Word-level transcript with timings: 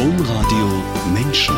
Domradio 0.00 0.82
Menschen. 1.12 1.54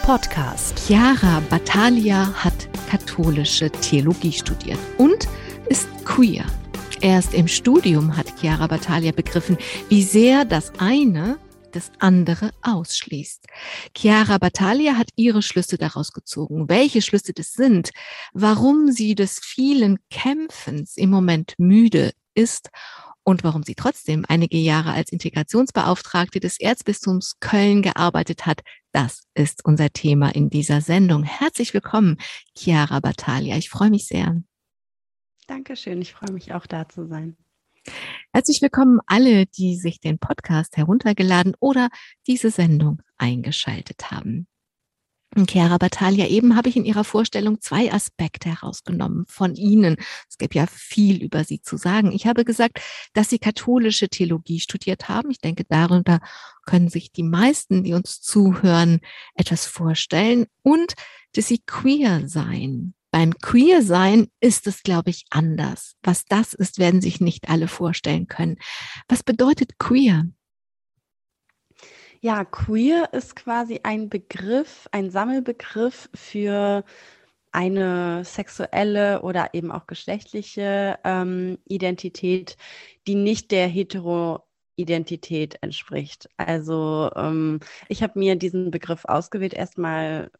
Podcast. 0.00 0.78
Chiara 0.86 1.42
Battaglia 1.50 2.32
hat 2.32 2.70
katholische 2.88 3.68
Theologie 3.68 4.32
studiert 4.32 4.78
und 4.96 5.28
ist 5.68 5.86
queer. 6.06 6.46
Erst 7.02 7.34
im 7.34 7.48
Studium 7.48 8.16
hat 8.16 8.32
Chiara 8.40 8.66
Battaglia 8.66 9.12
begriffen, 9.12 9.58
wie 9.90 10.02
sehr 10.02 10.46
das 10.46 10.72
eine 10.78 11.38
das 11.72 11.92
andere 11.98 12.52
ausschließt. 12.62 13.44
Chiara 13.94 14.38
Battaglia 14.38 14.96
hat 14.96 15.10
ihre 15.16 15.42
Schlüsse 15.42 15.76
daraus 15.76 16.12
gezogen. 16.12 16.70
Welche 16.70 17.02
Schlüsse 17.02 17.34
das 17.34 17.52
sind, 17.52 17.90
warum 18.32 18.90
sie 18.90 19.14
des 19.14 19.38
vielen 19.44 19.98
Kämpfens 20.08 20.96
im 20.96 21.10
Moment 21.10 21.56
müde 21.58 22.12
ist 22.34 22.70
und 23.28 23.42
warum 23.42 23.64
sie 23.64 23.74
trotzdem 23.74 24.24
einige 24.28 24.56
Jahre 24.56 24.92
als 24.92 25.10
Integrationsbeauftragte 25.10 26.38
des 26.38 26.60
Erzbistums 26.60 27.40
Köln 27.40 27.82
gearbeitet 27.82 28.46
hat, 28.46 28.62
das 28.92 29.24
ist 29.34 29.64
unser 29.64 29.90
Thema 29.90 30.32
in 30.32 30.48
dieser 30.48 30.80
Sendung. 30.80 31.24
Herzlich 31.24 31.74
willkommen, 31.74 32.18
Chiara 32.56 33.00
Battaglia. 33.00 33.56
Ich 33.56 33.68
freue 33.68 33.90
mich 33.90 34.06
sehr. 34.06 34.40
Dankeschön, 35.48 36.00
ich 36.00 36.12
freue 36.12 36.32
mich 36.32 36.54
auch 36.54 36.66
da 36.66 36.88
zu 36.88 37.06
sein. 37.08 37.36
Herzlich 38.32 38.62
willkommen 38.62 39.00
alle, 39.06 39.46
die 39.46 39.76
sich 39.76 39.98
den 40.00 40.18
Podcast 40.18 40.76
heruntergeladen 40.76 41.54
oder 41.58 41.88
diese 42.28 42.52
Sendung 42.52 43.02
eingeschaltet 43.16 44.12
haben. 44.12 44.46
Chiara 45.44 45.76
Battaglia, 45.76 46.28
eben 46.28 46.56
habe 46.56 46.68
ich 46.68 46.76
in 46.76 46.86
Ihrer 46.86 47.04
Vorstellung 47.04 47.60
zwei 47.60 47.92
Aspekte 47.92 48.48
herausgenommen 48.48 49.26
von 49.28 49.54
Ihnen. 49.54 49.96
Es 50.30 50.38
gibt 50.38 50.54
ja 50.54 50.66
viel 50.66 51.22
über 51.22 51.44
Sie 51.44 51.60
zu 51.60 51.76
sagen. 51.76 52.12
Ich 52.12 52.26
habe 52.26 52.44
gesagt, 52.44 52.80
dass 53.12 53.28
Sie 53.28 53.38
katholische 53.38 54.08
Theologie 54.08 54.60
studiert 54.60 55.08
haben. 55.08 55.30
Ich 55.30 55.40
denke, 55.40 55.64
darunter 55.68 56.20
können 56.64 56.88
sich 56.88 57.12
die 57.12 57.22
meisten, 57.24 57.84
die 57.84 57.92
uns 57.92 58.22
zuhören, 58.22 59.00
etwas 59.34 59.66
vorstellen 59.66 60.46
und 60.62 60.94
dass 61.34 61.48
Sie 61.48 61.60
queer 61.66 62.28
seien. 62.28 62.94
Beim 63.10 63.32
Queer-Sein 63.38 64.28
ist 64.40 64.66
es, 64.66 64.82
glaube 64.82 65.08
ich, 65.10 65.24
anders. 65.30 65.96
Was 66.02 66.26
das 66.26 66.52
ist, 66.52 66.78
werden 66.78 67.00
sich 67.00 67.20
nicht 67.20 67.48
alle 67.48 67.66
vorstellen 67.66 68.26
können. 68.26 68.58
Was 69.08 69.22
bedeutet 69.22 69.78
queer? 69.78 70.26
Ja, 72.26 72.44
queer 72.44 73.10
ist 73.12 73.36
quasi 73.36 73.78
ein 73.84 74.08
Begriff, 74.08 74.88
ein 74.90 75.10
Sammelbegriff 75.10 76.10
für 76.12 76.84
eine 77.52 78.24
sexuelle 78.24 79.22
oder 79.22 79.54
eben 79.54 79.70
auch 79.70 79.86
geschlechtliche 79.86 80.98
ähm, 81.04 81.58
Identität, 81.68 82.56
die 83.06 83.14
nicht 83.14 83.52
der 83.52 83.68
Hetero-Identität 83.68 85.58
entspricht. 85.62 86.28
Also 86.36 87.12
ähm, 87.14 87.60
ich 87.88 88.02
habe 88.02 88.18
mir 88.18 88.34
diesen 88.34 88.72
Begriff 88.72 89.04
ausgewählt, 89.04 89.54
erstmal 89.54 90.32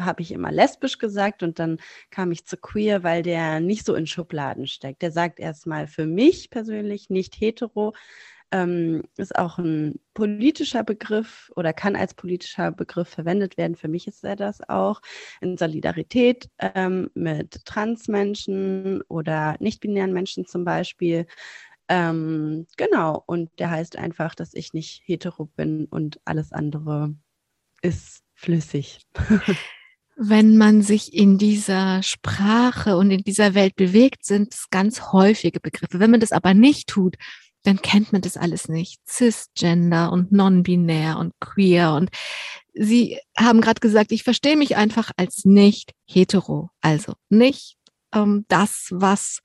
habe 0.00 0.22
ich 0.22 0.30
immer 0.30 0.52
lesbisch 0.52 0.98
gesagt 0.98 1.42
und 1.42 1.58
dann 1.58 1.78
kam 2.10 2.30
ich 2.30 2.46
zu 2.46 2.56
queer, 2.56 3.02
weil 3.02 3.24
der 3.24 3.58
nicht 3.58 3.84
so 3.84 3.96
in 3.96 4.06
Schubladen 4.06 4.68
steckt. 4.68 5.02
Der 5.02 5.10
sagt 5.10 5.40
erstmal 5.40 5.88
für 5.88 6.06
mich 6.06 6.50
persönlich 6.50 7.10
nicht 7.10 7.34
hetero, 7.40 7.94
ähm, 8.52 9.02
ist 9.16 9.36
auch 9.36 9.58
ein 9.58 9.98
politischer 10.14 10.84
Begriff 10.84 11.50
oder 11.56 11.72
kann 11.72 11.96
als 11.96 12.14
politischer 12.14 12.70
Begriff 12.70 13.08
verwendet 13.08 13.56
werden. 13.56 13.76
Für 13.76 13.88
mich 13.88 14.06
ist 14.06 14.22
er 14.22 14.36
das 14.36 14.60
auch 14.68 15.00
in 15.40 15.56
Solidarität 15.56 16.48
ähm, 16.58 17.10
mit 17.14 17.64
Transmenschen 17.64 19.02
oder 19.08 19.56
nicht-binären 19.58 20.12
Menschen 20.12 20.46
zum 20.46 20.64
Beispiel. 20.64 21.26
Ähm, 21.88 22.66
genau, 22.76 23.22
und 23.26 23.50
der 23.58 23.70
heißt 23.70 23.96
einfach, 23.96 24.34
dass 24.34 24.54
ich 24.54 24.72
nicht 24.72 25.02
hetero 25.06 25.46
bin 25.46 25.86
und 25.86 26.20
alles 26.24 26.52
andere 26.52 27.14
ist 27.80 28.22
flüssig. 28.34 29.00
Wenn 30.16 30.58
man 30.58 30.82
sich 30.82 31.14
in 31.14 31.38
dieser 31.38 32.02
Sprache 32.02 32.98
und 32.98 33.10
in 33.10 33.24
dieser 33.24 33.54
Welt 33.54 33.76
bewegt, 33.76 34.26
sind 34.26 34.52
es 34.52 34.68
ganz 34.68 35.12
häufige 35.12 35.58
Begriffe. 35.58 36.00
Wenn 36.00 36.10
man 36.10 36.20
das 36.20 36.32
aber 36.32 36.52
nicht 36.52 36.88
tut, 36.88 37.16
dann 37.62 37.80
kennt 37.80 38.12
man 38.12 38.22
das 38.22 38.36
alles 38.36 38.68
nicht. 38.68 39.00
Cisgender 39.08 40.12
und 40.12 40.32
non-binär 40.32 41.18
und 41.18 41.32
queer. 41.40 41.92
Und 41.94 42.10
Sie 42.74 43.18
haben 43.36 43.60
gerade 43.60 43.80
gesagt, 43.80 44.12
ich 44.12 44.22
verstehe 44.22 44.56
mich 44.56 44.76
einfach 44.76 45.10
als 45.16 45.44
nicht 45.44 45.92
hetero. 46.06 46.70
Also 46.80 47.14
nicht 47.28 47.76
ähm, 48.14 48.44
das, 48.48 48.88
was, 48.90 49.40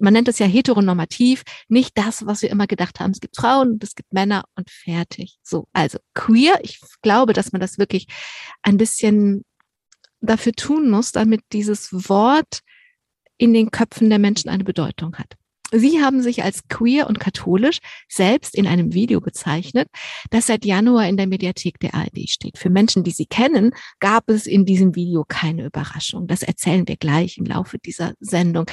man 0.00 0.12
nennt 0.12 0.28
es 0.28 0.38
ja 0.38 0.46
heteronormativ, 0.46 1.42
nicht 1.68 1.96
das, 1.96 2.26
was 2.26 2.42
wir 2.42 2.50
immer 2.50 2.66
gedacht 2.66 3.00
haben. 3.00 3.12
Es 3.12 3.20
gibt 3.20 3.36
Frauen, 3.36 3.78
es 3.82 3.94
gibt 3.94 4.12
Männer 4.12 4.44
und 4.56 4.70
fertig. 4.70 5.38
So, 5.42 5.68
also 5.72 5.98
queer, 6.14 6.60
ich 6.62 6.80
glaube, 7.02 7.32
dass 7.32 7.52
man 7.52 7.60
das 7.60 7.78
wirklich 7.78 8.06
ein 8.62 8.76
bisschen 8.76 9.44
dafür 10.20 10.52
tun 10.52 10.88
muss, 10.90 11.12
damit 11.12 11.42
dieses 11.52 11.92
Wort 12.08 12.60
in 13.38 13.52
den 13.52 13.70
Köpfen 13.70 14.08
der 14.08 14.18
Menschen 14.18 14.50
eine 14.50 14.64
Bedeutung 14.64 15.16
hat. 15.16 15.34
Sie 15.72 16.02
haben 16.02 16.22
sich 16.22 16.42
als 16.44 16.68
queer 16.68 17.06
und 17.06 17.18
katholisch 17.18 17.78
selbst 18.08 18.54
in 18.54 18.66
einem 18.66 18.92
Video 18.92 19.20
bezeichnet, 19.20 19.88
das 20.30 20.46
seit 20.46 20.64
Januar 20.66 21.08
in 21.08 21.16
der 21.16 21.26
Mediathek 21.26 21.80
der 21.80 21.94
ARD 21.94 22.28
steht. 22.28 22.58
Für 22.58 22.68
Menschen, 22.68 23.04
die 23.04 23.10
Sie 23.10 23.26
kennen, 23.26 23.74
gab 23.98 24.28
es 24.28 24.46
in 24.46 24.66
diesem 24.66 24.94
Video 24.94 25.24
keine 25.26 25.64
Überraschung. 25.64 26.26
Das 26.26 26.42
erzählen 26.42 26.86
wir 26.86 26.96
gleich 26.96 27.38
im 27.38 27.46
Laufe 27.46 27.78
dieser 27.78 28.12
Sendung. 28.20 28.66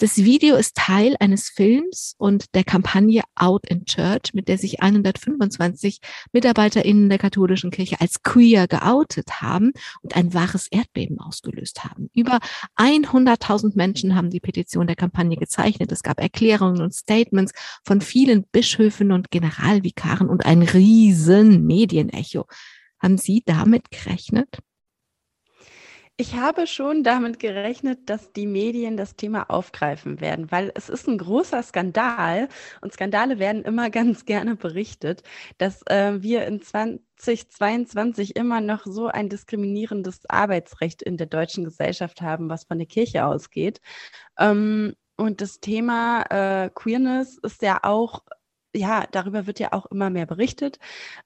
Das 0.00 0.18
Video 0.18 0.54
ist 0.54 0.76
Teil 0.76 1.16
eines 1.18 1.48
Films 1.48 2.14
und 2.18 2.54
der 2.54 2.62
Kampagne 2.62 3.24
Out 3.34 3.66
in 3.66 3.84
Church, 3.84 4.32
mit 4.32 4.46
der 4.46 4.56
sich 4.56 4.80
125 4.80 5.98
MitarbeiterInnen 6.32 7.08
der 7.08 7.18
katholischen 7.18 7.72
Kirche 7.72 8.00
als 8.00 8.22
queer 8.22 8.68
geoutet 8.68 9.42
haben 9.42 9.72
und 10.02 10.14
ein 10.14 10.32
wahres 10.34 10.68
Erdbeben 10.70 11.18
ausgelöst 11.18 11.82
haben. 11.82 12.10
Über 12.14 12.38
100.000 12.76 13.72
Menschen 13.74 14.14
haben 14.14 14.30
die 14.30 14.38
Petition 14.38 14.86
der 14.86 14.94
Kampagne 14.94 15.36
gezeichnet. 15.36 15.90
Es 15.90 16.04
gab 16.04 16.20
Erklärungen 16.20 16.80
und 16.80 16.94
Statements 16.94 17.52
von 17.84 18.00
vielen 18.00 18.44
Bischöfen 18.52 19.10
und 19.10 19.32
Generalvikaren 19.32 20.28
und 20.28 20.46
ein 20.46 20.62
riesen 20.62 21.66
Medienecho. 21.66 22.46
Haben 23.00 23.18
Sie 23.18 23.42
damit 23.44 23.90
gerechnet? 23.90 24.60
Ich 26.20 26.34
habe 26.34 26.66
schon 26.66 27.04
damit 27.04 27.38
gerechnet, 27.38 28.10
dass 28.10 28.32
die 28.32 28.48
Medien 28.48 28.96
das 28.96 29.14
Thema 29.14 29.48
aufgreifen 29.50 30.20
werden, 30.20 30.50
weil 30.50 30.72
es 30.74 30.88
ist 30.88 31.06
ein 31.06 31.16
großer 31.16 31.62
Skandal 31.62 32.48
und 32.80 32.92
Skandale 32.92 33.38
werden 33.38 33.62
immer 33.62 33.88
ganz 33.90 34.24
gerne 34.24 34.56
berichtet, 34.56 35.22
dass 35.58 35.82
äh, 35.86 36.20
wir 36.20 36.44
in 36.46 36.60
2022 36.60 38.34
immer 38.34 38.60
noch 38.60 38.84
so 38.84 39.06
ein 39.06 39.28
diskriminierendes 39.28 40.28
Arbeitsrecht 40.28 41.02
in 41.02 41.18
der 41.18 41.28
deutschen 41.28 41.62
Gesellschaft 41.62 42.20
haben, 42.20 42.50
was 42.50 42.64
von 42.64 42.78
der 42.78 42.88
Kirche 42.88 43.24
ausgeht. 43.24 43.80
Ähm, 44.40 44.94
und 45.16 45.40
das 45.40 45.60
Thema 45.60 46.22
äh, 46.30 46.70
Queerness 46.70 47.38
ist 47.38 47.62
ja 47.62 47.78
auch 47.84 48.24
ja, 48.74 49.06
darüber 49.10 49.46
wird 49.46 49.60
ja 49.60 49.72
auch 49.72 49.86
immer 49.86 50.10
mehr 50.10 50.26
berichtet. 50.26 50.78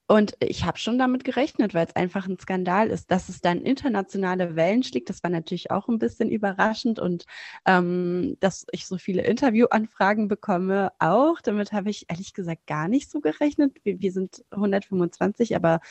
Und 0.07 0.35
ich 0.39 0.65
habe 0.65 0.77
schon 0.77 0.97
damit 0.97 1.23
gerechnet, 1.23 1.73
weil 1.73 1.85
es 1.85 1.95
einfach 1.95 2.27
ein 2.27 2.39
Skandal 2.39 2.89
ist, 2.89 3.11
dass 3.11 3.29
es 3.29 3.41
dann 3.41 3.61
internationale 3.61 4.55
Wellen 4.55 4.83
schlägt. 4.83 5.09
Das 5.09 5.23
war 5.23 5.29
natürlich 5.29 5.71
auch 5.71 5.87
ein 5.89 5.99
bisschen 5.99 6.29
überraschend 6.29 6.99
und 6.99 7.25
ähm, 7.65 8.37
dass 8.39 8.65
ich 8.71 8.87
so 8.87 8.97
viele 8.97 9.23
Interviewanfragen 9.23 10.27
bekomme 10.27 10.91
auch. 10.99 11.41
Damit 11.41 11.73
habe 11.73 11.89
ich 11.89 12.05
ehrlich 12.09 12.33
gesagt 12.33 12.65
gar 12.67 12.87
nicht 12.87 13.11
so 13.11 13.19
gerechnet. 13.19 13.77
Wir, 13.83 13.99
wir 13.99 14.11
sind 14.11 14.43
125, 14.51 15.55
aber 15.55 15.81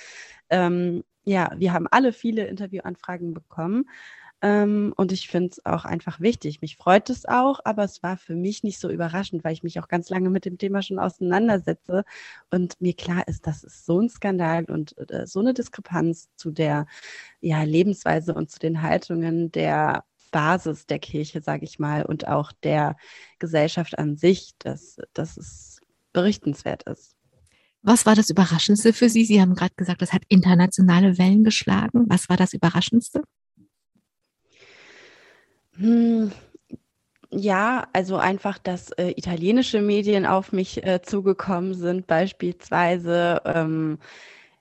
ähm, 0.50 1.04
ja, 1.24 1.52
wir 1.56 1.72
haben 1.72 1.86
alle 1.90 2.12
viele 2.12 2.46
Interviewanfragen 2.46 3.34
bekommen. 3.34 3.84
Ähm, 4.42 4.92
und 4.96 5.12
ich 5.12 5.28
finde 5.28 5.50
es 5.52 5.64
auch 5.64 5.84
einfach 5.84 6.20
wichtig. 6.20 6.60
Mich 6.60 6.76
freut 6.76 7.10
es 7.10 7.26
auch, 7.26 7.60
aber 7.64 7.84
es 7.84 8.02
war 8.02 8.16
für 8.16 8.34
mich 8.34 8.64
nicht 8.64 8.80
so 8.80 8.90
überraschend, 8.90 9.44
weil 9.44 9.52
ich 9.52 9.62
mich 9.62 9.78
auch 9.78 9.86
ganz 9.86 10.10
lange 10.10 10.30
mit 10.30 10.44
dem 10.44 10.58
Thema 10.58 10.82
schon 10.82 10.98
auseinandersetze 10.98 12.04
und 12.50 12.80
mir 12.80 12.94
klar 12.94 13.26
ist, 13.28 13.46
dass 13.46 13.62
es 13.62 13.86
so 13.86 14.00
ein 14.00 14.08
Skandal 14.08 14.64
und 14.64 14.96
äh, 15.10 15.28
so 15.28 15.38
eine 15.38 15.54
Diskrepanz 15.54 16.28
zu 16.34 16.50
der 16.50 16.86
ja, 17.40 17.62
Lebensweise 17.62 18.34
und 18.34 18.50
zu 18.50 18.58
den 18.58 18.82
Haltungen 18.82 19.52
der 19.52 20.04
Basis 20.32 20.86
der 20.86 20.98
Kirche, 20.98 21.40
sage 21.40 21.64
ich 21.64 21.78
mal, 21.78 22.04
und 22.04 22.26
auch 22.26 22.50
der 22.64 22.96
Gesellschaft 23.38 23.96
an 23.96 24.16
sich, 24.16 24.52
dass, 24.58 24.96
dass 25.12 25.36
es 25.36 25.78
berichtenswert 26.12 26.82
ist. 26.84 27.14
Was 27.82 28.06
war 28.06 28.16
das 28.16 28.30
Überraschendste 28.30 28.92
für 28.92 29.08
Sie? 29.08 29.24
Sie 29.24 29.40
haben 29.40 29.54
gerade 29.54 29.74
gesagt, 29.76 30.02
das 30.02 30.12
hat 30.12 30.22
internationale 30.28 31.18
Wellen 31.18 31.44
geschlagen. 31.44 32.06
Was 32.08 32.28
war 32.28 32.36
das 32.36 32.54
Überraschendste? 32.54 33.22
Hm, 35.76 36.32
ja, 37.30 37.88
also 37.92 38.16
einfach, 38.16 38.58
dass 38.58 38.90
äh, 38.92 39.10
italienische 39.16 39.80
Medien 39.80 40.26
auf 40.26 40.52
mich 40.52 40.84
äh, 40.86 41.00
zugekommen 41.02 41.74
sind, 41.74 42.06
beispielsweise. 42.06 43.40
Ähm, 43.44 43.98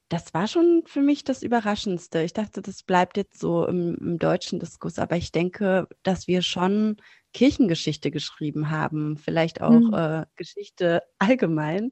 das 0.10 0.34
war 0.34 0.48
schon 0.48 0.84
für 0.86 1.02
mich 1.02 1.24
das 1.24 1.44
Überraschendste. 1.44 2.22
Ich 2.22 2.34
dachte, 2.34 2.62
das 2.62 2.84
bleibt 2.84 3.18
jetzt 3.18 3.40
so 3.40 3.66
im, 3.66 3.96
im 3.96 4.20
deutschen 4.20 4.60
Diskurs, 4.60 5.00
aber 5.00 5.16
ich 5.16 5.32
denke, 5.32 5.88
dass 6.04 6.28
wir 6.28 6.42
schon 6.42 6.98
Kirchengeschichte 7.34 8.12
geschrieben 8.12 8.70
haben, 8.72 9.18
vielleicht 9.18 9.62
auch 9.62 9.72
mhm. 9.72 9.94
äh, 9.94 10.26
Geschichte 10.36 11.04
allgemein. 11.20 11.92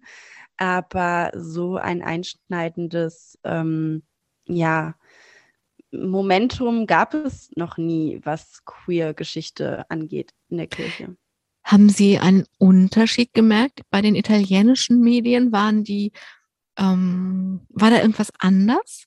aber 0.58 1.32
so 1.36 1.78
ein 1.78 2.02
einschneidendes, 2.04 3.40
ähm, 3.46 4.04
ja, 4.46 4.96
Momentum 5.92 6.86
gab 6.86 7.14
es 7.14 7.52
noch 7.56 7.78
nie, 7.78 8.20
was 8.24 8.64
Queer-Geschichte 8.66 9.90
angeht 9.90 10.34
in 10.50 10.58
der 10.58 10.68
Kirche. 10.68 11.16
Haben 11.64 11.90
Sie 11.90 12.18
einen 12.18 12.46
Unterschied 12.58 13.34
gemerkt? 13.34 13.82
Bei 13.90 14.02
den 14.02 14.16
italienischen 14.16 15.02
Medien 15.02 15.52
waren 15.52 15.84
die, 15.84 16.12
ähm, 16.78 17.62
war 17.70 17.90
da 17.90 17.98
irgendwas 17.98 18.32
anders? 18.40 19.06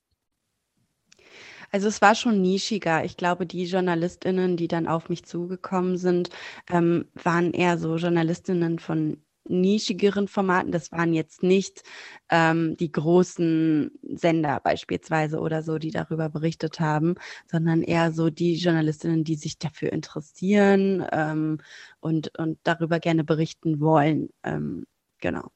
Also 1.72 1.88
es 1.88 2.02
war 2.02 2.14
schon 2.14 2.42
nischiger. 2.42 3.04
Ich 3.04 3.16
glaube, 3.16 3.46
die 3.46 3.64
JournalistInnen, 3.64 4.56
die 4.56 4.68
dann 4.68 4.86
auf 4.86 5.08
mich 5.08 5.24
zugekommen 5.24 5.96
sind, 5.96 6.28
ähm, 6.70 7.06
waren 7.14 7.52
eher 7.52 7.78
so 7.78 7.96
JournalistInnen 7.96 8.78
von 8.78 9.16
nischigeren 9.48 10.28
Formaten. 10.28 10.72
Das 10.72 10.92
waren 10.92 11.12
jetzt 11.12 11.42
nicht 11.42 11.82
ähm, 12.30 12.76
die 12.76 12.92
großen 12.92 13.90
Sender 14.14 14.60
beispielsweise 14.60 15.38
oder 15.40 15.62
so, 15.62 15.78
die 15.78 15.90
darüber 15.90 16.28
berichtet 16.28 16.80
haben, 16.80 17.14
sondern 17.50 17.82
eher 17.82 18.12
so 18.12 18.30
die 18.30 18.54
Journalistinnen, 18.56 19.24
die 19.24 19.36
sich 19.36 19.58
dafür 19.58 19.92
interessieren 19.92 21.06
ähm, 21.12 21.58
und, 22.00 22.36
und 22.38 22.58
darüber 22.62 23.00
gerne 23.00 23.24
berichten 23.24 23.80
wollen. 23.80 24.30
Ähm, 24.42 24.86
genau. 25.20 25.50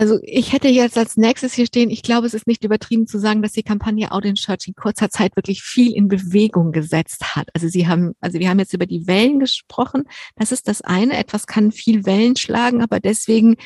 Also 0.00 0.18
ich 0.22 0.54
hätte 0.54 0.68
jetzt 0.68 0.96
als 0.96 1.18
nächstes 1.18 1.52
hier 1.52 1.66
stehen, 1.66 1.90
ich 1.90 2.02
glaube, 2.02 2.26
es 2.26 2.32
ist 2.32 2.46
nicht 2.46 2.64
übertrieben 2.64 3.06
zu 3.06 3.18
sagen, 3.18 3.42
dass 3.42 3.52
die 3.52 3.62
Kampagne 3.62 4.08
in 4.22 4.34
Church 4.34 4.66
in 4.66 4.74
kurzer 4.74 5.10
Zeit 5.10 5.36
wirklich 5.36 5.62
viel 5.62 5.92
in 5.92 6.08
Bewegung 6.08 6.72
gesetzt 6.72 7.36
hat. 7.36 7.48
Also 7.52 7.68
sie 7.68 7.86
haben, 7.86 8.14
also 8.18 8.38
wir 8.38 8.48
haben 8.48 8.58
jetzt 8.58 8.72
über 8.72 8.86
die 8.86 9.06
Wellen 9.06 9.40
gesprochen. 9.40 10.04
Das 10.36 10.52
ist 10.52 10.68
das 10.68 10.80
eine. 10.80 11.18
Etwas 11.18 11.46
kann 11.46 11.70
viel 11.70 12.06
Wellen 12.06 12.34
schlagen, 12.34 12.80
aber 12.80 12.98
deswegen 12.98 13.56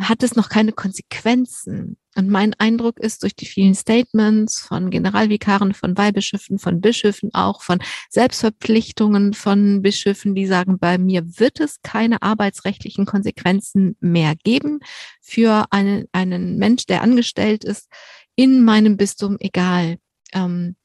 hat 0.00 0.22
es 0.22 0.34
noch 0.34 0.48
keine 0.48 0.72
Konsequenzen. 0.72 1.96
Und 2.16 2.28
mein 2.28 2.54
Eindruck 2.54 2.98
ist 2.98 3.22
durch 3.22 3.34
die 3.34 3.46
vielen 3.46 3.74
Statements 3.74 4.60
von 4.60 4.90
Generalvikaren, 4.90 5.74
von 5.74 5.96
Weihbischöfen, 5.96 6.58
von 6.58 6.80
Bischöfen 6.80 7.32
auch, 7.32 7.62
von 7.62 7.78
Selbstverpflichtungen 8.10 9.34
von 9.34 9.82
Bischöfen, 9.82 10.34
die 10.34 10.46
sagen, 10.46 10.78
bei 10.78 10.98
mir 10.98 11.24
wird 11.38 11.60
es 11.60 11.80
keine 11.82 12.22
arbeitsrechtlichen 12.22 13.06
Konsequenzen 13.06 13.96
mehr 14.00 14.34
geben 14.42 14.80
für 15.20 15.66
einen, 15.70 16.06
einen 16.12 16.56
Mensch, 16.58 16.86
der 16.86 17.02
angestellt 17.02 17.64
ist 17.64 17.88
in 18.36 18.64
meinem 18.64 18.96
Bistum, 18.96 19.36
egal 19.40 19.98
ähm, 20.32 20.76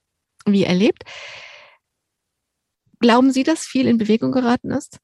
wie 0.45 0.63
er 0.63 0.75
lebt. 0.75 1.03
Glauben 2.99 3.31
Sie, 3.31 3.43
dass 3.43 3.65
viel 3.65 3.87
in 3.87 3.97
Bewegung 3.97 4.31
geraten 4.31 4.71
ist? 4.71 4.99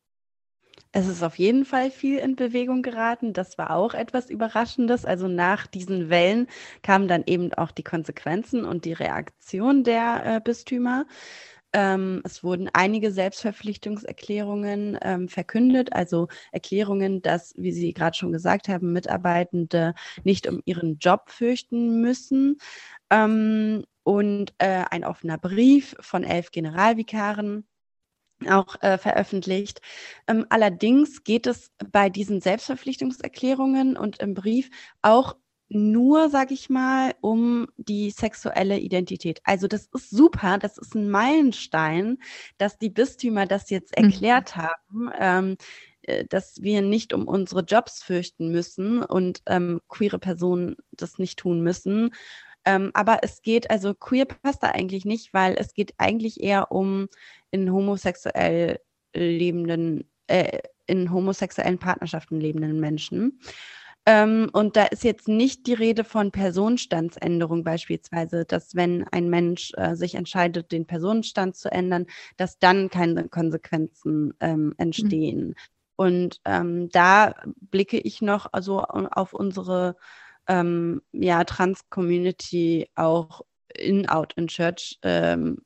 Es 0.97 1.07
ist 1.09 1.23
auf 1.23 1.37
jeden 1.37 1.65
Fall 1.65 1.91
viel 1.91 2.19
in 2.19 2.37
Bewegung 2.37 2.81
geraten. 2.81 3.33
Das 3.33 3.57
war 3.57 3.71
auch 3.71 3.93
etwas 3.93 4.29
Überraschendes. 4.29 5.03
Also 5.03 5.27
nach 5.27 5.67
diesen 5.67 6.09
Wellen 6.09 6.47
kamen 6.83 7.09
dann 7.09 7.23
eben 7.25 7.53
auch 7.53 7.71
die 7.71 7.83
Konsequenzen 7.83 8.63
und 8.63 8.85
die 8.85 8.93
Reaktion 8.93 9.83
der 9.83 10.21
äh, 10.25 10.39
Bistümer. 10.41 11.05
Ähm, 11.73 12.21
es 12.23 12.45
wurden 12.45 12.69
einige 12.71 13.11
Selbstverpflichtungserklärungen 13.11 14.97
ähm, 15.01 15.27
verkündet, 15.27 15.91
also 15.91 16.29
Erklärungen, 16.53 17.21
dass, 17.21 17.53
wie 17.57 17.73
Sie 17.73 17.93
gerade 17.93 18.15
schon 18.15 18.31
gesagt 18.31 18.69
haben, 18.69 18.93
Mitarbeitende 18.93 19.95
nicht 20.23 20.47
um 20.47 20.61
ihren 20.63 20.97
Job 20.99 21.29
fürchten 21.29 21.99
müssen. 21.99 22.57
Ähm, 23.09 23.83
und 24.03 24.53
äh, 24.59 24.85
ein 24.91 25.03
offener 25.03 25.39
Brief 25.39 25.97
von 25.99 26.23
elf 26.23 26.51
Generalvikaren 26.51 27.67
auch 28.49 28.81
äh, 28.81 28.97
veröffentlicht. 28.97 29.81
Ähm, 30.27 30.45
allerdings 30.49 31.23
geht 31.23 31.47
es 31.47 31.71
bei 31.91 32.09
diesen 32.09 32.41
Selbstverpflichtungserklärungen 32.41 33.97
und 33.97 34.19
im 34.19 34.33
Brief 34.33 34.69
auch 35.01 35.35
nur, 35.67 36.29
sage 36.29 36.53
ich 36.53 36.69
mal, 36.69 37.15
um 37.21 37.67
die 37.77 38.11
sexuelle 38.11 38.77
Identität. 38.77 39.41
Also 39.43 39.67
das 39.67 39.89
ist 39.93 40.11
super, 40.11 40.59
das 40.59 40.77
ist 40.77 40.93
ein 40.95 41.09
Meilenstein, 41.09 42.19
dass 42.57 42.77
die 42.77 42.91
Bistümer 42.91 43.47
das 43.47 43.69
jetzt 43.69 43.97
mhm. 43.97 44.05
erklärt 44.05 44.55
mhm. 44.55 44.61
haben. 44.61 45.11
Ähm, 45.19 45.57
äh, 46.03 46.25
dass 46.25 46.61
wir 46.61 46.81
nicht 46.81 47.13
um 47.13 47.27
unsere 47.27 47.61
Jobs 47.61 48.03
fürchten 48.03 48.51
müssen 48.51 49.03
und 49.03 49.41
ähm, 49.47 49.81
queere 49.87 50.19
Personen 50.19 50.75
das 50.91 51.17
nicht 51.17 51.39
tun 51.39 51.61
müssen. 51.61 52.11
Ähm, 52.65 52.91
aber 52.93 53.19
es 53.21 53.41
geht, 53.41 53.69
also 53.69 53.93
queer 53.93 54.25
passt 54.25 54.63
da 54.63 54.69
eigentlich 54.69 55.05
nicht, 55.05 55.33
weil 55.33 55.55
es 55.57 55.73
geht 55.73 55.93
eigentlich 55.97 56.41
eher 56.41 56.71
um 56.71 57.07
in 57.55 57.71
homosexuell 57.71 58.79
lebenden, 59.15 60.09
äh, 60.27 60.59
in 60.87 61.09
homosexuellen 61.11 61.79
Partnerschaften 61.79 62.41
lebenden 62.41 62.81
Menschen. 62.81 63.39
Ähm, 64.05 64.49
und 64.51 64.75
da 64.75 64.85
ist 64.85 65.03
jetzt 65.03 65.27
nicht 65.27 65.65
die 65.65 65.73
Rede 65.73 66.03
von 66.03 66.31
Personenstandsänderung 66.31 67.63
beispielsweise, 67.63 68.45
dass 68.45 68.75
wenn 68.75 69.07
ein 69.07 69.29
Mensch 69.29 69.71
äh, 69.77 69.95
sich 69.95 70.15
entscheidet, 70.15 70.71
den 70.71 70.85
Personenstand 70.85 71.55
zu 71.55 71.71
ändern, 71.71 72.05
dass 72.37 72.59
dann 72.59 72.89
keine 72.89 73.29
Konsequenzen 73.29 74.33
ähm, 74.41 74.75
entstehen. 74.77 75.47
Mhm. 75.47 75.55
Und 75.95 76.41
ähm, 76.45 76.89
da 76.89 77.33
blicke 77.45 77.97
ich 77.97 78.21
noch 78.21 78.47
also 78.51 78.81
auf 78.81 79.33
unsere 79.33 79.95
ähm, 80.47 81.01
ja, 81.13 81.43
Trans-Community 81.45 82.89
auch 82.95 83.41
in 83.73 84.07
Out 84.09 84.33
in 84.33 84.47
Church. 84.47 84.99
Ähm, 85.03 85.63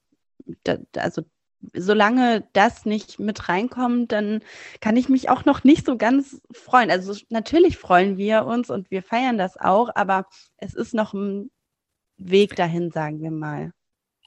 da, 0.64 0.78
also 0.98 1.24
solange 1.74 2.48
das 2.54 2.86
nicht 2.86 3.20
mit 3.20 3.50
reinkommt, 3.50 4.12
dann 4.12 4.42
kann 4.82 4.98
ich 4.98 5.10
mich 5.10 5.30
auch 5.30 5.46
noch 5.46 5.64
nicht 5.64 5.86
so 5.86 5.98
ganz 5.98 6.42
freuen. 6.52 6.92
Also 6.92 7.16
natürlich 7.30 7.78
freuen 7.78 8.18
wir 8.18 8.46
uns 8.46 8.70
und 8.70 8.92
wir 8.92 9.04
feiern 9.04 9.38
das 9.38 9.58
auch, 9.58 9.90
aber 9.96 10.26
es 10.58 10.74
ist 10.74 10.94
noch 10.94 11.14
ein 11.14 11.52
Weg 12.18 12.56
dahin, 12.56 12.92
sagen 12.92 13.22
wir 13.22 13.32
mal. 13.32 13.72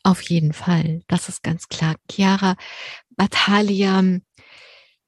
Auf 0.03 0.23
jeden 0.23 0.53
Fall, 0.53 1.03
das 1.09 1.29
ist 1.29 1.43
ganz 1.43 1.69
klar. 1.69 1.95
Chiara, 2.11 2.57
Batalia, 3.11 4.03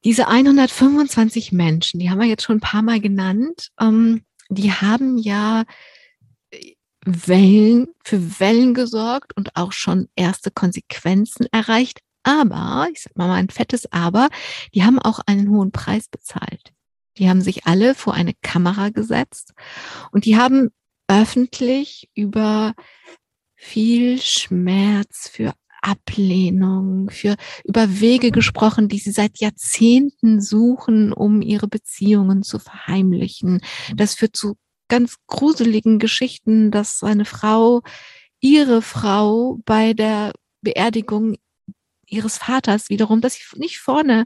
diese 0.05 0.29
125 0.29 1.51
Menschen, 1.53 1.99
die 1.99 2.11
haben 2.11 2.21
wir 2.21 2.29
jetzt 2.29 2.45
schon 2.45 2.59
ein 2.59 2.61
paar 2.61 2.83
Mal 2.83 3.01
genannt. 3.01 3.71
Ähm, 3.81 4.25
die 4.51 4.71
haben 4.71 5.19
ja 5.19 5.65
äh, 6.51 6.75
Wellen, 7.05 7.89
für 8.05 8.39
Wellen 8.39 8.75
gesorgt 8.75 9.37
und 9.37 9.57
auch 9.57 9.73
schon 9.73 10.09
erste 10.15 10.51
Konsequenzen 10.51 11.47
erreicht. 11.51 12.01
Aber, 12.25 12.89
ich 12.93 13.03
sag 13.03 13.17
mal 13.17 13.29
mal 13.29 13.37
ein 13.37 13.51
fettes 13.51 13.91
Aber, 13.93 14.29
die 14.75 14.85
haben 14.85 14.99
auch 14.99 15.21
einen 15.27 15.49
hohen 15.51 15.73
Preis 15.73 16.09
bezahlt. 16.09 16.73
Die 17.19 17.29
haben 17.29 17.41
sich 17.41 17.67
alle 17.67 17.95
vor 17.95 18.15
eine 18.15 18.35
Kamera 18.43 18.89
gesetzt 18.89 19.55
und 20.11 20.25
die 20.25 20.37
haben 20.37 20.71
öffentlich 21.07 22.11
über 22.15 22.75
viel 23.55 24.21
Schmerz 24.21 25.29
für 25.31 25.53
Ablehnung, 25.83 27.11
für 27.11 27.37
über 27.65 28.01
Wege 28.01 28.31
gesprochen, 28.31 28.89
die 28.89 28.99
sie 28.99 29.11
seit 29.13 29.39
Jahrzehnten 29.39 30.41
suchen, 30.41 31.13
um 31.13 31.43
ihre 31.43 31.69
Beziehungen 31.69 32.43
zu 32.43 32.59
verheimlichen. 32.59 33.61
Das 33.95 34.15
führt 34.15 34.35
zu 34.35 34.57
ganz 34.89 35.17
gruseligen 35.27 35.99
Geschichten, 35.99 36.71
dass 36.71 37.03
eine 37.03 37.25
Frau 37.25 37.83
ihre 38.41 38.83
Frau 38.83 39.59
bei 39.65 39.93
der 39.93 40.33
Beerdigung 40.63 41.37
ihres 42.15 42.39
Vaters 42.39 42.89
wiederum, 42.89 43.21
dass 43.21 43.35
sie 43.35 43.43
nicht 43.57 43.79
vorne 43.79 44.25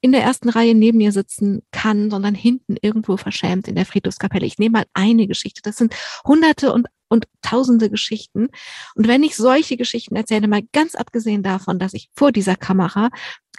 in 0.00 0.12
der 0.12 0.22
ersten 0.22 0.48
Reihe 0.48 0.74
neben 0.74 1.00
ihr 1.00 1.12
sitzen 1.12 1.62
kann, 1.72 2.10
sondern 2.10 2.34
hinten 2.34 2.76
irgendwo 2.80 3.16
verschämt 3.16 3.68
in 3.68 3.74
der 3.74 3.86
Friedhofskapelle. 3.86 4.46
Ich 4.46 4.58
nehme 4.58 4.78
mal 4.78 4.86
eine 4.94 5.26
Geschichte. 5.26 5.60
Das 5.62 5.76
sind 5.76 5.94
hunderte 6.24 6.72
und, 6.72 6.86
und 7.08 7.26
tausende 7.42 7.90
Geschichten. 7.90 8.48
Und 8.94 9.08
wenn 9.08 9.22
ich 9.22 9.36
solche 9.36 9.76
Geschichten 9.76 10.16
erzähle, 10.16 10.48
mal 10.48 10.62
ganz 10.72 10.94
abgesehen 10.94 11.42
davon, 11.42 11.78
dass 11.78 11.92
ich 11.92 12.08
vor 12.16 12.32
dieser 12.32 12.56
Kamera 12.56 13.10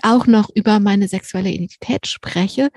auch 0.02 0.26
noch 0.26 0.50
über 0.56 0.80
meine 0.80 1.08
sexuelle 1.08 1.52
Identität 1.52 2.08
spreche, 2.08 2.70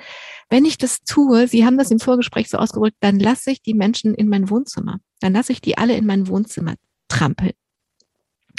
wenn 0.51 0.67
ich 0.67 0.77
das 0.77 1.01
tue, 1.01 1.49
Sie 1.49 1.65
haben 1.65 1.79
das 1.79 1.91
im 1.91 2.01
Vorgespräch 2.01 2.51
so 2.51 2.59
ausgedrückt, 2.59 2.97
dann 3.01 3.19
lasse 3.19 3.51
ich 3.51 3.63
die 3.63 3.75
Menschen 3.75 4.15
in 4.15 4.29
mein 4.29 4.51
Wohnzimmer. 4.51 4.99
Dann 5.21 5.33
lasse 5.33 5.53
ich 5.53 5.63
die 5.63 5.79
alle 5.79 5.97
in 5.97 6.05
mein 6.05 6.29
Wohnzimmer 6.29 6.75
trampeln. 7.09 7.53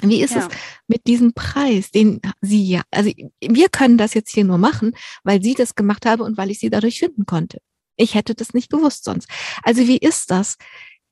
Wie 0.02 0.22
ist 0.22 0.36
ja. 0.36 0.48
es 0.48 0.58
mit 0.88 1.08
diesem 1.08 1.34
Preis, 1.34 1.92
den 1.92 2.22
Sie 2.42 2.68
ja, 2.68 2.82
also 2.92 3.12
wir 3.42 3.70
können 3.70 3.98
das 3.98 4.14
jetzt 4.14 4.32
hier 4.32 4.44
nur 4.44 4.58
machen, 4.58 4.96
weil 5.24 5.42
Sie 5.42 5.54
das 5.54 5.76
gemacht 5.76 6.06
haben 6.06 6.22
und 6.22 6.38
weil 6.38 6.52
ich 6.52 6.60
Sie 6.60 6.70
dadurch 6.70 7.00
finden 7.00 7.26
konnte. 7.26 7.60
Ich 7.96 8.14
hätte 8.14 8.36
das 8.36 8.54
nicht 8.54 8.70
gewusst 8.70 9.06
sonst. 9.06 9.30
Also 9.64 9.88
wie 9.88 9.98
ist 9.98 10.32
das, 10.32 10.58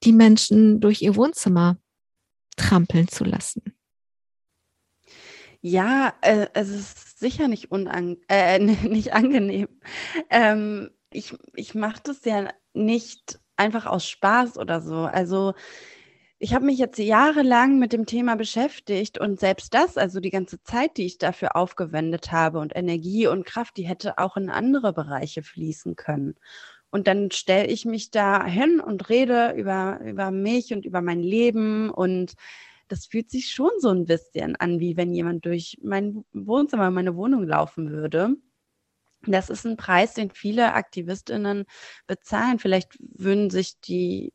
die 0.03 0.11
Menschen 0.11 0.81
durch 0.81 1.01
ihr 1.01 1.15
Wohnzimmer 1.15 1.77
trampeln 2.57 3.07
zu 3.07 3.23
lassen? 3.23 3.63
Ja, 5.61 6.13
äh, 6.19 6.47
es 6.53 6.67
ist 6.67 7.19
sicher 7.19 7.47
nicht, 7.47 7.71
unang 7.71 8.17
äh, 8.27 8.59
nicht 8.87 9.13
angenehm. 9.13 9.69
Ähm, 10.29 10.89
ich 11.09 11.33
ich 11.53 11.73
mache 11.73 12.01
das 12.03 12.25
ja 12.25 12.49
nicht 12.73 13.39
einfach 13.55 13.85
aus 13.85 14.07
Spaß 14.09 14.57
oder 14.57 14.81
so. 14.81 15.05
Also 15.05 15.53
ich 16.43 16.53
habe 16.53 16.65
mich 16.65 16.77
jetzt 16.77 16.99
jahrelang 16.99 17.79
mit 17.79 17.93
dem 17.93 18.05
Thema 18.05 18.35
beschäftigt 18.35 19.17
und 19.17 19.39
selbst 19.39 19.73
das, 19.73 19.95
also 19.97 20.19
die 20.19 20.29
ganze 20.29 20.61
Zeit, 20.61 20.97
die 20.97 21.05
ich 21.05 21.17
dafür 21.17 21.55
aufgewendet 21.55 22.33
habe 22.33 22.59
und 22.59 22.75
Energie 22.75 23.27
und 23.27 23.45
Kraft, 23.45 23.77
die 23.77 23.87
hätte 23.87 24.17
auch 24.17 24.35
in 24.35 24.49
andere 24.49 24.91
Bereiche 24.91 25.41
fließen 25.41 25.95
können. 25.95 26.35
Und 26.91 27.07
dann 27.07 27.31
stelle 27.31 27.67
ich 27.67 27.85
mich 27.85 28.11
da 28.11 28.45
hin 28.45 28.81
und 28.81 29.07
rede 29.07 29.53
über, 29.55 30.01
über 30.01 30.31
mich 30.31 30.73
und 30.73 30.85
über 30.85 31.01
mein 31.01 31.21
Leben. 31.21 31.89
Und 31.89 32.33
das 32.89 33.05
fühlt 33.05 33.31
sich 33.31 33.51
schon 33.51 33.71
so 33.79 33.87
ein 33.91 34.03
bisschen 34.03 34.57
an, 34.57 34.81
wie 34.81 34.97
wenn 34.97 35.13
jemand 35.13 35.45
durch 35.45 35.77
mein 35.81 36.25
Wohnzimmer, 36.33 36.91
meine 36.91 37.15
Wohnung 37.15 37.47
laufen 37.47 37.89
würde. 37.89 38.35
Das 39.25 39.49
ist 39.49 39.65
ein 39.65 39.77
Preis, 39.77 40.13
den 40.13 40.29
viele 40.29 40.73
Aktivistinnen 40.73 41.63
bezahlen. 42.05 42.59
Vielleicht 42.59 42.97
würden 42.99 43.49
sich 43.49 43.79
die 43.79 44.33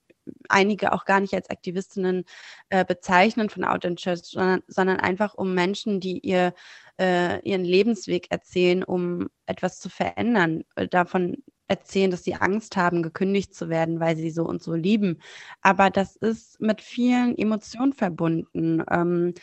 einige 0.48 0.92
auch 0.92 1.04
gar 1.04 1.20
nicht 1.20 1.34
als 1.34 1.50
Aktivistinnen 1.50 2.24
äh, 2.70 2.84
bezeichnen 2.84 3.50
von 3.50 3.64
Out 3.64 3.84
in 3.84 3.96
Church, 3.96 4.20
sondern, 4.24 4.62
sondern 4.66 5.00
einfach 5.00 5.34
um 5.34 5.54
Menschen, 5.54 6.00
die 6.00 6.18
ihr 6.18 6.54
äh, 7.00 7.40
ihren 7.48 7.64
Lebensweg 7.64 8.30
erzählen, 8.30 8.82
um 8.82 9.28
etwas 9.46 9.78
zu 9.80 9.88
verändern, 9.88 10.64
äh, 10.74 10.88
davon 10.88 11.36
erzählen, 11.68 12.10
dass 12.10 12.24
sie 12.24 12.34
Angst 12.34 12.76
haben, 12.76 13.02
gekündigt 13.02 13.54
zu 13.54 13.68
werden, 13.68 14.00
weil 14.00 14.16
sie 14.16 14.30
so 14.30 14.44
und 14.44 14.62
so 14.62 14.74
lieben. 14.74 15.20
Aber 15.60 15.90
das 15.90 16.16
ist 16.16 16.60
mit 16.60 16.80
vielen 16.80 17.36
Emotionen 17.36 17.92
verbunden. 17.92 18.82
Ähm, 18.90 19.34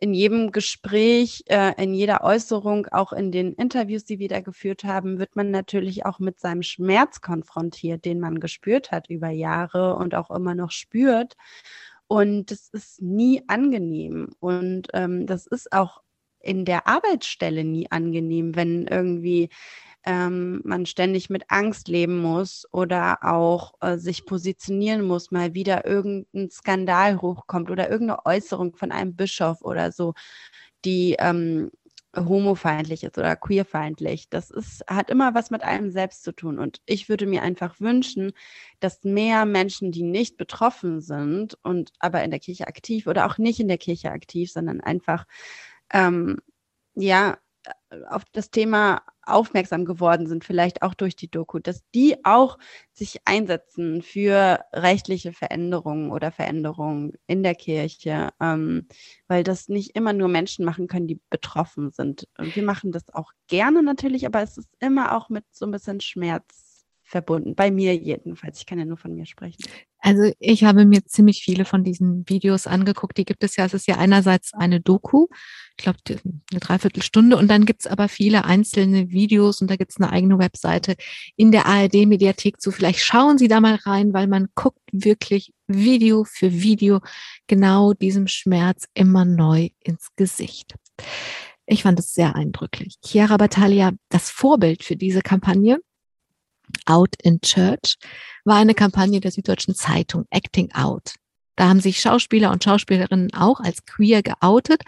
in 0.00 0.14
jedem 0.14 0.52
Gespräch, 0.52 1.44
äh, 1.46 1.74
in 1.82 1.92
jeder 1.92 2.22
Äußerung, 2.22 2.86
auch 2.86 3.12
in 3.12 3.32
den 3.32 3.52
Interviews, 3.54 4.04
die 4.04 4.18
wir 4.18 4.28
da 4.28 4.40
geführt 4.40 4.84
haben, 4.84 5.18
wird 5.18 5.34
man 5.34 5.50
natürlich 5.50 6.06
auch 6.06 6.20
mit 6.20 6.38
seinem 6.38 6.62
Schmerz 6.62 7.20
konfrontiert, 7.20 8.04
den 8.04 8.20
man 8.20 8.38
gespürt 8.38 8.92
hat 8.92 9.10
über 9.10 9.30
Jahre 9.30 9.96
und 9.96 10.14
auch 10.14 10.30
immer 10.30 10.54
noch 10.54 10.70
spürt. 10.70 11.36
Und 12.06 12.50
das 12.50 12.68
ist 12.70 13.02
nie 13.02 13.42
angenehm. 13.48 14.30
Und 14.40 14.88
ähm, 14.94 15.26
das 15.26 15.46
ist 15.46 15.72
auch 15.72 16.00
in 16.40 16.64
der 16.64 16.86
Arbeitsstelle 16.86 17.64
nie 17.64 17.90
angenehm, 17.90 18.54
wenn 18.54 18.86
irgendwie 18.86 19.48
ähm, 20.04 20.60
man 20.64 20.86
ständig 20.86 21.30
mit 21.30 21.44
Angst 21.48 21.88
leben 21.88 22.18
muss 22.18 22.66
oder 22.72 23.18
auch 23.22 23.74
äh, 23.80 23.98
sich 23.98 24.26
positionieren 24.26 25.02
muss, 25.02 25.30
mal 25.30 25.54
wieder 25.54 25.86
irgendein 25.86 26.50
Skandal 26.50 27.20
hochkommt 27.20 27.70
oder 27.70 27.90
irgendeine 27.90 28.24
Äußerung 28.26 28.76
von 28.76 28.92
einem 28.92 29.16
Bischof 29.16 29.62
oder 29.62 29.92
so, 29.92 30.14
die 30.84 31.16
ähm, 31.18 31.70
homofeindlich 32.16 33.04
ist 33.04 33.18
oder 33.18 33.36
queerfeindlich. 33.36 34.28
Das 34.30 34.50
ist, 34.50 34.84
hat 34.88 35.10
immer 35.10 35.34
was 35.34 35.50
mit 35.50 35.62
einem 35.62 35.90
selbst 35.90 36.24
zu 36.24 36.32
tun. 36.32 36.58
Und 36.58 36.80
ich 36.86 37.08
würde 37.08 37.26
mir 37.26 37.42
einfach 37.42 37.80
wünschen, 37.80 38.32
dass 38.80 39.04
mehr 39.04 39.44
Menschen, 39.44 39.92
die 39.92 40.02
nicht 40.02 40.36
betroffen 40.36 41.00
sind 41.00 41.58
und 41.62 41.92
aber 41.98 42.22
in 42.24 42.30
der 42.30 42.40
Kirche 42.40 42.66
aktiv 42.66 43.06
oder 43.06 43.26
auch 43.26 43.38
nicht 43.38 43.60
in 43.60 43.68
der 43.68 43.78
Kirche 43.78 44.10
aktiv, 44.10 44.50
sondern 44.50 44.80
einfach 44.80 45.26
ähm, 45.92 46.38
ja 46.94 47.38
auf 48.08 48.24
das 48.32 48.50
Thema 48.50 49.02
aufmerksam 49.22 49.84
geworden 49.84 50.26
sind, 50.26 50.44
vielleicht 50.44 50.82
auch 50.82 50.94
durch 50.94 51.16
die 51.16 51.30
Doku, 51.30 51.58
dass 51.58 51.82
die 51.94 52.16
auch 52.24 52.58
sich 52.92 53.20
einsetzen 53.24 54.02
für 54.02 54.60
rechtliche 54.72 55.32
Veränderungen 55.32 56.10
oder 56.10 56.32
Veränderungen 56.32 57.12
in 57.26 57.42
der 57.42 57.54
Kirche, 57.54 58.30
ähm, 58.40 58.88
weil 59.26 59.44
das 59.44 59.68
nicht 59.68 59.94
immer 59.96 60.12
nur 60.12 60.28
Menschen 60.28 60.64
machen 60.64 60.86
können, 60.86 61.06
die 61.06 61.20
betroffen 61.30 61.90
sind. 61.90 62.28
Und 62.38 62.54
wir 62.56 62.62
machen 62.62 62.92
das 62.92 63.12
auch 63.14 63.32
gerne 63.48 63.82
natürlich, 63.82 64.26
aber 64.26 64.42
es 64.42 64.58
ist 64.58 64.70
immer 64.80 65.16
auch 65.16 65.28
mit 65.28 65.44
so 65.52 65.66
ein 65.66 65.72
bisschen 65.72 66.00
Schmerz 66.00 66.67
verbunden. 67.08 67.54
Bei 67.54 67.70
mir 67.70 67.96
jedenfalls. 67.96 68.60
Ich 68.60 68.66
kann 68.66 68.78
ja 68.78 68.84
nur 68.84 68.98
von 68.98 69.14
mir 69.14 69.24
sprechen. 69.24 69.64
Also 70.00 70.30
ich 70.38 70.62
habe 70.62 70.84
mir 70.84 71.04
ziemlich 71.06 71.42
viele 71.42 71.64
von 71.64 71.82
diesen 71.82 72.28
Videos 72.28 72.66
angeguckt. 72.66 73.16
Die 73.16 73.24
gibt 73.24 73.42
es 73.42 73.56
ja. 73.56 73.64
Es 73.64 73.74
ist 73.74 73.88
ja 73.88 73.96
einerseits 73.96 74.54
eine 74.54 74.80
Doku, 74.80 75.26
ich 75.76 75.82
glaube 75.82 75.98
eine 76.06 76.60
Dreiviertelstunde, 76.60 77.36
und 77.36 77.48
dann 77.48 77.64
gibt 77.64 77.80
es 77.80 77.86
aber 77.86 78.08
viele 78.08 78.44
einzelne 78.44 79.10
Videos 79.10 79.60
und 79.60 79.70
da 79.70 79.76
gibt 79.76 79.90
es 79.90 79.96
eine 79.96 80.12
eigene 80.12 80.38
Webseite 80.38 80.94
in 81.36 81.50
der 81.50 81.66
ARD-Mediathek 81.66 82.60
zu. 82.60 82.70
Vielleicht 82.70 83.00
schauen 83.00 83.38
Sie 83.38 83.48
da 83.48 83.60
mal 83.60 83.76
rein, 83.76 84.12
weil 84.12 84.28
man 84.28 84.48
guckt 84.54 84.78
wirklich 84.92 85.52
Video 85.66 86.24
für 86.24 86.52
Video 86.52 87.00
genau 87.46 87.92
diesem 87.94 88.28
Schmerz 88.28 88.86
immer 88.94 89.24
neu 89.24 89.70
ins 89.82 90.08
Gesicht. 90.14 90.74
Ich 91.66 91.82
fand 91.82 91.98
es 91.98 92.14
sehr 92.14 92.36
eindrücklich. 92.36 92.96
Chiara 93.04 93.36
Battaglia, 93.36 93.92
das 94.08 94.30
Vorbild 94.30 94.84
für 94.84 94.96
diese 94.96 95.20
Kampagne, 95.20 95.80
Out 96.86 97.14
in 97.22 97.40
Church 97.40 97.96
war 98.44 98.56
eine 98.56 98.74
Kampagne 98.74 99.20
der 99.20 99.30
Süddeutschen 99.30 99.74
Zeitung 99.74 100.26
Acting 100.30 100.72
Out. 100.72 101.14
Da 101.56 101.68
haben 101.68 101.80
sich 101.80 102.00
Schauspieler 102.00 102.52
und 102.52 102.62
Schauspielerinnen 102.62 103.34
auch 103.34 103.58
als 103.58 103.84
queer 103.84 104.22
geoutet 104.22 104.82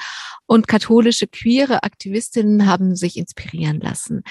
und 0.47 0.69
katholische 0.69 1.27
queere 1.27 1.83
Aktivistinnen 1.83 2.67
haben 2.67 2.95
sich 2.95 3.17
inspirieren 3.17 3.81
lassen. 3.81 4.23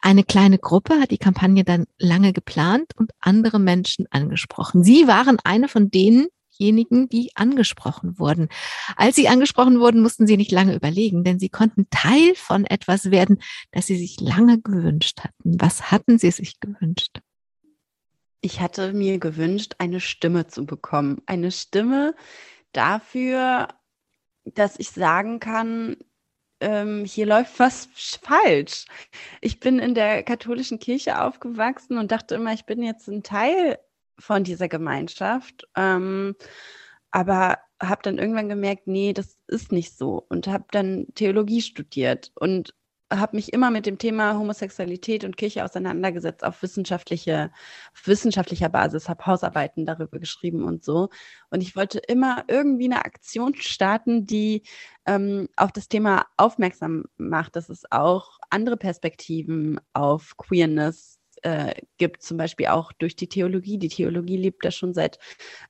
Eine 0.00 0.22
kleine 0.22 0.58
Gruppe 0.58 1.00
hat 1.00 1.10
die 1.10 1.18
Kampagne 1.18 1.64
dann 1.64 1.86
lange 1.98 2.32
geplant 2.32 2.92
und 2.96 3.10
andere 3.20 3.58
Menschen 3.58 4.06
angesprochen. 4.10 4.84
Sie 4.84 5.08
waren 5.08 5.38
eine 5.42 5.66
von 5.66 5.90
denen, 5.90 6.28
diejenigen, 6.58 7.08
die 7.08 7.30
angesprochen 7.34 8.18
wurden. 8.18 8.48
Als 8.96 9.16
sie 9.16 9.28
angesprochen 9.28 9.80
wurden, 9.80 10.02
mussten 10.02 10.26
sie 10.26 10.36
nicht 10.36 10.52
lange 10.52 10.74
überlegen, 10.74 11.24
denn 11.24 11.38
sie 11.38 11.48
konnten 11.48 11.88
Teil 11.90 12.34
von 12.34 12.64
etwas 12.64 13.10
werden, 13.10 13.40
das 13.72 13.86
sie 13.86 13.96
sich 13.96 14.20
lange 14.20 14.60
gewünscht 14.60 15.20
hatten. 15.20 15.60
Was 15.60 15.90
hatten 15.90 16.18
sie 16.18 16.30
sich 16.30 16.60
gewünscht? 16.60 17.20
Ich 18.40 18.60
hatte 18.60 18.92
mir 18.92 19.18
gewünscht, 19.18 19.74
eine 19.78 20.00
Stimme 20.00 20.46
zu 20.46 20.64
bekommen. 20.64 21.20
Eine 21.26 21.50
Stimme 21.50 22.14
dafür, 22.72 23.68
dass 24.44 24.78
ich 24.78 24.90
sagen 24.90 25.40
kann, 25.40 25.96
ähm, 26.60 27.04
hier 27.04 27.26
läuft 27.26 27.58
was 27.58 27.88
falsch. 28.22 28.86
Ich 29.40 29.60
bin 29.60 29.78
in 29.78 29.94
der 29.94 30.22
katholischen 30.22 30.78
Kirche 30.78 31.20
aufgewachsen 31.22 31.98
und 31.98 32.12
dachte 32.12 32.36
immer, 32.36 32.52
ich 32.52 32.64
bin 32.64 32.82
jetzt 32.82 33.08
ein 33.08 33.22
Teil 33.22 33.78
von 34.18 34.44
dieser 34.44 34.68
Gemeinschaft. 34.68 35.66
Ähm, 35.76 36.34
aber 37.10 37.58
habe 37.80 38.02
dann 38.02 38.18
irgendwann 38.18 38.48
gemerkt, 38.48 38.86
nee, 38.86 39.12
das 39.12 39.38
ist 39.46 39.72
nicht 39.72 39.96
so 39.96 40.24
und 40.28 40.46
habe 40.48 40.64
dann 40.70 41.06
Theologie 41.14 41.62
studiert 41.62 42.32
und 42.34 42.74
habe 43.10 43.36
mich 43.36 43.52
immer 43.52 43.70
mit 43.70 43.86
dem 43.86 43.98
Thema 43.98 44.38
Homosexualität 44.38 45.24
und 45.24 45.36
Kirche 45.36 45.64
auseinandergesetzt 45.64 46.44
auf 46.44 46.62
wissenschaftliche, 46.62 47.50
auf 47.94 48.06
wissenschaftlicher 48.06 48.68
Basis, 48.68 49.08
habe 49.08 49.24
Hausarbeiten 49.26 49.86
darüber 49.86 50.18
geschrieben 50.18 50.64
und 50.64 50.84
so. 50.84 51.08
Und 51.50 51.62
ich 51.62 51.74
wollte 51.74 51.98
immer 52.00 52.44
irgendwie 52.48 52.84
eine 52.84 53.04
Aktion 53.04 53.54
starten, 53.54 54.26
die 54.26 54.62
ähm, 55.06 55.48
auf 55.56 55.72
das 55.72 55.88
Thema 55.88 56.26
aufmerksam 56.36 57.04
macht, 57.16 57.56
dass 57.56 57.70
es 57.70 57.90
auch 57.90 58.38
andere 58.50 58.76
Perspektiven 58.76 59.80
auf 59.94 60.36
Queerness 60.36 61.17
äh, 61.42 61.74
gibt, 61.96 62.22
zum 62.22 62.36
Beispiel 62.36 62.66
auch 62.66 62.92
durch 62.92 63.16
die 63.16 63.28
Theologie. 63.28 63.78
Die 63.78 63.88
Theologie 63.88 64.36
lebt 64.36 64.64
da 64.64 64.70
schon 64.70 64.94
seit 64.94 65.18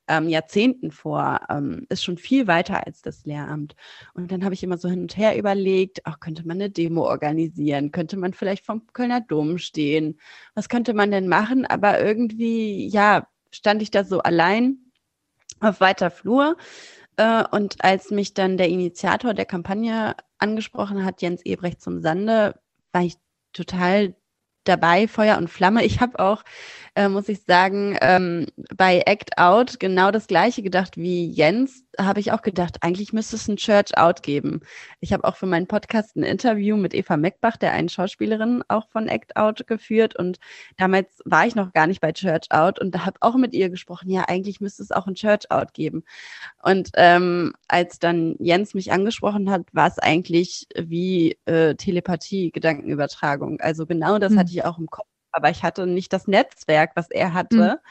ähm, 0.07 0.29
Jahrzehnten 0.29 0.91
vor, 0.91 1.41
ähm, 1.49 1.85
ist 1.89 2.03
schon 2.03 2.17
viel 2.17 2.47
weiter 2.47 2.85
als 2.85 3.01
das 3.01 3.25
Lehramt. 3.25 3.75
Und 4.13 4.31
dann 4.31 4.43
habe 4.43 4.53
ich 4.53 4.63
immer 4.63 4.77
so 4.77 4.89
hin 4.89 5.01
und 5.01 5.17
her 5.17 5.37
überlegt, 5.37 6.01
ach, 6.05 6.19
könnte 6.19 6.47
man 6.47 6.57
eine 6.57 6.69
Demo 6.69 7.03
organisieren? 7.07 7.91
Könnte 7.91 8.17
man 8.17 8.33
vielleicht 8.33 8.65
vom 8.65 8.87
Kölner 8.93 9.21
Dom 9.21 9.57
stehen? 9.57 10.19
Was 10.55 10.69
könnte 10.69 10.93
man 10.93 11.11
denn 11.11 11.27
machen? 11.27 11.65
Aber 11.65 12.01
irgendwie, 12.01 12.87
ja, 12.87 13.27
stand 13.51 13.81
ich 13.81 13.91
da 13.91 14.03
so 14.03 14.19
allein 14.19 14.77
auf 15.59 15.81
weiter 15.81 16.11
Flur. 16.11 16.57
Äh, 17.17 17.43
und 17.51 17.83
als 17.83 18.11
mich 18.11 18.33
dann 18.33 18.57
der 18.57 18.69
Initiator 18.69 19.33
der 19.33 19.45
Kampagne 19.45 20.15
angesprochen 20.37 21.03
hat, 21.05 21.21
Jens 21.21 21.43
Ebrecht 21.45 21.81
zum 21.81 22.01
Sande, 22.01 22.59
war 22.91 23.03
ich 23.03 23.15
total 23.53 24.15
dabei, 24.63 25.07
Feuer 25.07 25.37
und 25.37 25.49
Flamme. 25.49 25.83
Ich 25.85 25.99
habe 25.99 26.19
auch, 26.19 26.43
äh, 26.95 27.09
muss 27.09 27.29
ich 27.29 27.43
sagen, 27.43 27.97
ähm, 28.01 28.47
bei 28.75 29.01
Act 29.05 29.37
Out 29.37 29.79
genau 29.79 30.11
das 30.11 30.27
gleiche 30.27 30.61
gedacht 30.61 30.97
wie 30.97 31.29
Jens. 31.29 31.83
Habe 31.99 32.19
ich 32.19 32.31
auch 32.31 32.41
gedacht, 32.41 32.77
eigentlich 32.81 33.11
müsste 33.11 33.35
es 33.35 33.47
ein 33.47 33.57
Church 33.57 33.97
Out 33.97 34.23
geben. 34.23 34.61
Ich 35.01 35.11
habe 35.11 35.25
auch 35.25 35.35
für 35.35 35.47
meinen 35.47 35.67
Podcast 35.67 36.15
ein 36.15 36.23
Interview 36.23 36.77
mit 36.77 36.93
Eva 36.93 37.17
Meckbach, 37.17 37.57
der 37.57 37.73
einen 37.73 37.89
Schauspielerin 37.89 38.63
auch 38.69 38.87
von 38.89 39.07
Act 39.07 39.35
Out 39.35 39.67
geführt. 39.67 40.15
Und 40.15 40.39
damals 40.77 41.07
war 41.25 41.45
ich 41.45 41.55
noch 41.55 41.73
gar 41.73 41.87
nicht 41.87 41.99
bei 41.99 42.11
Church 42.13 42.51
Out 42.51 42.79
und 42.79 42.95
da 42.95 43.05
habe 43.05 43.17
auch 43.21 43.35
mit 43.35 43.53
ihr 43.53 43.69
gesprochen, 43.69 44.09
ja, 44.09 44.25
eigentlich 44.27 44.61
müsste 44.61 44.83
es 44.83 44.91
auch 44.91 45.07
ein 45.07 45.15
Church 45.15 45.51
Out 45.51 45.73
geben. 45.73 46.03
Und 46.63 46.89
ähm, 46.95 47.53
als 47.67 47.99
dann 47.99 48.35
Jens 48.39 48.73
mich 48.73 48.91
angesprochen 48.91 49.49
hat, 49.49 49.63
war 49.73 49.87
es 49.87 49.99
eigentlich 49.99 50.67
wie 50.75 51.37
äh, 51.45 51.75
Telepathie, 51.75 52.51
Gedankenübertragung. 52.51 53.59
Also 53.59 53.85
genau 53.85 54.19
das 54.19 54.33
mhm. 54.33 54.39
Hatte 54.49 54.57
ich 54.57 54.65
auch 54.65 54.77
im 54.79 54.87
Kopf, 54.87 55.07
aber 55.31 55.49
ich 55.49 55.63
hatte 55.63 55.85
nicht 55.87 56.11
das 56.11 56.27
Netzwerk, 56.27 56.91
was 56.95 57.09
er 57.09 57.33
hatte. 57.33 57.55
Mhm. 57.55 57.89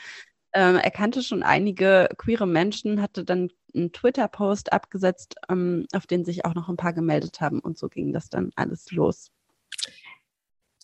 Ähm, 0.55 0.77
er 0.77 0.91
kannte 0.91 1.23
schon 1.23 1.43
einige 1.43 2.09
queere 2.17 2.47
Menschen, 2.47 3.03
hatte 3.03 3.25
dann 3.25 3.50
einen 3.75 3.93
Twitter-Post 3.93 4.73
abgesetzt, 4.73 5.35
ähm, 5.49 5.87
auf 5.95 6.07
den 6.07 6.25
sich 6.25 6.45
auch 6.45 6.55
noch 6.55 6.69
ein 6.69 6.77
paar 6.77 6.95
gemeldet 6.95 7.41
haben 7.41 7.61
und 7.61 7.79
so 7.79 7.88
ging 7.88 8.12
das 8.12 8.31
dann 8.31 8.50
alles 8.57 8.91
los. 8.91 9.31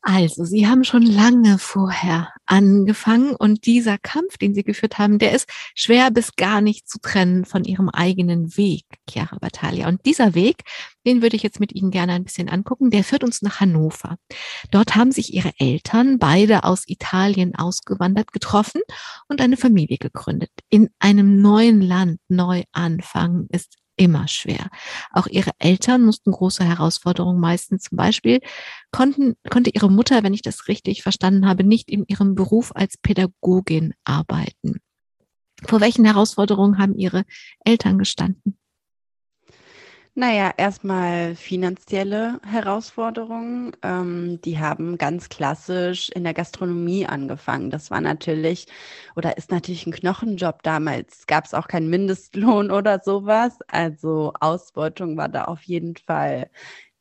Also, 0.06 0.44
Sie 0.44 0.66
haben 0.66 0.84
schon 0.84 1.00
lange 1.00 1.58
vorher 1.58 2.28
angefangen 2.44 3.34
und 3.34 3.64
dieser 3.64 3.96
Kampf, 3.96 4.36
den 4.36 4.54
Sie 4.54 4.62
geführt 4.62 4.98
haben, 4.98 5.18
der 5.18 5.32
ist 5.32 5.48
schwer 5.74 6.10
bis 6.10 6.36
gar 6.36 6.60
nicht 6.60 6.86
zu 6.86 6.98
trennen 7.00 7.46
von 7.46 7.64
Ihrem 7.64 7.88
eigenen 7.88 8.54
Weg, 8.58 8.84
Chiara 9.08 9.38
Battaglia. 9.38 9.88
Und 9.88 10.04
dieser 10.04 10.34
Weg, 10.34 10.64
den 11.06 11.22
würde 11.22 11.36
ich 11.36 11.42
jetzt 11.42 11.58
mit 11.58 11.74
Ihnen 11.74 11.90
gerne 11.90 12.12
ein 12.12 12.24
bisschen 12.24 12.50
angucken, 12.50 12.90
der 12.90 13.02
führt 13.02 13.24
uns 13.24 13.40
nach 13.40 13.60
Hannover. 13.60 14.18
Dort 14.70 14.94
haben 14.94 15.10
sich 15.10 15.32
Ihre 15.32 15.52
Eltern, 15.58 16.18
beide 16.18 16.64
aus 16.64 16.82
Italien 16.86 17.54
ausgewandert, 17.54 18.30
getroffen 18.30 18.82
und 19.28 19.40
eine 19.40 19.56
Familie 19.56 19.96
gegründet. 19.96 20.50
In 20.68 20.90
einem 20.98 21.40
neuen 21.40 21.80
Land 21.80 22.20
neu 22.28 22.64
anfangen 22.72 23.48
ist 23.50 23.78
immer 23.96 24.28
schwer. 24.28 24.70
Auch 25.12 25.26
ihre 25.26 25.50
Eltern 25.58 26.02
mussten 26.02 26.32
große 26.32 26.64
Herausforderungen 26.64 27.40
meisten. 27.40 27.78
Zum 27.78 27.96
Beispiel 27.96 28.40
konnten, 28.90 29.34
konnte 29.50 29.70
ihre 29.70 29.90
Mutter, 29.90 30.22
wenn 30.22 30.34
ich 30.34 30.42
das 30.42 30.68
richtig 30.68 31.02
verstanden 31.02 31.46
habe, 31.46 31.64
nicht 31.64 31.90
in 31.90 32.04
ihrem 32.06 32.34
Beruf 32.34 32.74
als 32.74 32.96
Pädagogin 32.96 33.94
arbeiten. 34.04 34.80
Vor 35.66 35.80
welchen 35.80 36.04
Herausforderungen 36.04 36.78
haben 36.78 36.96
ihre 36.96 37.24
Eltern 37.64 37.98
gestanden? 37.98 38.58
Naja, 40.16 40.52
erstmal 40.56 41.34
finanzielle 41.34 42.38
Herausforderungen. 42.46 43.72
Ähm, 43.82 44.40
die 44.42 44.60
haben 44.60 44.96
ganz 44.96 45.28
klassisch 45.28 46.08
in 46.10 46.22
der 46.22 46.34
Gastronomie 46.34 47.04
angefangen. 47.06 47.70
Das 47.70 47.90
war 47.90 48.00
natürlich 48.00 48.66
oder 49.16 49.36
ist 49.36 49.50
natürlich 49.50 49.86
ein 49.86 49.92
Knochenjob 49.92 50.62
damals. 50.62 51.26
Gab 51.26 51.46
es 51.46 51.54
auch 51.54 51.66
keinen 51.66 51.90
Mindestlohn 51.90 52.70
oder 52.70 53.00
sowas. 53.04 53.58
Also 53.66 54.32
Ausbeutung 54.38 55.16
war 55.16 55.28
da 55.28 55.44
auf 55.46 55.62
jeden 55.64 55.96
Fall 55.96 56.48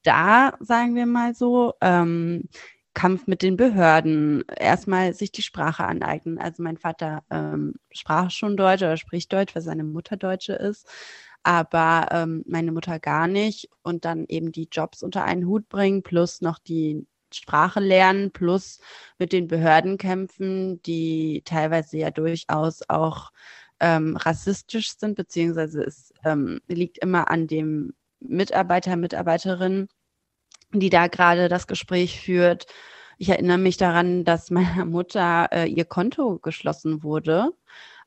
da, 0.04 0.54
sagen 0.60 0.96
wir 0.96 1.06
mal 1.06 1.36
so. 1.36 1.74
Ähm, 1.82 2.50
Kampf 2.96 3.26
mit 3.26 3.42
den 3.42 3.58
Behörden, 3.58 4.44
erstmal 4.60 5.14
sich 5.16 5.32
die 5.32 5.42
Sprache 5.42 5.84
aneignen. 5.86 6.38
Also 6.38 6.62
mein 6.62 6.78
Vater 6.78 7.24
ähm, 7.32 7.74
sprach 7.92 8.30
schon 8.30 8.56
Deutsch 8.56 8.84
oder 8.84 8.98
spricht 8.98 9.34
Deutsch, 9.34 9.56
weil 9.56 9.64
seine 9.64 9.84
Mutter 9.84 10.16
Deutsche 10.16 10.54
ist 10.54 10.88
aber 11.44 12.08
ähm, 12.12 12.44
meine 12.48 12.72
Mutter 12.72 13.00
gar 13.00 13.28
nicht. 13.28 13.70
Und 13.84 14.06
dann 14.06 14.26
eben 14.28 14.52
die 14.52 14.70
Jobs 14.72 15.04
unter 15.04 15.24
einen 15.24 15.46
Hut 15.48 15.70
bringen, 15.70 16.04
plus 16.04 16.42
noch 16.42 16.60
die 16.60 17.06
Sprache 17.34 17.80
lernen, 17.80 18.32
plus 18.32 18.80
mit 19.18 19.34
den 19.34 19.48
Behörden 19.48 19.98
kämpfen, 19.98 20.82
die 20.84 21.42
teilweise 21.46 21.98
ja 21.98 22.12
durchaus 22.12 22.82
auch 22.90 23.32
ähm, 23.80 24.16
rassistisch 24.18 24.98
sind, 24.98 25.16
beziehungsweise 25.16 25.84
es 25.84 26.14
ähm, 26.24 26.62
liegt 26.68 27.00
immer 27.00 27.30
an 27.30 27.48
dem 27.48 27.94
Mitarbeiter, 28.20 28.96
Mitarbeiterin, 28.96 29.88
die 30.72 30.90
da 30.90 31.08
gerade 31.08 31.50
das 31.50 31.68
Gespräch 31.68 32.20
führt. 32.22 32.68
Ich 33.18 33.30
erinnere 33.30 33.58
mich 33.58 33.78
daran, 33.78 34.24
dass 34.24 34.52
meiner 34.52 34.86
Mutter 34.86 35.50
äh, 35.52 35.66
ihr 35.68 35.86
Konto 35.86 36.40
geschlossen 36.40 37.04
wurde 37.04 37.52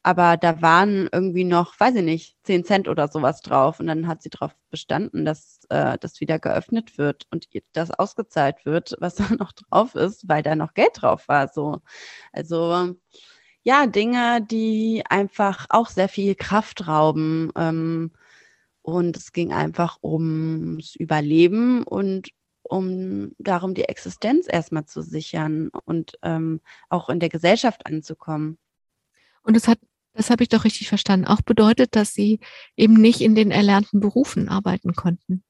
aber 0.07 0.37
da 0.37 0.63
waren 0.63 1.09
irgendwie 1.11 1.43
noch, 1.43 1.81
weiß 1.81 1.97
ich 1.97 2.05
nicht, 2.05 2.37
10 2.45 2.63
Cent 2.65 2.87
oder 2.87 3.09
sowas 3.09 3.41
drauf. 3.41 3.81
Und 3.81 3.89
dann 3.89 4.07
hat 4.07 4.23
sie 4.23 4.31
darauf 4.31 4.55
bestanden, 4.71 5.25
dass 5.25 5.63
äh, 5.69 5.99
das 5.99 6.21
wieder 6.21 6.39
geöffnet 6.39 6.97
wird 6.97 7.27
und 7.33 7.49
das 7.73 7.91
ausgezahlt 7.91 8.65
wird, 8.65 8.95
was 9.01 9.17
da 9.17 9.27
noch 9.37 9.51
drauf 9.51 9.97
ist, 9.97 10.29
weil 10.29 10.45
da 10.45 10.55
noch 10.55 10.75
Geld 10.75 10.91
drauf 10.95 11.27
war. 11.27 11.49
So. 11.49 11.83
Also 12.33 12.95
ja, 13.65 13.89
Dinge, 13.89 14.43
die 14.49 15.03
einfach 15.09 15.67
auch 15.71 15.89
sehr 15.89 16.09
viel 16.09 16.37
Kraft 16.37 16.87
rauben. 16.87 17.51
Ähm, 17.57 18.13
und 18.83 19.17
es 19.17 19.33
ging 19.33 19.53
einfach 19.53 19.99
ums 20.05 20.95
Überleben 20.95 21.83
und 21.83 22.29
um 22.63 23.33
darum, 23.39 23.75
die 23.75 23.89
Existenz 23.89 24.47
erstmal 24.49 24.85
zu 24.85 25.03
sichern 25.03 25.71
und 25.85 26.17
ähm, 26.23 26.61
auch 26.91 27.09
in 27.09 27.19
der 27.19 27.29
Gesellschaft 27.29 27.87
anzukommen. 27.87 28.57
Und 29.43 29.57
es 29.57 29.67
hat 29.69 29.79
das 30.17 30.31
habe 30.31 30.43
ich 30.43 30.49
doch 30.49 30.65
richtig 30.65 30.89
verstanden. 30.89 31.27
Auch 31.27 31.43
bedeutet, 31.43 31.95
dass 31.95 32.15
Sie 32.15 32.41
eben 32.77 32.95
nicht 32.95 33.21
in 33.21 33.35
den 33.35 33.51
erlernten 33.51 34.01
Berufen 34.01 34.49
arbeiten 34.49 34.95
konnten. 34.95 35.45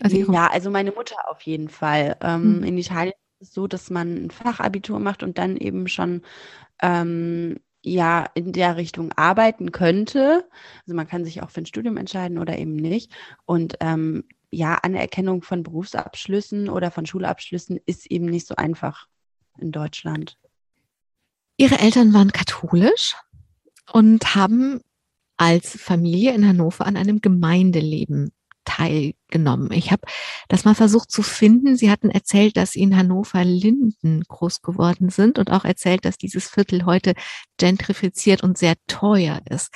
Also 0.00 0.16
ja, 0.32 0.48
also 0.48 0.70
meine 0.70 0.92
Mutter 0.92 1.16
auf 1.28 1.42
jeden 1.42 1.68
Fall. 1.68 2.16
Ähm, 2.20 2.56
hm. 2.56 2.64
In 2.64 2.78
Italien 2.78 3.14
ist 3.40 3.48
es 3.48 3.54
so, 3.54 3.66
dass 3.66 3.90
man 3.90 4.26
ein 4.26 4.30
Fachabitur 4.30 4.98
macht 5.00 5.22
und 5.22 5.38
dann 5.38 5.56
eben 5.56 5.88
schon 5.88 6.22
ähm, 6.82 7.58
ja 7.82 8.26
in 8.34 8.52
der 8.52 8.76
Richtung 8.76 9.12
arbeiten 9.12 9.72
könnte. 9.72 10.48
Also 10.86 10.94
man 10.94 11.08
kann 11.08 11.24
sich 11.24 11.42
auch 11.42 11.50
für 11.50 11.60
ein 11.60 11.66
Studium 11.66 11.96
entscheiden 11.96 12.38
oder 12.38 12.58
eben 12.58 12.76
nicht. 12.76 13.12
Und 13.44 13.76
ähm, 13.80 14.24
ja, 14.50 14.76
Anerkennung 14.76 15.42
von 15.42 15.62
Berufsabschlüssen 15.62 16.68
oder 16.68 16.90
von 16.90 17.06
Schulabschlüssen 17.06 17.80
ist 17.86 18.06
eben 18.10 18.26
nicht 18.26 18.46
so 18.46 18.56
einfach 18.56 19.08
in 19.58 19.72
Deutschland. 19.72 20.38
Ihre 21.56 21.78
Eltern 21.78 22.12
waren 22.12 22.32
katholisch 22.32 23.14
und 23.92 24.34
haben 24.34 24.80
als 25.36 25.76
Familie 25.80 26.34
in 26.34 26.46
Hannover 26.46 26.86
an 26.86 26.96
einem 26.96 27.20
Gemeindeleben 27.20 28.32
teilgenommen. 28.64 29.70
Ich 29.72 29.92
habe 29.92 30.02
das 30.48 30.64
mal 30.64 30.74
versucht 30.74 31.10
zu 31.10 31.22
finden. 31.22 31.76
Sie 31.76 31.90
hatten 31.90 32.10
erzählt, 32.10 32.56
dass 32.56 32.72
Sie 32.72 32.80
in 32.80 32.96
Hannover 32.96 33.44
Linden 33.44 34.22
groß 34.22 34.62
geworden 34.62 35.10
sind 35.10 35.38
und 35.38 35.50
auch 35.50 35.64
erzählt, 35.64 36.04
dass 36.04 36.16
dieses 36.16 36.48
Viertel 36.48 36.86
heute 36.86 37.14
gentrifiziert 37.58 38.42
und 38.42 38.58
sehr 38.58 38.74
teuer 38.86 39.40
ist. 39.48 39.72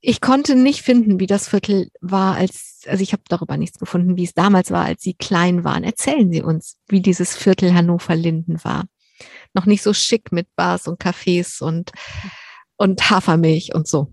Ich 0.00 0.20
konnte 0.20 0.56
nicht 0.56 0.82
finden, 0.82 1.20
wie 1.20 1.28
das 1.28 1.48
Viertel 1.48 1.88
war, 2.00 2.34
als, 2.34 2.80
also 2.86 3.02
ich 3.02 3.12
habe 3.12 3.22
darüber 3.28 3.56
nichts 3.56 3.78
gefunden, 3.78 4.16
wie 4.16 4.24
es 4.24 4.34
damals 4.34 4.72
war, 4.72 4.84
als 4.84 5.02
Sie 5.02 5.14
klein 5.14 5.62
waren. 5.62 5.84
Erzählen 5.84 6.32
Sie 6.32 6.42
uns, 6.42 6.78
wie 6.88 7.00
dieses 7.00 7.36
Viertel 7.36 7.72
Hannover 7.72 8.16
Linden 8.16 8.64
war. 8.64 8.84
Noch 9.54 9.66
nicht 9.66 9.82
so 9.82 9.92
schick 9.92 10.32
mit 10.32 10.48
Bars 10.56 10.88
und 10.88 11.00
Cafés 11.00 11.62
und 11.62 11.92
und 12.76 13.10
Hafermilch 13.10 13.74
und 13.74 13.86
so. 13.86 14.12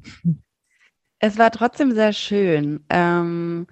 Es 1.20 1.38
war 1.38 1.52
trotzdem 1.52 1.94
sehr 1.94 2.12
schön. 2.14 2.86
Ähm, 2.90 3.68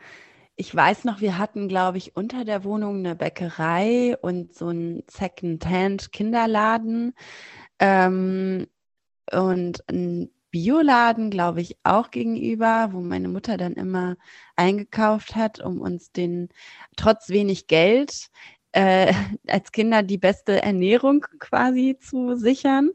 ich 0.55 0.73
weiß 0.73 1.03
noch, 1.05 1.21
wir 1.21 1.37
hatten, 1.37 1.67
glaube 1.67 1.99
ich, 1.99 2.15
unter 2.15 2.45
der 2.45 2.63
Wohnung 2.63 2.97
eine 2.97 3.15
Bäckerei 3.15 4.17
und 4.17 4.55
so 4.55 4.69
einen 4.69 5.03
Second-Hand-Kinderladen 5.07 7.13
ähm, 7.79 8.65
und 9.31 9.83
ein 9.87 10.31
Bioladen, 10.49 11.29
glaube 11.29 11.61
ich, 11.61 11.77
auch 11.83 12.09
gegenüber, 12.09 12.89
wo 12.91 13.01
meine 13.01 13.27
Mutter 13.27 13.57
dann 13.57 13.73
immer 13.73 14.15
eingekauft 14.55 15.35
hat, 15.35 15.59
um 15.59 15.79
uns 15.79 16.11
den 16.11 16.49
trotz 16.95 17.29
wenig 17.29 17.67
Geld 17.67 18.29
äh, 18.77 19.11
als 19.47 19.71
Kinder 19.71 20.03
die 20.03 20.19
beste 20.19 20.61
Ernährung 20.61 21.25
quasi 21.39 21.97
zu 21.99 22.35
sichern. 22.35 22.91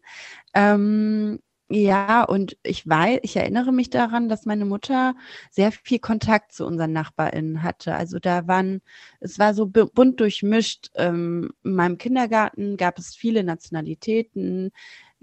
Ähm, 0.55 1.41
ja, 1.69 2.23
und 2.25 2.57
ich 2.63 2.87
weiß, 2.89 3.21
ich 3.23 3.35
erinnere 3.37 3.73
mich 3.73 3.91
daran, 3.91 4.29
dass 4.29 4.47
meine 4.47 4.65
Mutter 4.65 5.15
sehr 5.51 5.73
viel 5.73 5.99
Kontakt 5.99 6.53
zu 6.53 6.67
unseren 6.67 6.93
NachbarInnen 6.93 7.63
hatte. 7.65 7.95
Also 7.95 8.19
da 8.21 8.47
waren, 8.47 8.83
es 9.21 9.39
war 9.41 9.55
so 9.55 9.67
bunt 9.67 10.21
durchmischt. 10.21 10.91
Ähm, 10.95 11.51
in 11.65 11.75
meinem 11.75 11.99
Kindergarten 11.99 12.77
gab 12.77 12.99
es 12.99 13.17
viele 13.17 13.43
Nationalitäten, 13.43 14.71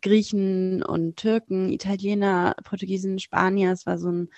Griechen 0.02 0.84
und 0.84 1.18
Türken, 1.18 1.70
Italiener, 1.72 2.56
Portugiesen, 2.64 3.20
Spanier. 3.20 3.72
Es 3.72 3.86
war 3.86 3.98
so 3.98 4.12
ein 4.12 4.30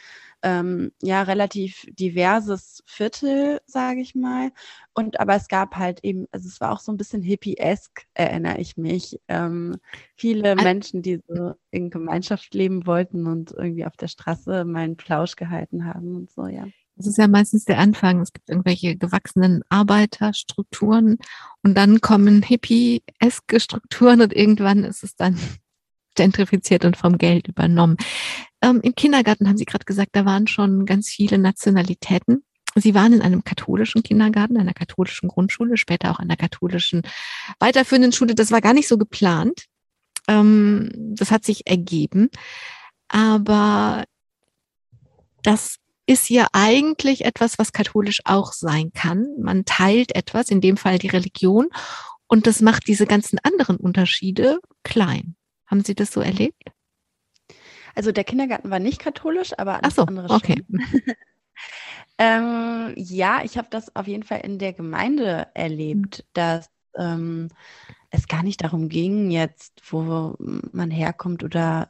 ähm, 0.44 0.92
ja 1.02 1.22
relativ 1.24 1.86
diverses 1.92 2.84
Viertel, 2.86 3.62
sage 3.66 4.02
ich 4.02 4.16
mal. 4.16 4.52
Und 4.94 5.20
aber 5.20 5.36
es 5.36 5.48
gab 5.48 5.76
halt 5.78 6.04
eben, 6.04 6.28
also 6.32 6.48
es 6.48 6.62
war 6.62 6.72
auch 6.72 6.80
so 6.80 6.92
ein 6.92 6.98
bisschen 6.98 7.22
hippie-esk, 7.22 8.06
erinnere 8.14 8.60
ich 8.60 8.78
mich. 8.78 9.20
Ähm, 9.28 9.78
viele 10.16 10.56
Menschen, 10.56 11.02
die 11.02 11.22
so 11.28 11.54
in 11.72 11.90
Gemeinschaft 11.90 12.54
leben 12.54 12.86
wollten 12.88 13.28
und 13.28 13.52
irgendwie 13.52 13.86
auf 13.86 13.98
der 13.98 14.08
Straße 14.08 14.66
meinen 14.66 14.98
Plausch 14.98 15.36
gehalten 15.36 15.86
haben 15.86 16.16
und 16.16 16.32
so, 16.32 16.48
ja. 16.48 16.68
Das 16.96 17.08
ist 17.08 17.18
ja 17.18 17.28
meistens 17.28 17.66
der 17.66 17.80
Anfang. 17.80 18.22
Es 18.22 18.34
gibt 18.34 18.50
irgendwelche 18.50 18.96
gewachsenen 18.96 19.64
Arbeiterstrukturen 19.70 21.18
und 21.64 21.76
dann 21.76 22.02
kommen 22.02 22.44
hippie-eske 22.44 23.60
Strukturen 23.60 24.22
und 24.22 24.34
irgendwann 24.34 24.84
ist 24.84 25.04
es 25.04 25.16
dann 25.16 25.38
gentrifiziert 26.16 26.86
und 26.86 26.98
vom 26.98 27.18
Geld 27.18 27.48
übernommen. 27.48 27.98
Ähm, 28.62 28.82
Im 28.84 28.94
Kindergarten 28.96 29.48
haben 29.48 29.58
Sie 29.58 29.66
gerade 29.66 29.86
gesagt, 29.86 30.12
da 30.14 30.26
waren 30.26 30.48
schon 30.48 30.86
ganz 30.86 31.10
viele 31.10 31.38
Nationalitäten. 31.38 32.44
Sie 32.76 32.94
waren 32.94 33.14
in 33.14 33.22
einem 33.22 33.44
katholischen 33.44 34.04
Kindergarten, 34.04 34.58
einer 34.58 34.74
katholischen 34.74 35.28
Grundschule, 35.28 35.78
später 35.78 36.12
auch 36.12 36.20
einer 36.20 36.38
katholischen 36.38 37.02
weiterführenden 37.60 38.14
Schule. 38.14 38.36
Das 38.36 38.52
war 38.52 38.62
gar 38.62 38.74
nicht 38.74 38.88
so 38.88 38.98
geplant. 38.98 39.66
Ähm, 40.28 40.90
das 41.16 41.32
hat 41.32 41.44
sich 41.44 41.68
ergeben. 41.68 42.30
Aber 43.10 44.06
das 45.44 45.81
ist 46.12 46.30
ja 46.30 46.48
eigentlich 46.52 47.24
etwas, 47.24 47.58
was 47.58 47.72
katholisch 47.72 48.20
auch 48.26 48.52
sein 48.52 48.92
kann. 48.94 49.28
Man 49.40 49.64
teilt 49.64 50.14
etwas, 50.14 50.50
in 50.50 50.60
dem 50.60 50.76
Fall 50.76 51.00
die 51.00 51.08
Religion, 51.08 51.70
und 52.28 52.48
das 52.48 52.62
macht 52.62 52.88
diese 52.88 53.06
ganzen 53.06 53.40
anderen 53.40 53.78
Unterschiede 53.78 54.60
klein. 54.84 55.36
Haben 55.66 55.84
Sie 55.84 55.96
das 55.96 56.12
so 56.12 56.22
erlebt? 56.22 56.64
Also 57.96 58.12
der 58.12 58.24
Kindergarten 58.24 58.70
war 58.70 58.80
nicht 58.80 59.00
katholisch, 59.00 59.52
aber 59.58 59.84
alles 59.84 59.96
so, 59.96 60.04
andere 60.04 60.28
schon. 60.28 60.38
Okay. 60.38 60.64
ähm, 62.18 62.94
ja, 62.96 63.42
ich 63.44 63.58
habe 63.58 63.68
das 63.70 63.96
auf 63.96 64.08
jeden 64.08 64.24
Fall 64.24 64.42
in 64.42 64.60
der 64.60 64.74
Gemeinde 64.74 65.48
erlebt, 65.54 66.18
hm. 66.20 66.26
dass 66.34 66.70
ähm, 66.98 67.50
es 68.10 68.28
gar 68.28 68.44
nicht 68.44 68.64
darum 68.64 68.90
ging, 68.90 69.32
jetzt, 69.32 69.82
wo 69.90 70.36
man 70.40 70.92
herkommt 70.92 71.44
oder 71.44 71.90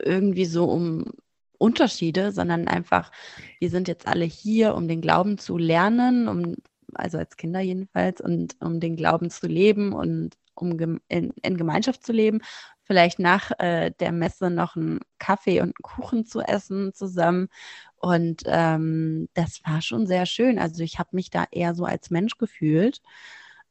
irgendwie 0.00 0.44
so 0.44 0.64
um 0.64 1.12
Unterschiede, 1.58 2.32
sondern 2.32 2.68
einfach, 2.68 3.10
wir 3.58 3.70
sind 3.70 3.88
jetzt 3.88 4.06
alle 4.06 4.24
hier, 4.24 4.74
um 4.74 4.88
den 4.88 5.00
Glauben 5.00 5.38
zu 5.38 5.58
lernen, 5.58 6.28
um, 6.28 6.56
also 6.94 7.18
als 7.18 7.36
Kinder 7.36 7.60
jedenfalls, 7.60 8.20
und 8.20 8.56
um 8.60 8.80
den 8.80 8.96
Glauben 8.96 9.30
zu 9.30 9.46
leben 9.46 9.92
und 9.92 10.36
um 10.54 11.00
in, 11.08 11.32
in 11.42 11.56
Gemeinschaft 11.56 12.04
zu 12.04 12.12
leben. 12.12 12.40
Vielleicht 12.84 13.18
nach 13.18 13.50
äh, 13.58 13.90
der 14.00 14.12
Messe 14.12 14.50
noch 14.50 14.76
einen 14.76 15.00
Kaffee 15.18 15.60
und 15.60 15.68
einen 15.68 15.82
Kuchen 15.82 16.24
zu 16.24 16.40
essen 16.40 16.94
zusammen. 16.94 17.48
Und 17.96 18.42
ähm, 18.46 19.28
das 19.34 19.60
war 19.64 19.82
schon 19.82 20.06
sehr 20.06 20.26
schön. 20.26 20.58
Also 20.58 20.82
ich 20.82 20.98
habe 20.98 21.10
mich 21.12 21.30
da 21.30 21.44
eher 21.50 21.74
so 21.74 21.84
als 21.84 22.10
Mensch 22.10 22.38
gefühlt. 22.38 23.02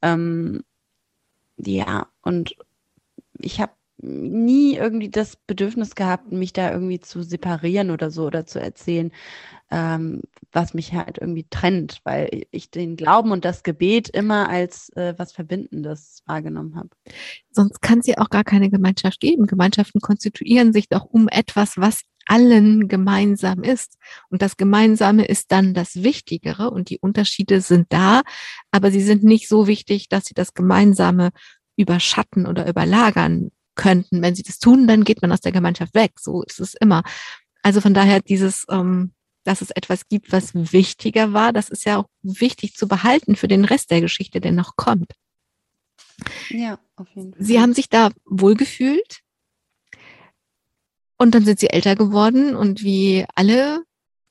Ähm, 0.01 0.63
ja, 1.57 2.07
und 2.21 2.55
ich 3.39 3.59
habe 3.61 3.71
nie 3.99 4.75
irgendwie 4.75 5.09
das 5.09 5.35
Bedürfnis 5.35 5.95
gehabt, 5.95 6.31
mich 6.31 6.53
da 6.53 6.71
irgendwie 6.71 6.99
zu 6.99 7.23
separieren 7.23 7.89
oder 7.91 8.11
so 8.11 8.25
oder 8.25 8.45
zu 8.45 8.59
erzählen, 8.59 9.11
ähm, 9.71 10.21
was 10.51 10.73
mich 10.73 10.93
halt 10.93 11.17
irgendwie 11.17 11.45
trennt, 11.49 12.01
weil 12.03 12.45
ich 12.51 12.69
den 12.69 12.95
Glauben 12.95 13.31
und 13.31 13.43
das 13.43 13.63
Gebet 13.63 14.09
immer 14.09 14.49
als 14.49 14.89
äh, 14.95 15.15
was 15.17 15.31
Verbindendes 15.31 16.21
wahrgenommen 16.25 16.75
habe. 16.75 16.89
Sonst 17.51 17.81
kann 17.81 17.99
es 17.99 18.07
ja 18.07 18.15
auch 18.19 18.29
gar 18.29 18.43
keine 18.43 18.69
Gemeinschaft 18.69 19.19
geben. 19.19 19.47
Gemeinschaften 19.47 19.99
konstituieren 19.99 20.73
sich 20.73 20.89
doch 20.89 21.05
um 21.05 21.27
etwas, 21.27 21.77
was 21.77 22.03
allen 22.27 22.87
gemeinsam 22.87 23.63
ist. 23.63 23.97
Und 24.29 24.41
das 24.41 24.57
Gemeinsame 24.57 25.25
ist 25.25 25.51
dann 25.51 25.73
das 25.73 26.03
Wichtigere 26.03 26.69
und 26.69 26.89
die 26.89 26.99
Unterschiede 26.99 27.61
sind 27.61 27.87
da, 27.89 28.21
aber 28.69 28.91
sie 28.91 29.01
sind 29.01 29.23
nicht 29.23 29.47
so 29.47 29.65
wichtig, 29.67 30.09
dass 30.09 30.25
sie 30.25 30.33
das 30.33 30.53
Gemeinsame 30.53 31.31
überschatten 31.77 32.45
oder 32.45 32.67
überlagern 32.67 33.51
könnten. 33.77 34.21
Wenn 34.21 34.35
sie 34.35 34.43
das 34.43 34.59
tun, 34.59 34.87
dann 34.87 35.05
geht 35.05 35.21
man 35.21 35.31
aus 35.31 35.39
der 35.39 35.53
Gemeinschaft 35.53 35.95
weg. 35.95 36.13
So 36.19 36.43
ist 36.43 36.59
es 36.59 36.73
immer. 36.73 37.03
Also 37.63 37.79
von 37.79 37.93
daher 37.93 38.21
dieses, 38.21 38.65
ähm, 38.69 39.13
dass 39.45 39.61
es 39.61 39.71
etwas 39.71 40.09
gibt, 40.09 40.33
was 40.33 40.53
wichtiger 40.53 41.31
war, 41.31 41.53
das 41.53 41.69
ist 41.69 41.85
ja 41.85 41.97
auch 41.97 42.09
wichtig 42.21 42.75
zu 42.75 42.87
behalten 42.87 43.37
für 43.37 43.47
den 43.47 43.63
Rest 43.63 43.91
der 43.91 44.01
Geschichte, 44.01 44.41
der 44.41 44.51
noch 44.51 44.75
kommt. 44.75 45.13
Ja, 46.49 46.79
auf 46.97 47.07
jeden 47.15 47.33
Fall. 47.33 47.43
Sie 47.43 47.59
haben 47.61 47.73
sich 47.73 47.89
da 47.89 48.09
wohlgefühlt 48.25 49.21
und 51.17 51.33
dann 51.33 51.45
sind 51.45 51.59
sie 51.59 51.69
älter 51.69 51.95
geworden 51.95 52.55
und 52.55 52.83
wie 52.83 53.25
alle 53.35 53.83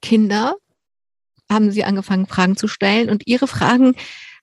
Kinder 0.02 0.56
haben 1.50 1.70
sie 1.70 1.84
angefangen, 1.84 2.26
Fragen 2.26 2.56
zu 2.56 2.68
stellen 2.68 3.08
und 3.08 3.26
ihre 3.26 3.46
Fragen 3.46 3.94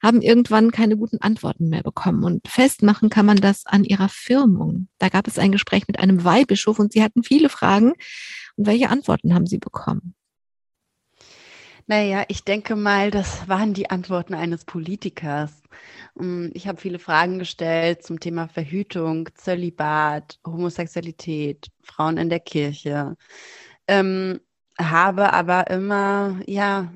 haben 0.04 0.22
irgendwann 0.22 0.72
keine 0.72 0.98
guten 0.98 1.20
Antworten 1.20 1.70
mehr 1.70 1.82
bekommen. 1.82 2.24
Und 2.24 2.48
festmachen 2.48 3.10
kann 3.10 3.26
man 3.26 3.38
das 3.38 3.66
an 3.66 3.86
ihrer 3.86 4.10
Firmung. 4.10 4.90
Da 5.00 5.10
gab 5.10 5.28
es 5.28 5.40
ein 5.40 5.54
Gespräch 5.54 5.88
mit 5.88 5.98
einem 6.00 6.24
Weihbischof 6.24 6.78
und 6.78 6.92
sie 6.92 7.02
hatten 7.02 7.24
viele 7.24 7.50
Fragen. 7.50 7.94
Und 8.58 8.68
welche 8.68 8.90
Antworten 8.90 9.34
haben 9.34 9.48
sie 9.48 9.60
bekommen? 9.60 10.14
Naja, 11.86 12.24
ich 12.28 12.44
denke 12.44 12.76
mal, 12.76 13.12
das 13.12 13.48
waren 13.50 13.74
die 13.74 13.90
Antworten 13.90 14.34
eines 14.34 14.64
Politikers. 14.64 15.52
Mm, 16.16 16.48
ich 16.54 16.68
habe 16.68 16.80
viele 16.80 17.00
Fragen 17.00 17.40
gestellt 17.40 18.04
zum 18.04 18.20
Thema 18.20 18.48
Verhütung, 18.48 19.30
Zölibat, 19.36 20.40
Homosexualität, 20.46 21.68
Frauen 21.82 22.18
in 22.18 22.30
der 22.30 22.40
Kirche. 22.40 23.18
Ähm, 23.88 24.40
habe 24.80 25.34
aber 25.34 25.70
immer, 25.70 26.40
ja, 26.48 26.94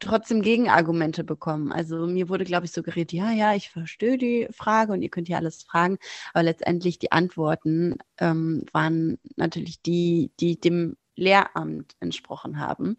trotzdem 0.00 0.42
Gegenargumente 0.42 1.24
bekommen. 1.24 1.72
Also 1.72 2.06
mir 2.06 2.28
wurde, 2.28 2.44
glaube 2.44 2.66
ich, 2.66 2.72
suggeriert, 2.72 3.12
ja, 3.12 3.30
ja, 3.30 3.54
ich 3.54 3.70
verstehe 3.70 4.18
die 4.18 4.48
Frage 4.50 4.92
und 4.92 5.02
ihr 5.02 5.08
könnt 5.08 5.28
ja 5.28 5.38
alles 5.38 5.62
fragen, 5.62 5.98
aber 6.32 6.42
letztendlich 6.42 6.98
die 6.98 7.12
Antworten 7.12 7.96
ähm, 8.18 8.64
waren 8.72 9.18
natürlich 9.36 9.80
die, 9.82 10.32
die 10.40 10.58
dem 10.60 10.96
Lehramt 11.14 11.94
entsprochen 12.00 12.58
haben. 12.58 12.96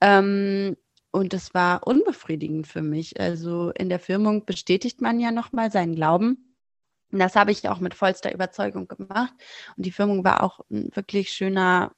Ähm, 0.00 0.76
und 1.12 1.32
das 1.32 1.54
war 1.54 1.86
unbefriedigend 1.86 2.66
für 2.66 2.82
mich. 2.82 3.20
Also 3.20 3.70
in 3.70 3.88
der 3.88 4.00
Firmung 4.00 4.44
bestätigt 4.46 5.00
man 5.00 5.20
ja 5.20 5.30
nochmal 5.30 5.70
seinen 5.70 5.94
Glauben. 5.94 6.56
Und 7.12 7.20
das 7.20 7.36
habe 7.36 7.52
ich 7.52 7.68
auch 7.68 7.78
mit 7.78 7.94
vollster 7.94 8.34
Überzeugung 8.34 8.88
gemacht. 8.88 9.32
Und 9.76 9.86
die 9.86 9.92
Firmung 9.92 10.24
war 10.24 10.42
auch 10.42 10.60
ein 10.70 10.90
wirklich 10.92 11.30
schöner 11.30 11.92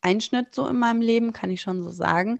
Einschnitt 0.00 0.54
so 0.54 0.68
in 0.68 0.78
meinem 0.78 1.00
Leben, 1.00 1.32
kann 1.32 1.50
ich 1.50 1.60
schon 1.60 1.82
so 1.82 1.90
sagen 1.90 2.38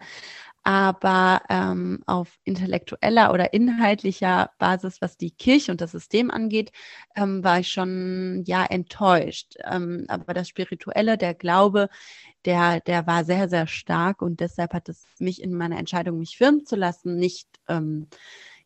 aber 0.69 1.41
ähm, 1.49 2.03
auf 2.05 2.29
intellektueller 2.45 3.33
oder 3.33 3.55
inhaltlicher 3.55 4.51
Basis, 4.59 5.01
was 5.01 5.17
die 5.17 5.31
Kirche 5.31 5.73
und 5.73 5.81
das 5.81 5.93
System 5.93 6.31
angeht, 6.31 6.73
ähm, 7.17 7.43
war 7.43 7.61
ich 7.61 7.69
schon 7.69 8.43
ja 8.45 8.67
enttäuscht. 8.67 9.55
Ähm, 9.65 10.05
aber 10.09 10.35
das 10.35 10.47
Spirituelle, 10.47 11.17
der 11.17 11.33
Glaube, 11.33 11.89
der, 12.45 12.81
der 12.81 13.07
war 13.07 13.25
sehr, 13.25 13.49
sehr 13.49 13.67
stark 13.67 14.21
und 14.21 14.41
deshalb 14.41 14.75
hat 14.75 14.91
es 14.91 15.07
mich 15.19 15.43
in 15.43 15.55
meiner 15.55 15.79
Entscheidung, 15.79 16.19
mich 16.19 16.37
firmen 16.37 16.67
zu 16.67 16.77
lassen, 16.77 17.17
nicht 17.17 17.49
ähm, 17.69 18.07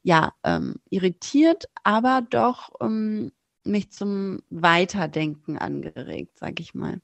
ja, 0.03 0.33
ähm, 0.43 0.81
irritiert, 0.91 1.67
aber 1.85 2.27
doch 2.29 2.71
ähm, 2.81 3.31
mich 3.63 3.93
zum 3.93 4.43
Weiterdenken 4.51 5.57
angeregt, 5.57 6.37
sage 6.37 6.63
ich 6.65 6.75
mal. 6.75 7.01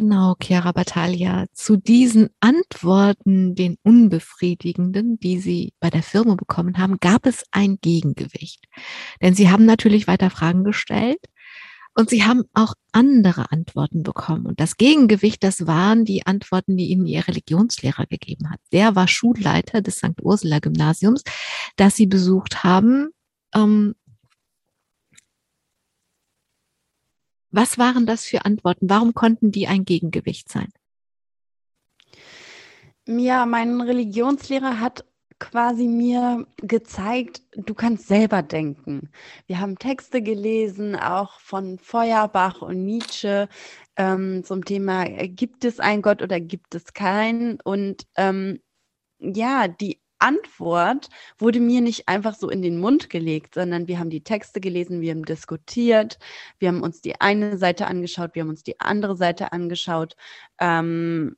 Genau, 0.00 0.34
Chiara 0.42 0.72
Battaglia. 0.72 1.44
Zu 1.52 1.76
diesen 1.76 2.30
Antworten, 2.40 3.54
den 3.54 3.76
unbefriedigenden, 3.82 5.20
die 5.20 5.38
Sie 5.38 5.74
bei 5.78 5.90
der 5.90 6.02
Firma 6.02 6.36
bekommen 6.36 6.78
haben, 6.78 6.96
gab 7.00 7.26
es 7.26 7.44
ein 7.50 7.76
Gegengewicht. 7.82 8.64
Denn 9.20 9.34
Sie 9.34 9.50
haben 9.50 9.66
natürlich 9.66 10.06
weiter 10.06 10.30
Fragen 10.30 10.64
gestellt 10.64 11.18
und 11.94 12.08
Sie 12.08 12.24
haben 12.24 12.44
auch 12.54 12.72
andere 12.92 13.52
Antworten 13.52 14.02
bekommen. 14.02 14.46
Und 14.46 14.58
das 14.58 14.78
Gegengewicht, 14.78 15.44
das 15.44 15.66
waren 15.66 16.06
die 16.06 16.24
Antworten, 16.24 16.78
die 16.78 16.86
Ihnen 16.86 17.04
Ihr 17.04 17.28
Religionslehrer 17.28 18.06
gegeben 18.06 18.48
hat. 18.48 18.60
Der 18.72 18.96
war 18.96 19.06
Schulleiter 19.06 19.82
des 19.82 19.96
St. 19.96 20.22
Ursula 20.22 20.60
Gymnasiums, 20.60 21.24
das 21.76 21.96
Sie 21.96 22.06
besucht 22.06 22.64
haben. 22.64 23.10
Ähm, 23.54 23.94
Was 27.50 27.78
waren 27.78 28.06
das 28.06 28.24
für 28.24 28.44
Antworten? 28.44 28.88
Warum 28.88 29.14
konnten 29.14 29.50
die 29.50 29.66
ein 29.66 29.84
Gegengewicht 29.84 30.50
sein? 30.50 30.68
Ja, 33.06 33.44
mein 33.46 33.80
Religionslehrer 33.80 34.78
hat 34.78 35.04
quasi 35.40 35.88
mir 35.88 36.46
gezeigt, 36.58 37.42
du 37.56 37.74
kannst 37.74 38.06
selber 38.06 38.42
denken. 38.42 39.10
Wir 39.46 39.58
haben 39.58 39.78
Texte 39.78 40.22
gelesen, 40.22 40.94
auch 40.94 41.40
von 41.40 41.78
Feuerbach 41.78 42.62
und 42.62 42.84
Nietzsche 42.84 43.48
ähm, 43.96 44.44
zum 44.44 44.64
Thema, 44.64 45.06
äh, 45.06 45.28
gibt 45.28 45.64
es 45.64 45.80
einen 45.80 46.02
Gott 46.02 46.22
oder 46.22 46.38
gibt 46.40 46.74
es 46.74 46.92
keinen? 46.92 47.58
Und 47.62 48.06
ähm, 48.16 48.60
ja, 49.18 49.66
die 49.66 50.00
Antwort 50.20 51.08
wurde 51.38 51.60
mir 51.60 51.80
nicht 51.80 52.08
einfach 52.08 52.34
so 52.34 52.48
in 52.50 52.62
den 52.62 52.78
Mund 52.78 53.10
gelegt, 53.10 53.54
sondern 53.54 53.88
wir 53.88 53.98
haben 53.98 54.10
die 54.10 54.22
Texte 54.22 54.60
gelesen, 54.60 55.00
wir 55.00 55.12
haben 55.12 55.24
diskutiert, 55.24 56.18
wir 56.58 56.68
haben 56.68 56.82
uns 56.82 57.00
die 57.00 57.20
eine 57.20 57.58
Seite 57.58 57.86
angeschaut, 57.86 58.34
wir 58.34 58.42
haben 58.42 58.50
uns 58.50 58.62
die 58.62 58.80
andere 58.80 59.16
Seite 59.16 59.52
angeschaut. 59.52 60.16
Ähm, 60.58 61.36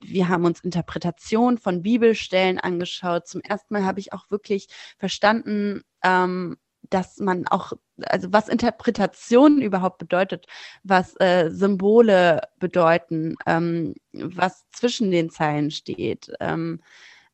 wir 0.00 0.28
haben 0.28 0.44
uns 0.44 0.60
Interpretation 0.60 1.58
von 1.58 1.82
Bibelstellen 1.82 2.58
angeschaut. 2.58 3.26
Zum 3.26 3.40
ersten 3.40 3.74
Mal 3.74 3.84
habe 3.84 4.00
ich 4.00 4.12
auch 4.12 4.30
wirklich 4.30 4.68
verstanden, 4.98 5.82
ähm, 6.04 6.56
dass 6.90 7.18
man 7.18 7.46
auch, 7.46 7.72
also 8.06 8.32
was 8.32 8.48
Interpretation 8.48 9.60
überhaupt 9.60 9.98
bedeutet, 9.98 10.46
was 10.82 11.14
äh, 11.20 11.50
Symbole 11.50 12.42
bedeuten, 12.58 13.36
ähm, 13.46 13.94
was 14.12 14.64
zwischen 14.70 15.10
den 15.10 15.30
Zeilen 15.30 15.70
steht. 15.70 16.30
Ähm, 16.40 16.80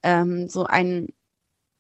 ähm, 0.04 0.48
so 0.48 0.64
einen 0.64 1.08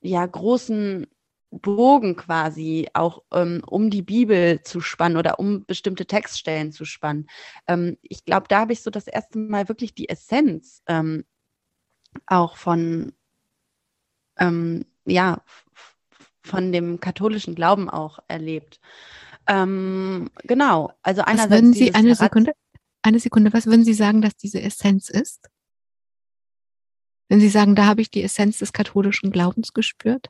ja 0.00 0.26
großen 0.26 1.06
Bogen 1.50 2.16
quasi 2.16 2.88
auch 2.94 3.22
ähm, 3.32 3.62
um 3.66 3.90
die 3.90 4.02
Bibel 4.02 4.60
zu 4.62 4.80
spannen 4.80 5.16
oder 5.16 5.38
um 5.38 5.64
bestimmte 5.66 6.06
Textstellen 6.06 6.72
zu 6.72 6.84
spannen. 6.84 7.28
Ähm, 7.68 7.96
ich 8.02 8.24
glaube, 8.24 8.46
da 8.48 8.60
habe 8.60 8.72
ich 8.72 8.82
so 8.82 8.90
das 8.90 9.06
erste 9.06 9.38
Mal 9.38 9.68
wirklich 9.68 9.94
die 9.94 10.08
Essenz 10.08 10.82
ähm, 10.88 11.24
auch 12.26 12.56
von 12.56 13.12
ähm, 14.38 14.84
ja 15.04 15.42
von 16.42 16.72
dem 16.72 17.00
katholischen 17.00 17.54
Glauben 17.54 17.88
auch 17.88 18.18
erlebt. 18.28 18.80
Ähm, 19.46 20.30
genau, 20.42 20.92
also 21.02 21.22
einerseits. 21.22 21.50
Was 21.50 21.56
würden 21.56 21.72
Sie 21.72 21.94
eine 21.94 22.14
Sekunde, 22.14 22.52
eine 23.02 23.20
Sekunde, 23.20 23.52
was 23.52 23.66
würden 23.66 23.84
Sie 23.84 23.94
sagen, 23.94 24.22
dass 24.22 24.36
diese 24.36 24.60
Essenz 24.60 25.08
ist? 25.08 25.48
Wenn 27.28 27.40
Sie 27.40 27.48
sagen, 27.48 27.74
da 27.74 27.86
habe 27.86 28.00
ich 28.00 28.10
die 28.10 28.22
Essenz 28.22 28.58
des 28.58 28.72
katholischen 28.72 29.30
Glaubens 29.30 29.72
gespürt? 29.72 30.28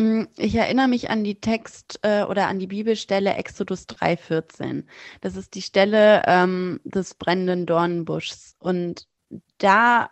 Mm, 0.00 0.24
ich 0.36 0.54
erinnere 0.54 0.88
mich 0.88 1.10
an 1.10 1.24
die 1.24 1.40
Text 1.40 2.00
äh, 2.02 2.22
oder 2.22 2.48
an 2.48 2.58
die 2.58 2.66
Bibelstelle 2.66 3.34
Exodus 3.34 3.86
3,14. 3.86 4.84
Das 5.20 5.36
ist 5.36 5.54
die 5.54 5.62
Stelle 5.62 6.22
ähm, 6.26 6.80
des 6.84 7.14
brennenden 7.14 7.66
Dornenbuschs. 7.66 8.56
Und 8.58 9.06
da 9.58 10.10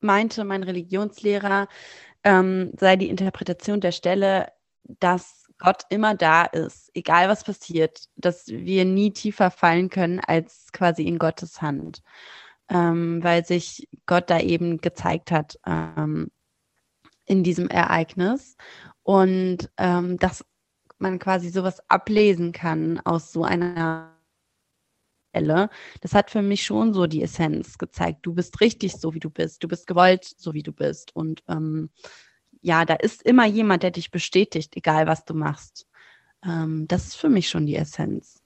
meinte 0.00 0.44
mein 0.44 0.62
Religionslehrer, 0.62 1.68
ähm, 2.24 2.72
sei 2.78 2.96
die 2.96 3.08
Interpretation 3.08 3.80
der 3.80 3.92
Stelle, 3.92 4.52
dass 4.82 5.35
Gott 5.58 5.82
immer 5.88 6.14
da 6.14 6.44
ist, 6.44 6.90
egal 6.94 7.28
was 7.28 7.44
passiert, 7.44 8.04
dass 8.16 8.46
wir 8.48 8.84
nie 8.84 9.12
tiefer 9.12 9.50
fallen 9.50 9.90
können 9.90 10.20
als 10.20 10.72
quasi 10.72 11.04
in 11.04 11.18
Gottes 11.18 11.62
Hand, 11.62 12.02
ähm, 12.68 13.22
weil 13.22 13.44
sich 13.44 13.88
Gott 14.06 14.30
da 14.30 14.40
eben 14.40 14.78
gezeigt 14.78 15.30
hat 15.30 15.58
ähm, 15.66 16.30
in 17.24 17.42
diesem 17.42 17.68
Ereignis 17.68 18.56
und 19.02 19.70
ähm, 19.78 20.18
dass 20.18 20.44
man 20.98 21.18
quasi 21.18 21.50
sowas 21.50 21.80
ablesen 21.88 22.52
kann 22.52 23.00
aus 23.00 23.32
so 23.32 23.44
einer 23.44 24.16
Stelle. 25.30 25.68
Das 26.00 26.14
hat 26.14 26.30
für 26.30 26.42
mich 26.42 26.64
schon 26.64 26.94
so 26.94 27.06
die 27.06 27.22
Essenz 27.22 27.78
gezeigt. 27.78 28.20
Du 28.22 28.34
bist 28.34 28.60
richtig 28.60 28.92
so, 28.94 29.14
wie 29.14 29.20
du 29.20 29.30
bist. 29.30 29.62
Du 29.62 29.68
bist 29.68 29.86
gewollt, 29.86 30.24
so 30.24 30.54
wie 30.54 30.62
du 30.62 30.72
bist. 30.72 31.14
Und 31.14 31.42
ähm, 31.48 31.90
ja, 32.66 32.84
da 32.84 32.94
ist 32.94 33.22
immer 33.22 33.46
jemand, 33.46 33.84
der 33.84 33.92
dich 33.92 34.10
bestätigt, 34.10 34.76
egal 34.76 35.06
was 35.06 35.24
du 35.24 35.34
machst. 35.34 35.86
Ähm, 36.44 36.88
das 36.88 37.06
ist 37.06 37.14
für 37.14 37.28
mich 37.28 37.48
schon 37.48 37.64
die 37.64 37.76
Essenz. 37.76 38.40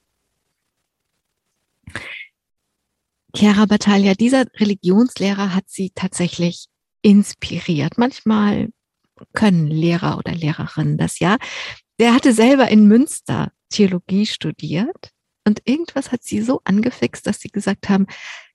Chiara 3.34 3.64
Battaglia, 3.64 4.12
dieser 4.12 4.44
Religionslehrer 4.56 5.54
hat 5.54 5.64
sie 5.68 5.90
tatsächlich 5.94 6.66
inspiriert. 7.00 7.96
Manchmal 7.96 8.68
können 9.32 9.68
Lehrer 9.68 10.18
oder 10.18 10.34
Lehrerinnen 10.34 10.98
das 10.98 11.18
ja. 11.18 11.38
Der 11.98 12.14
hatte 12.14 12.34
selber 12.34 12.68
in 12.68 12.88
Münster 12.88 13.52
Theologie 13.70 14.26
studiert 14.26 15.12
und 15.46 15.62
irgendwas 15.64 16.12
hat 16.12 16.24
sie 16.24 16.42
so 16.42 16.60
angefixt, 16.64 17.26
dass 17.26 17.40
sie 17.40 17.48
gesagt 17.48 17.88
haben, 17.88 18.06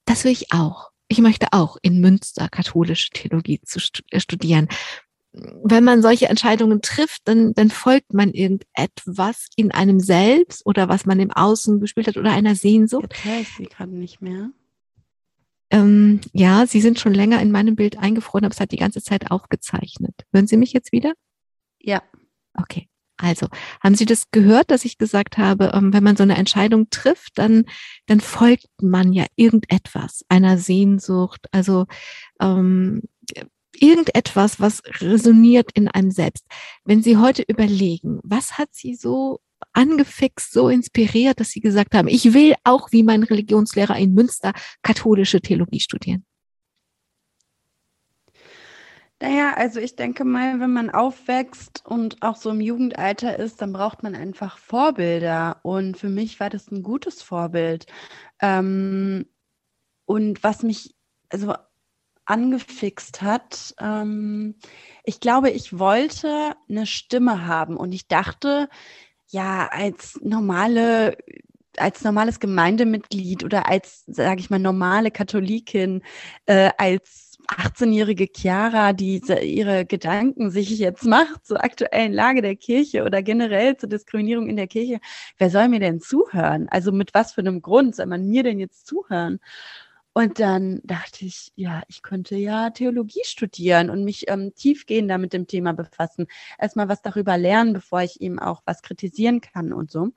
das 0.06 0.26
will 0.26 0.32
ich 0.32 0.54
auch. 0.54 0.92
Ich 1.08 1.20
möchte 1.20 1.48
auch 1.54 1.78
in 1.82 2.02
Münster 2.02 2.50
katholische 2.50 3.10
Theologie 3.10 3.62
zu 3.62 3.80
äh, 4.12 4.20
studieren 4.20 4.68
wenn 5.64 5.84
man 5.84 6.02
solche 6.02 6.30
Entscheidungen 6.30 6.82
trifft, 6.82 7.22
dann, 7.26 7.54
dann 7.54 7.70
folgt 7.70 8.14
man 8.14 8.32
irgendetwas 8.32 9.48
in 9.56 9.72
einem 9.72 10.00
selbst 10.00 10.66
oder 10.66 10.90
was 10.90 11.06
man 11.06 11.20
im 11.20 11.32
Außen 11.32 11.80
gespielt 11.80 12.08
hat 12.08 12.18
oder 12.18 12.32
einer 12.32 12.56
Sehnsucht. 12.56 13.08
Jetzt 13.12 13.26
höre 13.26 13.40
ich 13.42 13.50
sie 13.56 13.66
gerade 13.66 13.96
nicht 13.96 14.22
mehr. 14.22 14.52
Ähm, 15.72 16.22
ja, 16.32 16.68
Sie 16.68 16.80
sind 16.80 17.00
schon 17.00 17.14
länger 17.14 17.42
in 17.42 17.52
meinem 17.52 17.76
Bild 17.76 17.98
eingefroren, 17.98 18.46
aber 18.46 18.54
es 18.54 18.60
hat 18.60 18.72
die 18.72 18.78
ganze 18.78 19.02
Zeit 19.02 19.32
aufgezeichnet. 19.32 20.14
Hören 20.32 20.48
Sie 20.48 20.58
mich 20.58 20.74
jetzt 20.74 20.92
wieder? 20.92 21.14
Ja. 21.80 22.02
Okay. 22.54 22.88
Also, 23.18 23.48
haben 23.82 23.96
Sie 23.96 24.06
das 24.06 24.30
gehört, 24.32 24.72
dass 24.72 24.84
ich 24.84 24.98
gesagt 24.98 25.38
habe, 25.38 25.72
ähm, 25.74 25.94
wenn 25.94 26.04
man 26.04 26.18
so 26.18 26.24
eine 26.24 26.36
Entscheidung 26.36 26.90
trifft, 26.90 27.38
dann, 27.38 27.66
dann 28.08 28.20
folgt 28.20 28.68
man 28.82 29.14
ja 29.14 29.26
irgendetwas, 29.38 30.26
einer 30.28 30.58
Sehnsucht. 30.58 31.48
Also 31.52 31.86
ähm, 32.42 33.04
irgendetwas, 33.82 34.60
was 34.60 34.82
resoniert 35.02 35.70
in 35.74 35.88
einem 35.88 36.12
selbst. 36.12 36.46
Wenn 36.84 37.02
Sie 37.02 37.18
heute 37.18 37.44
überlegen, 37.48 38.20
was 38.24 38.58
hat 38.58 38.70
Sie 38.72 38.96
so 38.96 39.40
angefixt, 39.74 40.52
so 40.52 40.70
inspiriert, 40.70 41.40
dass 41.40 41.50
Sie 41.50 41.62
gesagt 41.62 41.96
haben, 41.96 42.08
ich 42.08 42.34
will 42.34 42.56
auch 42.64 42.92
wie 42.92 43.04
mein 43.04 43.24
Religionslehrer 43.24 43.98
in 43.98 44.14
Münster 44.14 44.54
katholische 44.82 45.42
Theologie 45.42 45.80
studieren? 45.80 46.26
Naja, 49.22 49.54
also 49.56 49.80
ich 49.80 49.96
denke 49.96 50.26
mal, 50.26 50.60
wenn 50.60 50.74
man 50.74 50.90
aufwächst 50.90 51.84
und 51.86 52.22
auch 52.22 52.36
so 52.36 52.50
im 52.50 52.60
Jugendalter 52.60 53.40
ist, 53.40 53.62
dann 53.62 53.72
braucht 53.72 54.04
man 54.04 54.14
einfach 54.14 54.58
Vorbilder. 54.58 55.62
Und 55.64 55.98
für 55.98 56.10
mich 56.10 56.40
war 56.42 56.50
das 56.50 56.70
ein 56.70 56.84
gutes 56.84 57.22
Vorbild. 57.22 57.86
Ähm, 58.42 59.26
und 60.06 60.44
was 60.44 60.64
mich, 60.64 60.96
also 61.30 61.56
angefixt 62.26 63.22
hat. 63.22 63.76
Ähm, 63.80 64.56
ich 65.04 65.20
glaube, 65.20 65.50
ich 65.52 65.78
wollte 65.80 66.54
eine 66.70 66.86
Stimme 66.86 67.48
haben 67.48 67.78
und 67.78 67.94
ich 67.94 68.08
dachte, 68.08 68.70
ja, 69.28 69.68
als 69.72 70.20
normale 70.22 71.18
als 71.78 72.04
normales 72.04 72.40
Gemeindemitglied 72.40 73.44
oder 73.44 73.68
als, 73.68 74.04
sage 74.08 74.40
ich 74.40 74.50
mal, 74.50 74.60
normale 74.60 75.12
Katholikin, 75.12 76.04
äh, 76.46 76.72
als 76.78 77.38
18-jährige 77.48 78.28
Chiara, 78.36 78.94
die 78.94 79.22
ihre 79.44 79.86
Gedanken 79.86 80.50
sich 80.50 80.78
jetzt 80.80 81.06
macht 81.06 81.46
zur 81.46 81.64
aktuellen 81.64 82.14
Lage 82.14 82.42
der 82.42 82.56
Kirche 82.56 83.04
oder 83.04 83.22
generell 83.22 83.78
zur 83.78 83.90
Diskriminierung 83.90 84.48
in 84.50 84.56
der 84.56 84.68
Kirche, 84.68 85.00
wer 85.38 85.50
soll 85.50 85.68
mir 85.68 85.80
denn 85.80 86.00
zuhören? 86.00 86.68
Also 86.70 86.92
mit 86.92 87.14
was 87.14 87.34
für 87.34 87.42
einem 87.42 87.62
Grund 87.62 87.96
soll 87.96 88.08
man 88.08 88.28
mir 88.28 88.44
denn 88.44 88.60
jetzt 88.60 88.88
zuhören? 88.88 89.40
Und 90.18 90.40
dann 90.40 90.80
dachte 90.86 91.26
ich, 91.26 91.52
ja, 91.56 91.84
ich 91.90 92.02
könnte 92.02 92.38
ja 92.38 92.70
Theologie 92.70 93.24
studieren 93.26 93.90
und 93.90 94.06
mich 94.06 94.30
ähm, 94.30 94.54
tiefgehender 94.56 95.18
mit 95.18 95.34
dem 95.34 95.46
Thema 95.46 95.74
befassen. 95.74 96.28
Erstmal 96.58 96.88
was 96.88 97.02
darüber 97.02 97.38
lernen, 97.38 97.74
bevor 97.74 98.02
ich 98.02 98.22
ihm 98.22 98.40
auch 98.40 98.62
was 98.66 98.82
kritisieren 98.82 99.42
kann 99.42 99.74
und 99.74 99.92
so. 99.92 100.12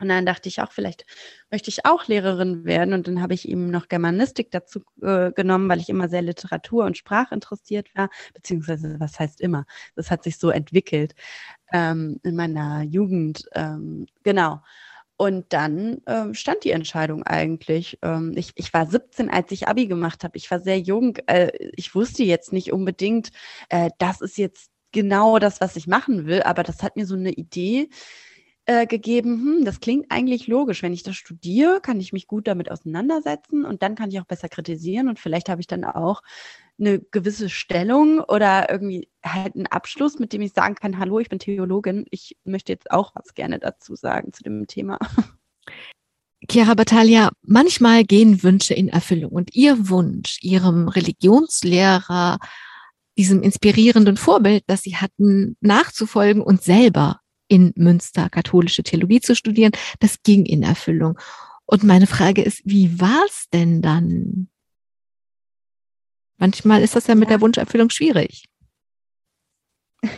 Und 0.00 0.08
dann 0.08 0.26
dachte 0.26 0.48
ich 0.48 0.60
auch, 0.60 0.72
vielleicht 0.72 1.06
möchte 1.52 1.70
ich 1.70 1.86
auch 1.86 2.08
Lehrerin 2.08 2.64
werden. 2.64 2.94
Und 2.94 3.06
dann 3.06 3.22
habe 3.22 3.34
ich 3.34 3.48
ihm 3.48 3.70
noch 3.70 3.86
Germanistik 3.86 4.50
dazu 4.50 4.80
äh, 5.00 5.30
genommen, 5.30 5.68
weil 5.68 5.78
ich 5.78 5.88
immer 5.88 6.08
sehr 6.08 6.22
Literatur- 6.22 6.84
und 6.84 6.96
Sprachinteressiert 6.96 7.94
war. 7.94 8.10
Beziehungsweise, 8.34 8.98
was 8.98 9.20
heißt 9.20 9.40
immer? 9.40 9.66
Das 9.94 10.10
hat 10.10 10.24
sich 10.24 10.36
so 10.36 10.50
entwickelt 10.50 11.14
ähm, 11.72 12.18
in 12.24 12.34
meiner 12.34 12.82
Jugend. 12.82 13.48
Ähm, 13.54 14.06
genau. 14.24 14.62
Und 15.22 15.52
dann 15.52 15.98
ähm, 16.08 16.34
stand 16.34 16.64
die 16.64 16.72
Entscheidung 16.72 17.22
eigentlich. 17.22 17.96
Ähm, 18.02 18.32
ich, 18.34 18.50
ich 18.56 18.74
war 18.74 18.86
17, 18.88 19.30
als 19.30 19.52
ich 19.52 19.68
Abi 19.68 19.86
gemacht 19.86 20.24
habe. 20.24 20.36
Ich 20.36 20.50
war 20.50 20.58
sehr 20.58 20.80
jung. 20.80 21.16
Äh, 21.28 21.52
ich 21.76 21.94
wusste 21.94 22.24
jetzt 22.24 22.52
nicht 22.52 22.72
unbedingt, 22.72 23.30
äh, 23.68 23.90
das 23.98 24.20
ist 24.20 24.36
jetzt 24.36 24.72
genau 24.90 25.38
das, 25.38 25.60
was 25.60 25.76
ich 25.76 25.86
machen 25.86 26.26
will, 26.26 26.42
aber 26.42 26.64
das 26.64 26.82
hat 26.82 26.96
mir 26.96 27.06
so 27.06 27.14
eine 27.14 27.30
Idee 27.30 27.88
äh, 28.66 28.86
gegeben, 28.86 29.40
hm, 29.40 29.64
das 29.64 29.80
klingt 29.80 30.06
eigentlich 30.10 30.46
logisch. 30.46 30.82
Wenn 30.82 30.92
ich 30.92 31.02
das 31.02 31.16
studiere, 31.16 31.80
kann 31.80 32.00
ich 32.00 32.12
mich 32.12 32.26
gut 32.26 32.46
damit 32.46 32.70
auseinandersetzen 32.70 33.64
und 33.64 33.82
dann 33.82 33.96
kann 33.96 34.10
ich 34.10 34.20
auch 34.20 34.24
besser 34.24 34.48
kritisieren 34.48 35.08
und 35.08 35.18
vielleicht 35.18 35.48
habe 35.48 35.60
ich 35.60 35.66
dann 35.66 35.84
auch 35.84 36.22
eine 36.78 37.00
gewisse 37.00 37.48
Stellung 37.48 38.20
oder 38.20 38.70
irgendwie 38.70 39.08
halt 39.24 39.54
einen 39.54 39.66
Abschluss, 39.66 40.18
mit 40.18 40.32
dem 40.32 40.42
ich 40.42 40.52
sagen 40.52 40.74
kann, 40.74 40.98
hallo, 40.98 41.18
ich 41.18 41.28
bin 41.28 41.38
Theologin, 41.38 42.06
ich 42.10 42.36
möchte 42.44 42.72
jetzt 42.72 42.90
auch 42.90 43.14
was 43.14 43.34
gerne 43.34 43.58
dazu 43.58 43.94
sagen 43.94 44.32
zu 44.32 44.42
dem 44.42 44.66
Thema. 44.66 44.98
Chiara 46.50 46.74
Battaglia, 46.74 47.30
manchmal 47.42 48.02
gehen 48.04 48.42
Wünsche 48.42 48.74
in 48.74 48.88
Erfüllung 48.88 49.30
und 49.30 49.54
Ihr 49.54 49.88
Wunsch, 49.88 50.38
Ihrem 50.42 50.88
Religionslehrer, 50.88 52.38
diesem 53.16 53.42
inspirierenden 53.42 54.16
Vorbild, 54.16 54.64
das 54.66 54.82
Sie 54.82 54.96
hatten, 54.96 55.56
nachzufolgen 55.60 56.42
und 56.42 56.62
selber 56.62 57.21
in 57.52 57.74
Münster 57.76 58.30
katholische 58.30 58.82
Theologie 58.82 59.20
zu 59.20 59.36
studieren, 59.36 59.72
das 60.00 60.22
ging 60.22 60.46
in 60.46 60.62
Erfüllung. 60.62 61.18
Und 61.66 61.84
meine 61.84 62.06
Frage 62.06 62.40
ist, 62.40 62.62
wie 62.64 62.98
war 62.98 63.26
es 63.26 63.50
denn 63.52 63.82
dann? 63.82 64.48
Manchmal 66.38 66.82
ist 66.82 66.96
das 66.96 67.08
ja 67.08 67.14
mit 67.14 67.28
der 67.28 67.42
Wunscherfüllung 67.42 67.90
schwierig. 67.90 68.46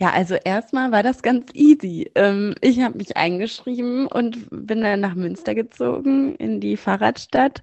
Ja, 0.00 0.10
also 0.10 0.34
erstmal 0.34 0.90
war 0.90 1.04
das 1.04 1.22
ganz 1.22 1.52
easy. 1.54 2.10
Ähm, 2.16 2.56
ich 2.60 2.80
habe 2.80 2.98
mich 2.98 3.16
eingeschrieben 3.16 4.08
und 4.08 4.48
bin 4.50 4.80
dann 4.80 4.98
nach 4.98 5.14
Münster 5.14 5.54
gezogen 5.54 6.34
in 6.34 6.58
die 6.58 6.76
Fahrradstadt 6.76 7.62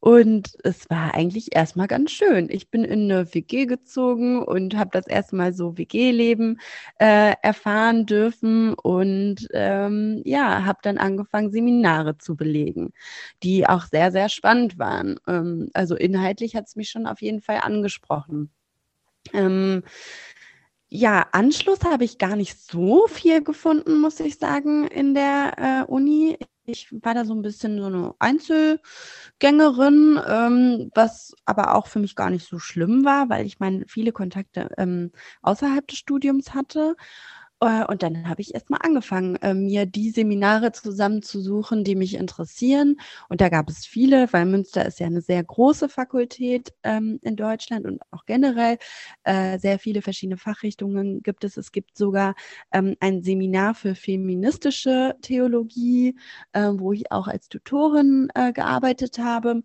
und 0.00 0.56
es 0.62 0.88
war 0.90 1.14
eigentlich 1.14 1.54
erstmal 1.56 1.88
ganz 1.88 2.12
schön. 2.12 2.48
Ich 2.50 2.70
bin 2.70 2.84
in 2.84 3.10
eine 3.10 3.34
WG 3.34 3.66
gezogen 3.66 4.42
und 4.42 4.76
habe 4.76 4.90
das 4.92 5.06
erste 5.06 5.34
Mal 5.34 5.52
so 5.52 5.76
WG-Leben 5.76 6.60
äh, 7.00 7.34
erfahren 7.42 8.06
dürfen 8.06 8.74
und 8.74 9.48
ähm, 9.52 10.22
ja, 10.24 10.64
habe 10.64 10.78
dann 10.82 10.98
angefangen, 10.98 11.50
Seminare 11.50 12.16
zu 12.16 12.36
belegen, 12.36 12.92
die 13.42 13.66
auch 13.66 13.86
sehr, 13.86 14.12
sehr 14.12 14.28
spannend 14.28 14.78
waren. 14.78 15.18
Ähm, 15.26 15.68
also 15.74 15.96
inhaltlich 15.96 16.54
hat 16.54 16.66
es 16.66 16.76
mich 16.76 16.90
schon 16.90 17.06
auf 17.06 17.20
jeden 17.20 17.40
Fall 17.40 17.58
angesprochen. 17.62 18.50
Ähm, 19.32 19.82
ja, 20.90 21.26
Anschluss 21.32 21.80
habe 21.84 22.04
ich 22.04 22.18
gar 22.18 22.36
nicht 22.36 22.58
so 22.58 23.06
viel 23.08 23.42
gefunden, 23.42 24.00
muss 24.00 24.20
ich 24.20 24.38
sagen, 24.38 24.86
in 24.86 25.14
der 25.14 25.84
äh, 25.86 25.90
Uni. 25.90 26.38
Ich 26.70 26.92
war 27.02 27.14
da 27.14 27.24
so 27.24 27.34
ein 27.34 27.40
bisschen 27.40 27.78
so 27.80 27.86
eine 27.86 28.14
Einzelgängerin, 28.18 30.20
ähm, 30.28 30.90
was 30.94 31.34
aber 31.46 31.74
auch 31.74 31.86
für 31.86 31.98
mich 31.98 32.14
gar 32.14 32.28
nicht 32.28 32.46
so 32.46 32.58
schlimm 32.58 33.06
war, 33.06 33.30
weil 33.30 33.46
ich 33.46 33.58
meine, 33.58 33.86
viele 33.88 34.12
Kontakte 34.12 34.68
ähm, 34.76 35.10
außerhalb 35.40 35.88
des 35.88 35.96
Studiums 35.96 36.52
hatte. 36.52 36.94
Äh, 37.60 37.84
und 37.86 38.02
dann 38.02 38.28
habe 38.28 38.40
ich 38.40 38.54
erstmal 38.54 38.80
angefangen, 38.82 39.36
äh, 39.36 39.54
mir 39.54 39.86
die 39.86 40.10
Seminare 40.10 40.72
zusammenzusuchen, 40.72 41.84
die 41.84 41.96
mich 41.96 42.14
interessieren. 42.14 42.96
Und 43.28 43.40
da 43.40 43.48
gab 43.48 43.68
es 43.68 43.86
viele, 43.86 44.32
weil 44.32 44.46
Münster 44.46 44.86
ist 44.86 45.00
ja 45.00 45.06
eine 45.06 45.20
sehr 45.20 45.42
große 45.42 45.88
Fakultät 45.88 46.72
ähm, 46.84 47.18
in 47.22 47.36
Deutschland 47.36 47.86
und 47.86 48.00
auch 48.12 48.24
generell 48.26 48.78
äh, 49.24 49.58
sehr 49.58 49.78
viele 49.78 50.02
verschiedene 50.02 50.36
Fachrichtungen 50.36 51.22
gibt 51.22 51.44
es. 51.44 51.56
Es 51.56 51.72
gibt 51.72 51.96
sogar 51.96 52.34
ähm, 52.72 52.96
ein 53.00 53.22
Seminar 53.22 53.74
für 53.74 53.94
feministische 53.94 55.16
Theologie, 55.22 56.16
wo 56.54 56.92
ich 56.92 57.10
auch 57.12 57.28
als 57.28 57.48
Tutorin 57.48 58.28
gearbeitet 58.54 59.18
habe. 59.18 59.62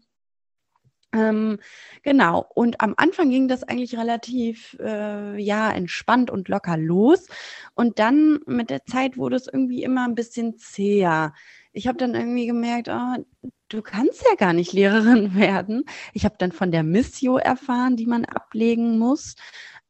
Ähm, 1.13 1.59
genau. 2.01 2.45
Und 2.55 2.81
am 2.81 2.95
Anfang 2.97 3.29
ging 3.29 3.47
das 3.47 3.63
eigentlich 3.63 3.97
relativ, 3.97 4.75
äh, 4.79 5.37
ja, 5.39 5.71
entspannt 5.71 6.31
und 6.31 6.49
locker 6.49 6.75
los. 6.75 7.27
Und 7.75 7.99
dann 7.99 8.39
mit 8.47 8.69
der 8.71 8.85
Zeit 8.85 9.17
wurde 9.17 9.35
es 9.35 9.47
irgendwie 9.47 9.83
immer 9.83 10.05
ein 10.07 10.15
bisschen 10.15 10.57
zäher. 10.57 11.33
Ich 11.71 11.87
habe 11.87 11.97
dann 11.97 12.15
irgendwie 12.15 12.47
gemerkt, 12.47 12.89
oh, 12.89 13.49
du 13.69 13.81
kannst 13.81 14.23
ja 14.29 14.35
gar 14.35 14.53
nicht 14.53 14.73
Lehrerin 14.73 15.35
werden. 15.35 15.85
Ich 16.13 16.25
habe 16.25 16.35
dann 16.39 16.51
von 16.51 16.71
der 16.71 16.83
Missio 16.83 17.37
erfahren, 17.37 17.95
die 17.95 18.07
man 18.07 18.25
ablegen 18.25 18.97
muss. 18.97 19.35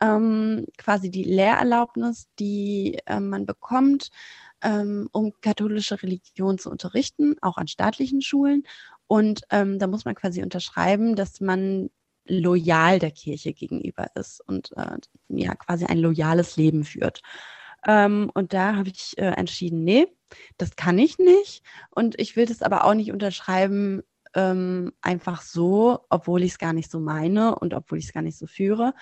Ähm, 0.01 0.65
quasi 0.77 1.09
die 1.09 1.23
Lehrerlaubnis, 1.23 2.27
die 2.37 2.99
äh, 3.05 3.21
man 3.21 3.45
bekommt, 3.45 4.09
ähm, 4.61 5.09
um 5.11 5.33
katholische 5.41 6.01
Religion 6.01 6.57
zu 6.57 6.69
unterrichten, 6.69 7.35
auch 7.41 7.57
an 7.57 7.67
staatlichen 7.67 8.21
Schulen. 8.21 8.63
Und 9.07 9.41
ähm, 9.51 9.79
da 9.79 9.87
muss 9.87 10.05
man 10.05 10.15
quasi 10.15 10.41
unterschreiben, 10.41 11.15
dass 11.15 11.41
man 11.41 11.89
loyal 12.25 12.99
der 12.99 13.11
Kirche 13.11 13.53
gegenüber 13.53 14.07
ist 14.15 14.41
und 14.47 14.71
äh, 14.77 14.97
ja 15.29 15.55
quasi 15.55 15.85
ein 15.85 15.99
loyales 15.99 16.55
Leben 16.57 16.83
führt. 16.83 17.21
Ähm, 17.85 18.31
und 18.33 18.53
da 18.53 18.75
habe 18.75 18.89
ich 18.89 19.17
äh, 19.17 19.31
entschieden, 19.31 19.83
nee, 19.83 20.07
das 20.57 20.75
kann 20.75 20.97
ich 20.97 21.17
nicht. 21.19 21.63
Und 21.91 22.19
ich 22.19 22.35
will 22.35 22.45
das 22.45 22.61
aber 22.61 22.85
auch 22.85 22.93
nicht 22.93 23.11
unterschreiben, 23.11 24.01
ähm, 24.35 24.93
einfach 25.01 25.41
so, 25.41 25.99
obwohl 26.09 26.43
ich 26.43 26.53
es 26.53 26.57
gar 26.57 26.73
nicht 26.73 26.89
so 26.89 26.99
meine 26.99 27.55
und 27.55 27.73
obwohl 27.73 27.97
ich 27.97 28.05
es 28.05 28.13
gar 28.13 28.23
nicht 28.23 28.37
so 28.37 28.47
führe. 28.47 28.93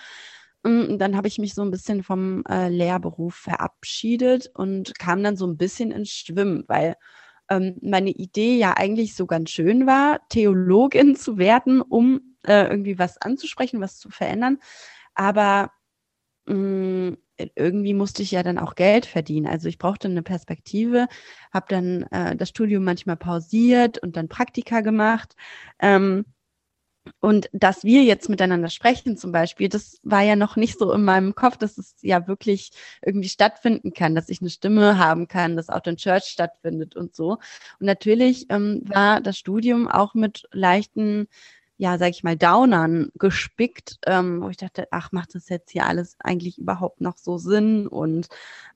Und 0.64 1.00
dann 1.00 1.16
habe 1.16 1.28
ich 1.28 1.40
mich 1.40 1.56
so 1.56 1.64
ein 1.64 1.72
bisschen 1.72 2.04
vom 2.04 2.44
äh, 2.48 2.70
Lehrberuf 2.70 3.36
verabschiedet 3.36 4.52
und 4.54 4.98
kam 5.00 5.24
dann 5.24 5.36
so 5.36 5.48
ein 5.48 5.58
bisschen 5.58 5.92
ins 5.92 6.12
Schwimmen, 6.12 6.66
weil 6.68 6.96
ähm, 7.52 7.78
meine 7.82 8.12
Idee 8.12 8.58
ja 8.58 8.74
eigentlich 8.78 9.16
so 9.16 9.28
ganz 9.28 9.50
schön 9.52 9.86
war, 9.86 10.22
Theologin 10.30 11.16
zu 11.18 11.38
werden, 11.38 11.82
um 11.82 12.36
äh, 12.48 12.68
irgendwie 12.68 12.98
was 12.98 13.18
anzusprechen, 13.22 13.82
was 13.82 14.00
zu 14.00 14.10
verändern. 14.10 14.60
Aber 15.14 15.72
mh, 16.46 16.56
mm, 16.56 17.18
irgendwie 17.56 17.94
musste 17.94 18.24
ich 18.24 18.32
ja 18.32 18.44
dann 18.44 18.60
auch 18.60 18.76
Geld 18.76 19.06
verdienen. 19.06 19.48
Also 19.48 19.68
ich 19.68 19.78
brauchte 19.80 20.08
eine 20.08 20.24
Perspektive, 20.24 21.08
habe 21.52 21.66
dann 21.70 22.04
äh, 22.12 22.36
das 22.36 22.50
Studium 22.50 22.84
manchmal 22.84 23.18
pausiert 23.18 23.98
und 24.00 24.16
dann 24.16 24.30
Praktika 24.30 24.82
gemacht. 24.82 25.36
Ähm, 25.80 26.26
und 27.20 27.50
dass 27.52 27.84
wir 27.84 28.04
jetzt 28.04 28.30
miteinander 28.30 28.70
sprechen 28.70 29.18
zum 29.18 29.32
Beispiel, 29.32 29.70
das 29.70 30.00
war 30.04 30.22
ja 30.22 30.36
noch 30.36 30.56
nicht 30.56 30.78
so 30.78 30.92
in 30.92 31.04
meinem 31.04 31.34
Kopf, 31.36 31.58
dass 31.58 31.78
es 31.78 31.96
ja 32.02 32.28
wirklich 32.28 32.72
irgendwie 33.04 33.30
stattfinden 33.30 33.94
kann, 33.94 34.16
dass 34.16 34.30
ich 34.30 34.42
eine 34.42 34.50
Stimme 34.50 34.98
haben 34.98 35.28
kann, 35.28 35.56
dass 35.56 35.70
auch 35.70 35.84
in 35.86 35.98
Church 35.98 36.26
stattfindet 36.26 36.96
und 36.96 37.16
so. 37.16 37.34
Und 37.80 37.86
natürlich 37.86 38.48
ähm, 38.50 38.82
war 38.86 39.22
das 39.22 39.38
Studium 39.38 39.88
auch 39.88 40.14
mit 40.14 40.48
leichten, 40.52 41.28
ja, 41.78 41.98
sag 41.98 42.12
ich 42.12 42.24
mal, 42.24 42.38
Downern 42.38 43.12
gespickt, 43.16 43.98
ähm, 44.06 44.42
wo 44.42 44.50
ich 44.50 44.58
dachte, 44.58 44.88
ach, 44.92 45.12
macht 45.12 45.34
das 45.34 45.50
jetzt 45.50 45.72
hier 45.72 45.88
alles 45.88 46.16
eigentlich 46.20 46.60
überhaupt 46.60 47.02
noch 47.02 47.18
so 47.18 47.40
Sinn? 47.40 47.88
Und 47.88 48.28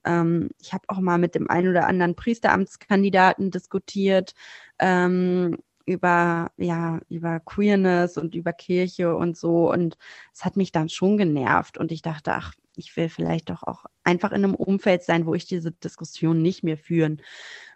ähm, 0.03 0.49
ich 0.59 0.73
habe 0.73 0.85
auch 0.87 0.99
mal 0.99 1.19
mit 1.19 1.35
dem 1.35 1.49
einen 1.49 1.69
oder 1.69 1.87
anderen 1.87 2.15
Priesteramtskandidaten 2.15 3.51
diskutiert. 3.51 4.33
Ähm, 4.79 5.57
über, 5.85 6.51
ja, 6.57 6.99
über 7.09 7.39
Queerness 7.39 8.17
und 8.17 8.35
über 8.35 8.53
Kirche 8.53 9.15
und 9.15 9.37
so. 9.37 9.71
Und 9.71 9.97
es 10.33 10.45
hat 10.45 10.57
mich 10.57 10.71
dann 10.71 10.89
schon 10.89 11.17
genervt. 11.17 11.77
Und 11.77 11.91
ich 11.91 12.01
dachte, 12.01 12.33
ach, 12.33 12.53
ich 12.75 12.95
will 12.97 13.09
vielleicht 13.09 13.49
doch 13.49 13.63
auch 13.63 13.85
einfach 14.03 14.31
in 14.31 14.43
einem 14.43 14.55
Umfeld 14.55 15.03
sein, 15.03 15.25
wo 15.25 15.33
ich 15.33 15.45
diese 15.45 15.71
Diskussion 15.71 16.41
nicht 16.41 16.63
mehr 16.63 16.77
führen 16.77 17.21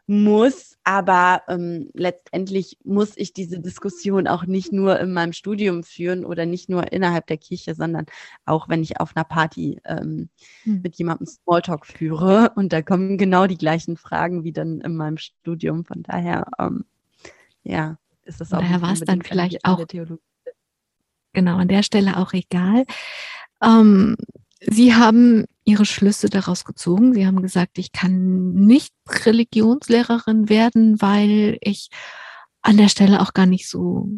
muss. 0.08 0.78
Aber 0.84 1.44
ähm, 1.48 1.92
letztendlich 1.94 2.80
muss 2.84 3.16
ich 3.16 3.32
diese 3.34 3.60
Diskussion 3.60 4.28
auch 4.28 4.46
nicht 4.46 4.74
nur 4.74 5.00
in 5.00 5.14
meinem 5.14 5.34
Studium 5.34 5.84
führen 5.84 6.26
oder 6.26 6.48
nicht 6.48 6.68
nur 6.68 6.92
innerhalb 6.92 7.28
der 7.28 7.38
Kirche, 7.38 7.76
sondern 7.76 8.08
auch 8.46 8.70
wenn 8.70 8.82
ich 8.82 9.00
auf 9.00 9.16
einer 9.16 9.24
Party 9.24 9.80
ähm, 9.86 10.30
hm. 10.64 10.82
mit 10.82 10.96
jemandem 10.96 11.28
Smalltalk 11.28 11.86
führe. 11.86 12.52
Und 12.56 12.74
da 12.74 12.82
kommen 12.82 13.20
genau 13.20 13.46
die 13.46 13.58
gleichen 13.58 13.98
Fragen 13.98 14.44
wie 14.44 14.52
dann 14.52 14.82
in 14.82 14.96
meinem 14.96 15.18
Studium. 15.18 15.86
Von 15.86 16.02
daher, 16.02 16.48
ähm, 16.58 16.86
ja, 17.64 17.98
ist 18.24 18.42
das 18.42 18.54
auch. 18.54 18.60
Daher 18.60 18.82
war 18.82 18.94
es 18.94 19.02
dann 19.02 19.22
vielleicht 19.22 19.66
auch. 19.66 19.86
Genau, 21.34 21.58
an 21.58 21.68
der 21.68 21.84
Stelle 21.84 22.18
auch 22.18 22.34
egal. 22.34 22.86
Ähm, 23.62 24.16
Sie 24.62 24.94
haben 24.94 25.46
Ihre 25.64 25.86
Schlüsse 25.86 26.30
daraus 26.30 26.66
gezogen. 26.66 27.14
Sie 27.14 27.26
haben 27.26 27.42
gesagt, 27.42 27.78
ich 27.78 27.92
kann 27.92 28.52
nicht 28.52 28.94
Religionslehrerin 29.08 30.50
werden, 30.50 31.02
weil 31.02 31.58
ich 31.62 31.90
an 32.62 32.78
der 32.78 32.90
Stelle 32.90 33.22
auch 33.22 33.34
gar 33.34 33.46
nicht 33.46 33.70
so, 33.70 34.10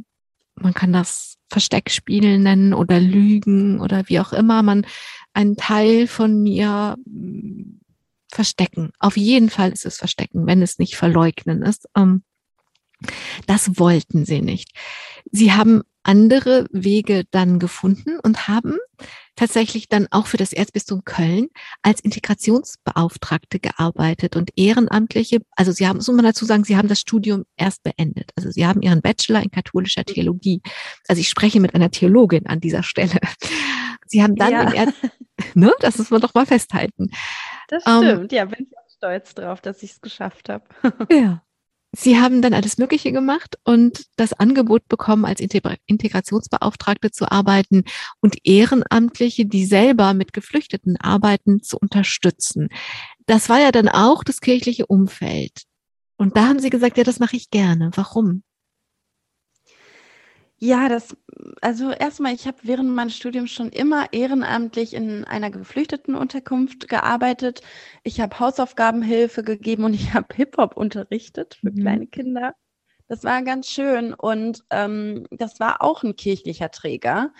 man 0.55 0.73
kann 0.73 0.93
das 0.93 1.37
Versteckspielen 1.49 2.41
nennen 2.41 2.73
oder 2.73 2.99
Lügen 2.99 3.81
oder 3.81 4.07
wie 4.07 4.19
auch 4.19 4.33
immer, 4.33 4.63
man 4.63 4.85
einen 5.33 5.57
Teil 5.57 6.07
von 6.07 6.41
mir 6.41 6.97
hm, 7.05 7.81
verstecken. 8.29 8.91
Auf 8.99 9.17
jeden 9.17 9.49
Fall 9.49 9.71
ist 9.71 9.85
es 9.85 9.97
verstecken, 9.97 10.47
wenn 10.47 10.61
es 10.61 10.79
nicht 10.79 10.95
verleugnen 10.95 11.61
ist. 11.61 11.87
Ähm, 11.95 12.23
das 13.47 13.79
wollten 13.79 14.25
sie 14.25 14.41
nicht. 14.41 14.71
Sie 15.31 15.51
haben 15.51 15.81
andere 16.03 16.65
Wege 16.71 17.23
dann 17.31 17.59
gefunden 17.59 18.19
und 18.23 18.47
haben 18.47 18.77
tatsächlich 19.35 19.87
dann 19.87 20.07
auch 20.11 20.27
für 20.27 20.37
das 20.37 20.51
Erzbistum 20.53 21.03
Köln 21.03 21.47
als 21.81 21.99
Integrationsbeauftragte 22.01 23.59
gearbeitet 23.59 24.35
und 24.35 24.51
ehrenamtliche, 24.55 25.39
also 25.55 25.71
sie 25.71 25.87
haben, 25.87 25.97
muss 25.97 26.07
man 26.07 26.25
dazu 26.25 26.45
sagen, 26.45 26.63
sie 26.63 26.77
haben 26.77 26.87
das 26.87 26.99
Studium 26.99 27.45
erst 27.55 27.83
beendet. 27.83 28.31
Also 28.35 28.51
sie 28.51 28.65
haben 28.65 28.81
ihren 28.81 29.01
Bachelor 29.01 29.41
in 29.41 29.51
katholischer 29.51 30.03
Theologie. 30.03 30.61
Also 31.07 31.19
ich 31.19 31.29
spreche 31.29 31.59
mit 31.59 31.75
einer 31.75 31.91
Theologin 31.91 32.47
an 32.47 32.59
dieser 32.59 32.83
Stelle. 32.83 33.19
Sie 34.07 34.21
haben 34.21 34.35
dann, 34.35 34.51
ja. 34.51 34.73
Erz, 34.73 34.93
ne, 35.53 35.71
das 35.79 35.97
muss 35.97 36.09
man 36.09 36.21
doch 36.21 36.33
mal 36.33 36.45
festhalten. 36.45 37.11
Das 37.69 37.83
ähm, 37.87 38.03
stimmt, 38.03 38.31
um, 38.31 38.37
ja, 38.37 38.45
bin 38.45 38.67
ich 38.69 38.77
auch 38.77 38.89
stolz 38.89 39.33
drauf, 39.33 39.61
dass 39.61 39.81
ich 39.83 39.91
es 39.91 40.01
geschafft 40.01 40.49
habe. 40.49 40.65
Ja, 41.09 41.41
Sie 41.93 42.17
haben 42.17 42.41
dann 42.41 42.53
alles 42.53 42.77
Mögliche 42.77 43.11
gemacht 43.11 43.57
und 43.65 44.05
das 44.15 44.31
Angebot 44.31 44.87
bekommen, 44.87 45.25
als 45.25 45.41
Integrationsbeauftragte 45.41 47.11
zu 47.11 47.29
arbeiten 47.29 47.83
und 48.21 48.37
Ehrenamtliche, 48.45 49.45
die 49.45 49.65
selber 49.65 50.13
mit 50.13 50.31
Geflüchteten 50.31 50.95
arbeiten, 50.97 51.61
zu 51.61 51.77
unterstützen. 51.77 52.69
Das 53.25 53.49
war 53.49 53.59
ja 53.59 53.71
dann 53.71 53.89
auch 53.89 54.23
das 54.23 54.39
kirchliche 54.39 54.85
Umfeld. 54.85 55.63
Und 56.15 56.37
da 56.37 56.47
haben 56.47 56.59
Sie 56.59 56.69
gesagt, 56.69 56.97
ja, 56.97 57.03
das 57.03 57.19
mache 57.19 57.35
ich 57.35 57.49
gerne. 57.49 57.91
Warum? 57.95 58.43
Ja, 60.63 60.89
das, 60.89 61.17
also 61.61 61.89
erstmal, 61.89 62.35
ich 62.35 62.45
habe 62.45 62.59
während 62.61 62.91
meines 62.91 63.15
Studiums 63.15 63.49
schon 63.49 63.69
immer 63.69 64.13
ehrenamtlich 64.13 64.93
in 64.93 65.23
einer 65.23 65.49
Geflüchtetenunterkunft 65.49 66.87
gearbeitet. 66.87 67.61
Ich 68.03 68.21
habe 68.21 68.39
Hausaufgabenhilfe 68.39 69.43
gegeben 69.43 69.85
und 69.85 69.95
ich 69.95 70.13
habe 70.13 70.27
Hip-Hop 70.35 70.77
unterrichtet 70.77 71.55
für 71.55 71.71
mhm. 71.71 71.79
kleine 71.81 72.07
Kinder. 72.07 72.53
Das 73.07 73.23
war 73.23 73.41
ganz 73.41 73.69
schön 73.69 74.13
und 74.13 74.63
ähm, 74.69 75.25
das 75.31 75.59
war 75.59 75.81
auch 75.81 76.03
ein 76.03 76.15
kirchlicher 76.15 76.69
Träger. 76.69 77.33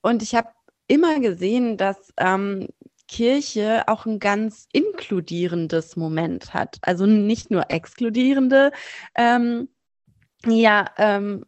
Und 0.00 0.22
ich 0.22 0.36
habe 0.36 0.50
immer 0.86 1.18
gesehen, 1.18 1.76
dass 1.76 2.14
ähm, 2.18 2.68
Kirche 3.08 3.88
auch 3.88 4.06
ein 4.06 4.20
ganz 4.20 4.68
inkludierendes 4.72 5.96
Moment 5.96 6.54
hat. 6.54 6.78
Also 6.82 7.04
nicht 7.04 7.50
nur 7.50 7.68
exkludierende. 7.72 8.70
Ähm, 9.16 9.68
ja, 10.46 10.86
ähm, 10.98 11.44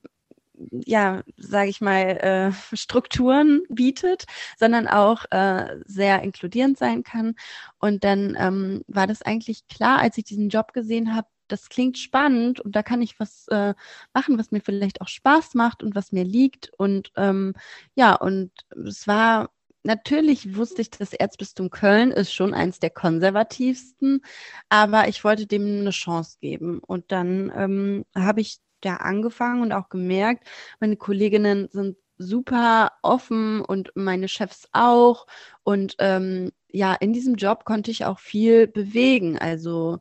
ja, 0.70 1.22
sage 1.37 1.70
ich 1.70 1.81
mal, 1.81 2.53
äh, 2.72 2.77
Strukturen 2.77 3.62
bietet, 3.68 4.25
sondern 4.59 4.88
auch 4.88 5.25
äh, 5.31 5.81
sehr 5.87 6.22
inkludierend 6.22 6.79
sein 6.79 7.03
kann. 7.03 7.35
Und 7.79 8.05
dann 8.05 8.37
ähm, 8.38 8.83
war 8.87 9.07
das 9.07 9.22
eigentlich 9.22 9.66
klar, 9.68 9.98
als 9.98 10.18
ich 10.18 10.25
diesen 10.25 10.48
Job 10.48 10.72
gesehen 10.72 11.14
habe, 11.14 11.29
das 11.48 11.68
klingt 11.68 11.98
spannend 11.98 12.61
und 12.61 12.75
da 12.75 12.83
kann 12.83 13.03
ich 13.03 13.20
was 13.20 13.46
äh, 13.48 13.75
machen, 14.14 14.38
was 14.38 14.53
mir 14.53 14.61
vielleicht 14.61 15.01
auch 15.03 15.09
Spaß 15.09 15.55
macht 15.55 15.83
und 15.83 15.94
was 15.94 16.12
mir 16.12 16.25
liegt. 16.25 16.72
Und 16.79 17.12
ähm, 17.16 17.55
ja, 17.94 18.14
und 18.14 18.51
es 18.87 19.07
war 19.07 19.51
natürlich 19.85 20.57
wusste 20.57 20.83
ich, 20.83 20.90
das 20.90 21.12
Erzbistum 21.12 21.70
Köln 21.70 22.11
ist 22.11 22.33
schon 22.33 22.55
eins 22.55 22.79
der 22.81 22.90
konservativsten, 22.90 24.22
aber 24.68 25.09
ich 25.09 25.25
wollte 25.25 25.46
dem 25.46 25.81
eine 25.81 25.90
Chance 25.90 26.38
geben. 26.40 26.79
Und 26.79 27.12
dann 27.12 27.53
ähm, 27.55 28.05
habe 28.14 28.40
ich 28.40 28.59
da 28.85 28.97
angefangen 28.97 29.62
und 29.62 29.73
auch 29.73 29.88
gemerkt, 29.88 30.47
meine 30.81 30.97
Kolleginnen 30.97 31.68
sind 31.73 31.97
super 32.18 32.92
offen 33.03 33.62
und 33.62 33.92
meine 33.95 34.29
Chefs 34.29 34.69
auch. 34.73 35.27
Und 35.65 35.96
ähm, 35.98 36.52
ja, 36.71 36.94
in 36.94 37.13
diesem 37.13 37.35
Job 37.37 37.65
konnte 37.65 37.90
ich 37.90 38.04
auch 38.04 38.19
viel 38.19 38.67
bewegen. 38.67 39.38
Also 39.38 39.98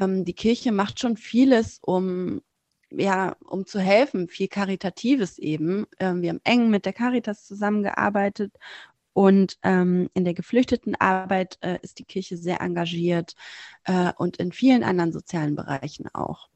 ähm, 0.00 0.24
die 0.24 0.34
Kirche 0.34 0.72
macht 0.72 1.00
schon 1.00 1.16
vieles, 1.16 1.78
um 1.82 2.42
ja, 2.94 3.36
um 3.46 3.66
zu 3.66 3.80
helfen, 3.80 4.28
viel 4.28 4.48
Karitatives 4.48 5.38
eben. 5.38 5.86
Ähm, 5.98 6.22
wir 6.22 6.30
haben 6.30 6.40
eng 6.44 6.70
mit 6.70 6.84
der 6.84 6.92
Caritas 6.92 7.46
zusammengearbeitet 7.46 8.52
und 9.14 9.58
ähm, 9.62 10.10
in 10.14 10.24
der 10.24 10.34
Geflüchtetenarbeit 10.34 11.58
äh, 11.62 11.78
ist 11.82 11.98
die 11.98 12.04
Kirche 12.04 12.36
sehr 12.36 12.60
engagiert 12.60 13.34
äh, 13.84 14.12
und 14.16 14.38
in 14.38 14.52
vielen 14.52 14.84
anderen 14.84 15.12
sozialen 15.12 15.56
Bereichen 15.56 16.06
auch 16.14 16.48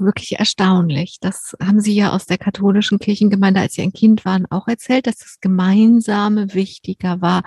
wirklich 0.00 0.38
erstaunlich. 0.38 1.18
Das 1.20 1.56
haben 1.62 1.80
Sie 1.80 1.94
ja 1.94 2.12
aus 2.12 2.26
der 2.26 2.38
katholischen 2.38 2.98
Kirchengemeinde, 2.98 3.60
als 3.60 3.74
Sie 3.74 3.82
ein 3.82 3.92
Kind 3.92 4.24
waren, 4.24 4.46
auch 4.50 4.68
erzählt, 4.68 5.06
dass 5.06 5.16
das 5.16 5.38
Gemeinsame 5.40 6.54
wichtiger 6.54 7.20
war 7.20 7.42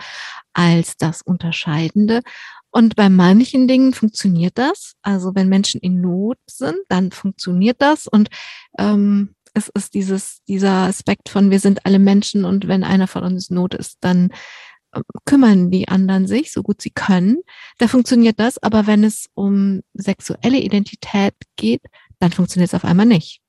als 0.53 0.97
das 0.97 1.21
Unterscheidende. 1.21 2.21
Und 2.71 2.95
bei 2.95 3.09
manchen 3.09 3.67
Dingen 3.67 3.93
funktioniert 3.93 4.57
das. 4.57 4.95
Also 5.01 5.33
wenn 5.33 5.47
Menschen 5.47 5.79
in 5.79 6.01
Not 6.01 6.37
sind, 6.45 6.77
dann 6.89 7.11
funktioniert 7.11 7.81
das. 7.81 8.05
Und 8.05 8.29
ähm, 8.77 9.35
es 9.53 9.69
ist 9.69 9.93
dieses, 9.93 10.43
dieser 10.47 10.87
Aspekt 10.87 11.29
von, 11.29 11.49
wir 11.49 11.59
sind 11.59 11.85
alle 11.85 11.99
Menschen 11.99 12.43
und 12.43 12.67
wenn 12.67 12.83
einer 12.83 13.07
von 13.07 13.23
uns 13.23 13.49
Not 13.49 13.73
ist, 13.73 13.97
dann 14.01 14.29
ähm, 14.93 15.03
kümmern 15.25 15.71
die 15.71 15.87
anderen 15.87 16.27
sich, 16.27 16.51
so 16.51 16.61
gut 16.63 16.81
sie 16.81 16.89
können. 16.89 17.37
Da 17.77 17.87
funktioniert 17.87 18.39
das. 18.39 18.61
Aber 18.61 18.87
wenn 18.87 19.03
es 19.03 19.29
um 19.33 19.81
sexuelle 19.93 20.59
Identität 20.59 21.33
geht, 21.55 21.81
dann 22.25 22.31
funktioniert 22.31 22.69
es 22.69 22.73
auf 22.73 22.85
einmal 22.85 23.05
nicht. 23.05 23.41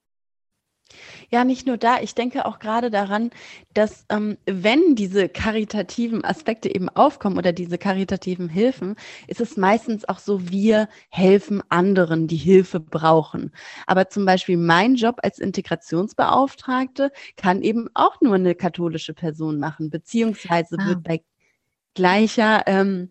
Ja, 1.31 1.45
nicht 1.45 1.67
nur 1.67 1.79
da. 1.79 2.01
Ich 2.01 2.15
denke 2.15 2.45
auch 2.45 2.61
gerade 2.61 2.91
daran, 2.91 3.31
dass 3.75 4.05
ähm, 4.11 4.37
wenn 4.45 4.95
diese 4.95 5.29
karitativen 5.29 6.25
Aspekte 6.25 6.73
eben 6.73 6.89
aufkommen 6.91 7.39
oder 7.39 7.53
diese 7.53 7.79
karitativen 7.79 8.49
Hilfen, 8.49 8.95
ist 9.27 9.41
es 9.41 9.57
meistens 9.57 10.09
auch 10.09 10.19
so, 10.21 10.51
wir 10.51 10.89
helfen 11.09 11.63
anderen, 11.71 12.29
die 12.29 12.37
Hilfe 12.37 12.79
brauchen. 12.79 13.51
Aber 13.87 14.09
zum 14.09 14.25
Beispiel 14.25 14.57
mein 14.57 14.95
Job 14.95 15.17
als 15.23 15.39
Integrationsbeauftragte 15.39 17.11
kann 17.37 17.63
eben 17.63 17.89
auch 17.95 18.21
nur 18.21 18.35
eine 18.35 18.55
katholische 18.55 19.15
Person 19.15 19.59
machen, 19.59 19.91
beziehungsweise 19.91 20.77
ah. 20.79 20.87
wird 20.87 21.03
bei 21.03 21.23
gleicher 21.95 22.63
ähm, 22.67 23.11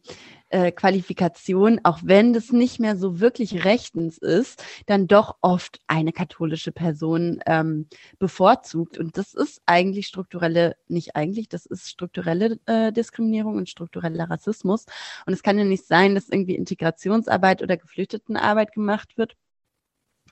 äh, 0.49 0.71
Qualifikation, 0.71 1.79
auch 1.83 1.99
wenn 2.03 2.33
das 2.33 2.51
nicht 2.51 2.79
mehr 2.79 2.95
so 2.97 3.19
wirklich 3.19 3.65
rechtens 3.65 4.17
ist, 4.17 4.63
dann 4.85 5.07
doch 5.07 5.37
oft 5.41 5.79
eine 5.87 6.11
katholische 6.11 6.71
Person 6.71 7.39
ähm, 7.45 7.87
bevorzugt. 8.19 8.97
Und 8.97 9.17
das 9.17 9.33
ist 9.33 9.61
eigentlich 9.65 10.07
strukturelle, 10.07 10.75
nicht 10.87 11.15
eigentlich, 11.15 11.49
das 11.49 11.65
ist 11.65 11.89
strukturelle 11.89 12.59
äh, 12.65 12.91
Diskriminierung 12.91 13.57
und 13.57 13.69
struktureller 13.69 14.29
Rassismus. 14.29 14.85
Und 15.25 15.33
es 15.33 15.43
kann 15.43 15.57
ja 15.57 15.65
nicht 15.65 15.85
sein, 15.87 16.15
dass 16.15 16.29
irgendwie 16.29 16.55
Integrationsarbeit 16.55 17.61
oder 17.61 17.77
Geflüchtetenarbeit 17.77 18.73
gemacht 18.73 19.17
wird 19.17 19.35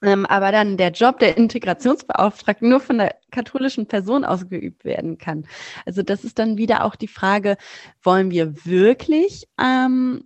ähm, 0.03 0.25
aber 0.25 0.51
dann 0.51 0.77
der 0.77 0.91
Job 0.91 1.19
der 1.19 1.37
Integrationsbeauftragten 1.37 2.69
nur 2.69 2.79
von 2.79 2.97
der 2.99 3.15
katholischen 3.31 3.87
Person 3.87 4.25
ausgeübt 4.25 4.85
werden 4.85 5.17
kann. 5.17 5.47
Also 5.85 6.03
das 6.03 6.23
ist 6.23 6.37
dann 6.37 6.57
wieder 6.57 6.83
auch 6.85 6.95
die 6.95 7.07
Frage, 7.07 7.57
wollen 8.03 8.29
wir 8.29 8.65
wirklich 8.65 9.47
ähm, 9.59 10.25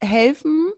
helfen? 0.00 0.72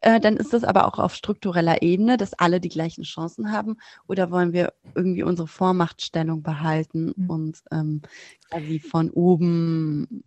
Äh, 0.00 0.20
dann 0.20 0.36
ist 0.36 0.52
das 0.52 0.64
aber 0.64 0.86
auch 0.86 0.98
auf 0.98 1.14
struktureller 1.14 1.82
Ebene, 1.82 2.16
dass 2.16 2.34
alle 2.34 2.60
die 2.60 2.68
gleichen 2.68 3.04
Chancen 3.04 3.52
haben. 3.52 3.76
Oder 4.08 4.30
wollen 4.30 4.52
wir 4.52 4.72
irgendwie 4.94 5.22
unsere 5.22 5.48
Vormachtstellung 5.48 6.42
behalten 6.42 7.12
mhm. 7.16 7.30
und 7.30 7.62
ähm, 7.70 8.02
quasi 8.50 8.80
von 8.80 9.10
oben 9.10 10.24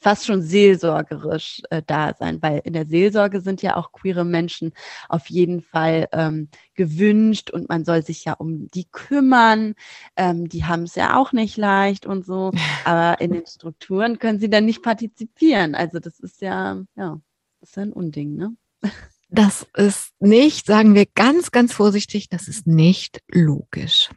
fast 0.00 0.26
schon 0.26 0.42
seelsorgerisch 0.42 1.62
äh, 1.70 1.82
da 1.86 2.14
sein, 2.18 2.40
weil 2.42 2.60
in 2.64 2.72
der 2.72 2.86
Seelsorge 2.86 3.40
sind 3.40 3.62
ja 3.62 3.76
auch 3.76 3.92
queere 3.92 4.24
Menschen 4.24 4.72
auf 5.08 5.28
jeden 5.28 5.62
Fall 5.62 6.08
ähm, 6.12 6.48
gewünscht 6.74 7.50
und 7.50 7.68
man 7.68 7.84
soll 7.84 8.02
sich 8.02 8.24
ja 8.24 8.34
um 8.34 8.68
die 8.68 8.86
kümmern. 8.90 9.74
Ähm, 10.16 10.48
die 10.48 10.64
haben 10.64 10.84
es 10.84 10.94
ja 10.94 11.16
auch 11.16 11.32
nicht 11.32 11.56
leicht 11.56 12.06
und 12.06 12.24
so, 12.24 12.52
aber 12.84 13.20
in 13.20 13.32
den 13.32 13.46
Strukturen 13.46 14.18
können 14.18 14.40
sie 14.40 14.50
dann 14.50 14.64
nicht 14.64 14.82
partizipieren. 14.82 15.74
Also 15.74 15.98
das 15.98 16.20
ist 16.20 16.40
ja, 16.40 16.82
ja, 16.96 17.20
das 17.60 17.70
ist 17.70 17.78
ein 17.78 17.92
Unding, 17.92 18.36
ne? 18.36 18.56
Das 19.34 19.66
ist 19.74 20.10
nicht, 20.20 20.66
sagen 20.66 20.94
wir 20.94 21.06
ganz, 21.06 21.50
ganz 21.52 21.72
vorsichtig, 21.72 22.28
das 22.28 22.48
ist 22.48 22.66
nicht 22.66 23.22
logisch. 23.30 24.10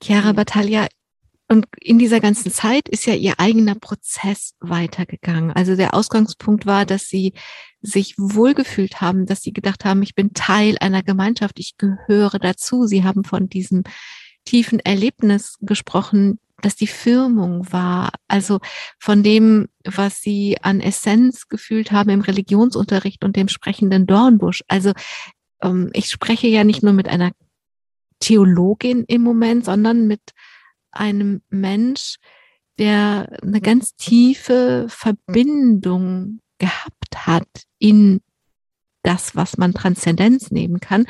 Chiara 0.00 0.32
Battaglia, 0.34 0.86
und 1.48 1.66
in 1.80 1.98
dieser 1.98 2.20
ganzen 2.20 2.50
Zeit 2.50 2.88
ist 2.88 3.06
ja 3.06 3.14
ihr 3.14 3.38
eigener 3.38 3.76
Prozess 3.76 4.54
weitergegangen. 4.60 5.52
Also 5.52 5.76
der 5.76 5.94
Ausgangspunkt 5.94 6.66
war, 6.66 6.84
dass 6.84 7.08
sie 7.08 7.34
sich 7.80 8.14
wohlgefühlt 8.18 9.00
haben, 9.00 9.26
dass 9.26 9.42
sie 9.42 9.52
gedacht 9.52 9.84
haben, 9.84 10.02
ich 10.02 10.16
bin 10.16 10.34
Teil 10.34 10.76
einer 10.80 11.04
Gemeinschaft, 11.04 11.60
ich 11.60 11.76
gehöre 11.76 12.40
dazu. 12.40 12.86
Sie 12.86 13.04
haben 13.04 13.22
von 13.22 13.48
diesem 13.48 13.84
tiefen 14.44 14.80
Erlebnis 14.80 15.56
gesprochen, 15.60 16.40
dass 16.62 16.74
die 16.74 16.86
Firmung 16.88 17.70
war, 17.70 18.10
also 18.26 18.58
von 18.98 19.22
dem, 19.22 19.68
was 19.84 20.22
sie 20.22 20.56
an 20.62 20.80
Essenz 20.80 21.48
gefühlt 21.48 21.92
haben 21.92 22.10
im 22.10 22.22
Religionsunterricht 22.22 23.24
und 23.24 23.36
dem 23.36 23.48
sprechenden 23.48 24.06
Dornbusch. 24.06 24.64
Also 24.66 24.92
ähm, 25.62 25.90
ich 25.92 26.08
spreche 26.08 26.48
ja 26.48 26.64
nicht 26.64 26.82
nur 26.82 26.92
mit 26.92 27.08
einer 27.08 27.30
Theologin 28.18 29.04
im 29.06 29.22
Moment, 29.22 29.64
sondern 29.64 30.06
mit 30.06 30.20
einem 30.96 31.42
Mensch, 31.48 32.16
der 32.78 33.38
eine 33.42 33.60
ganz 33.60 33.94
tiefe 33.96 34.86
Verbindung 34.88 36.40
gehabt 36.58 37.26
hat 37.26 37.48
in 37.78 38.20
das, 39.02 39.36
was 39.36 39.56
man 39.56 39.72
Transzendenz 39.72 40.50
nehmen 40.50 40.80
kann. 40.80 41.06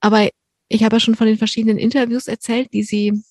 Aber 0.00 0.28
ich 0.68 0.84
habe 0.84 0.96
ja 0.96 1.00
schon 1.00 1.16
von 1.16 1.26
den 1.26 1.38
verschiedenen 1.38 1.78
Interviews 1.78 2.28
erzählt, 2.28 2.72
die 2.72 2.82
Sie 2.82 3.22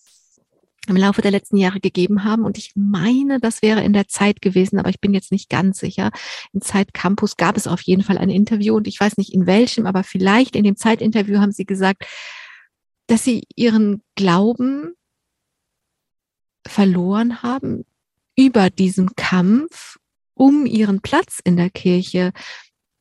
im 0.87 0.95
Laufe 0.95 1.21
der 1.21 1.31
letzten 1.31 1.57
Jahre 1.57 1.79
gegeben 1.79 2.23
haben. 2.23 2.45
Und 2.45 2.57
ich 2.57 2.71
meine, 2.75 3.39
das 3.39 3.61
wäre 3.61 3.83
in 3.83 3.93
der 3.93 4.07
Zeit 4.07 4.41
gewesen, 4.41 4.79
aber 4.79 4.89
ich 4.89 4.99
bin 4.99 5.13
jetzt 5.13 5.31
nicht 5.31 5.49
ganz 5.49 5.79
sicher. 5.79 6.11
Im 6.53 6.61
Zeit 6.61 6.93
Campus 6.93 7.37
gab 7.37 7.57
es 7.57 7.67
auf 7.67 7.81
jeden 7.81 8.03
Fall 8.03 8.17
ein 8.17 8.29
Interview 8.29 8.75
und 8.75 8.87
ich 8.87 8.99
weiß 8.99 9.17
nicht 9.17 9.33
in 9.33 9.45
welchem, 9.47 9.85
aber 9.85 10.03
vielleicht 10.03 10.55
in 10.55 10.63
dem 10.63 10.77
Zeitinterview 10.77 11.39
haben 11.39 11.51
Sie 11.51 11.65
gesagt, 11.65 12.05
dass 13.07 13.23
Sie 13.23 13.43
Ihren 13.55 14.01
Glauben 14.15 14.93
verloren 16.67 17.41
haben 17.41 17.85
über 18.35 18.69
diesen 18.69 19.15
Kampf 19.15 19.97
um 20.33 20.65
ihren 20.65 21.01
Platz 21.01 21.39
in 21.43 21.57
der 21.57 21.69
Kirche, 21.69 22.31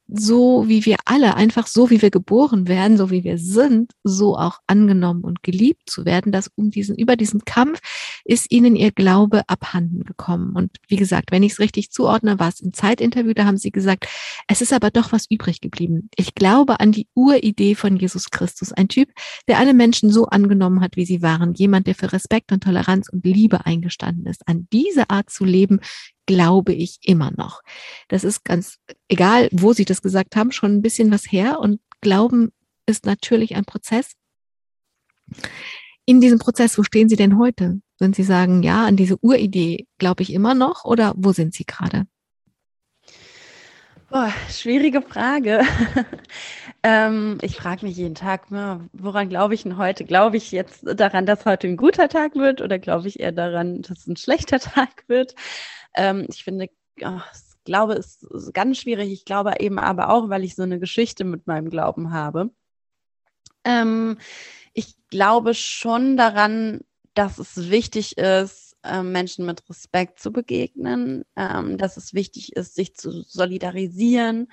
so 0.09 0.69
wie 0.69 0.85
wir 0.85 0.97
alle, 1.05 1.35
einfach 1.35 1.67
so 1.67 1.91
wie 1.91 2.01
wir 2.01 2.11
geboren 2.11 2.69
werden, 2.69 2.97
so 2.97 3.11
wie 3.11 3.25
wir 3.25 3.39
sind, 3.39 3.93
so 4.05 4.37
auch 4.37 4.61
angenommen 4.67 5.25
und 5.25 5.43
geliebt 5.43 5.91
zu 5.91 6.05
werden, 6.05 6.31
dass 6.31 6.51
um 6.55 6.71
diesen, 6.71 6.97
über 6.97 7.17
diesen 7.17 7.45
Kampf 7.45 7.81
ist 8.25 8.51
ihnen 8.51 8.77
ihr 8.77 8.93
Glaube 8.93 9.43
abhanden 9.49 10.05
gekommen. 10.05 10.55
Und 10.55 10.71
wie 10.89 10.97
gesagt, 10.97 11.33
wenn 11.33 11.43
ich 11.43 11.53
es 11.53 11.61
richtig 11.61 11.91
zuordne, 11.91 12.39
war 12.39 12.49
es 12.49 12.61
im 12.61 12.73
Zeitinterview, 12.73 13.35
da 13.35 13.45
haben 13.45 13.57
sie 13.57 13.71
gesagt, 13.71 14.07
es 14.47 14.61
ist 14.61 14.73
aber 14.73 14.91
doch 14.91 15.13
was 15.13 15.27
übrig 15.29 15.61
geblieben. 15.61 16.09
Ich 16.17 16.35
glaube 16.35 16.79
an 16.81 16.93
die 16.93 17.09
Uridee 17.15 17.75
von 17.75 17.97
Jesus 17.97 18.31
Christus, 18.31 18.73
ein 18.73 18.89
Typ, 18.89 19.11
der 19.49 19.59
alle 19.59 19.75
Menschen 19.75 20.11
so 20.11 20.27
angenommen 20.27 20.81
hat, 20.81 20.97
wie 20.97 21.05
sie 21.05 21.23
waren, 21.23 21.55
jemand, 21.55 21.87
der 21.87 21.95
für 21.95 22.13
Respekt 22.13 22.53
und 22.53 22.63
Toleranz 22.63 23.09
und 23.09 23.25
Liebe 23.25 23.67
eingestanden 23.67 24.27
ist. 24.27 24.47
An 24.47 24.69
diese 24.73 25.11
Art 25.11 25.31
zu 25.31 25.45
leben, 25.45 25.81
glaube 26.27 26.73
ich 26.73 26.99
immer 27.03 27.31
noch. 27.37 27.63
Das 28.09 28.25
ist 28.25 28.45
ganz 28.45 28.79
egal, 29.09 29.49
wo 29.53 29.73
Sie 29.73 29.85
das 29.85 30.03
gesagt 30.03 30.37
haben, 30.37 30.53
schon 30.53 30.73
ein 30.73 30.83
bisschen 30.83 31.11
was 31.11 31.31
her. 31.31 31.61
Und 31.61 31.81
Glauben 32.01 32.53
ist 32.87 33.07
natürlich 33.07 33.57
ein 33.57 33.65
Prozess. 33.65 34.13
In 36.05 36.21
diesem 36.21 36.39
Prozess, 36.39 36.79
wo 36.79 36.83
stehen 36.83 37.09
Sie 37.09 37.17
denn 37.17 37.39
heute? 37.39 37.81
Wenn 37.99 38.13
Sie 38.13 38.23
sagen, 38.23 38.63
ja, 38.63 38.87
an 38.87 38.97
diese 38.97 39.17
Uridee 39.19 39.87
glaube 39.99 40.23
ich 40.23 40.33
immer 40.33 40.55
noch 40.55 40.85
oder 40.85 41.15
wo 41.17 41.33
sind 41.33 41.55
Sie 41.55 41.65
gerade? 41.65 42.07
Boah, 44.09 44.33
schwierige 44.49 45.03
Frage. 45.03 45.63
ähm, 46.85 47.39
ich 47.43 47.57
frage 47.57 47.85
mich 47.85 47.97
jeden 47.97 48.15
Tag, 48.15 48.47
woran 48.93 49.29
glaube 49.29 49.55
ich 49.55 49.65
denn 49.65 49.79
heute? 49.79 50.05
Glaube 50.05 50.37
ich 50.37 50.53
jetzt 50.53 50.83
daran, 50.85 51.27
dass 51.27 51.45
heute 51.45 51.67
ein 51.67 51.77
guter 51.77 52.09
Tag 52.09 52.37
wird 52.37 52.61
oder 52.61 52.79
glaube 52.79 53.09
ich 53.09 53.19
eher 53.19 53.33
daran, 53.33 53.83
dass 53.83 53.99
es 53.99 54.07
ein 54.07 54.17
schlechter 54.17 54.61
Tag 54.61 55.05
wird? 55.09 55.35
Ähm, 55.97 56.27
ich 56.29 56.45
finde, 56.45 56.69
oh, 57.03 57.21
ich 57.33 57.65
glaube, 57.65 57.95
es 57.95 58.23
ist 58.23 58.55
ganz 58.55 58.79
schwierig. 58.79 59.13
Ich 59.13 59.25
glaube 59.25 59.55
eben 59.61 59.79
aber 59.79 60.11
auch, 60.11 60.29
weil 60.29 60.45
ich 60.45 60.55
so 60.55 60.63
eine 60.63 60.79
Geschichte 60.79 61.25
mit 61.25 61.47
meinem 61.47 61.71
Glauben 61.71 62.13
habe. 62.13 62.51
Ähm, 63.65 64.19
ich 64.73 64.95
glaube 65.11 65.55
schon 65.55 66.17
daran, 66.17 66.81
dass 67.15 67.39
es 67.39 67.71
wichtig 67.71 68.19
ist, 68.19 68.77
ähm, 68.85 69.11
Menschen 69.13 69.47
mit 69.47 69.69
Respekt 69.69 70.21
zu 70.21 70.33
begegnen, 70.33 71.25
ähm, 71.35 71.79
dass 71.79 71.97
es 71.97 72.15
wichtig 72.15 72.55
ist, 72.55 72.75
sich 72.75 72.95
zu 72.95 73.23
solidarisieren 73.23 74.49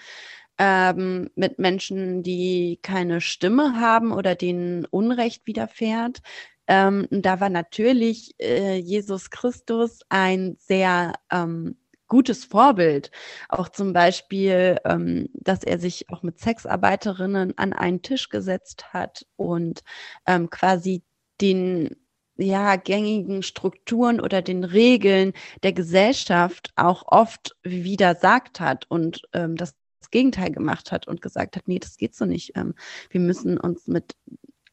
ähm, 0.57 1.29
mit 1.35 1.59
Menschen, 1.59 2.23
die 2.23 2.79
keine 2.81 3.21
Stimme 3.21 3.79
haben 3.79 4.11
oder 4.11 4.35
denen 4.35 4.85
Unrecht 4.85 5.45
widerfährt. 5.45 6.21
Ähm, 6.67 7.07
da 7.11 7.39
war 7.39 7.49
natürlich 7.49 8.35
äh, 8.39 8.77
Jesus 8.77 9.29
Christus 9.29 9.99
ein 10.09 10.55
sehr 10.59 11.13
ähm, 11.31 11.77
gutes 12.07 12.45
Vorbild. 12.45 13.11
Auch 13.49 13.69
zum 13.69 13.93
Beispiel, 13.93 14.77
ähm, 14.85 15.29
dass 15.33 15.63
er 15.63 15.79
sich 15.79 16.09
auch 16.09 16.23
mit 16.23 16.39
Sexarbeiterinnen 16.39 17.57
an 17.57 17.73
einen 17.73 18.01
Tisch 18.01 18.29
gesetzt 18.29 18.93
hat 18.93 19.25
und 19.35 19.83
ähm, 20.27 20.49
quasi 20.49 21.03
den 21.41 21.95
ja, 22.37 22.75
gängigen 22.75 23.43
Strukturen 23.43 24.19
oder 24.19 24.41
den 24.41 24.63
Regeln 24.63 25.33
der 25.61 25.73
Gesellschaft 25.73 26.71
auch 26.75 27.03
oft 27.07 27.55
widersagt 27.63 28.59
hat 28.59 28.85
und 28.89 29.23
ähm, 29.33 29.55
das 29.55 29.75
Gegenteil 30.11 30.51
gemacht 30.51 30.91
hat 30.91 31.07
und 31.07 31.21
gesagt 31.21 31.55
hat, 31.55 31.67
nee, 31.67 31.79
das 31.79 31.97
geht 31.97 32.15
so 32.15 32.25
nicht. 32.25 32.51
Ähm, 32.55 32.75
wir 33.09 33.21
müssen 33.21 33.57
uns 33.59 33.87
mit 33.87 34.15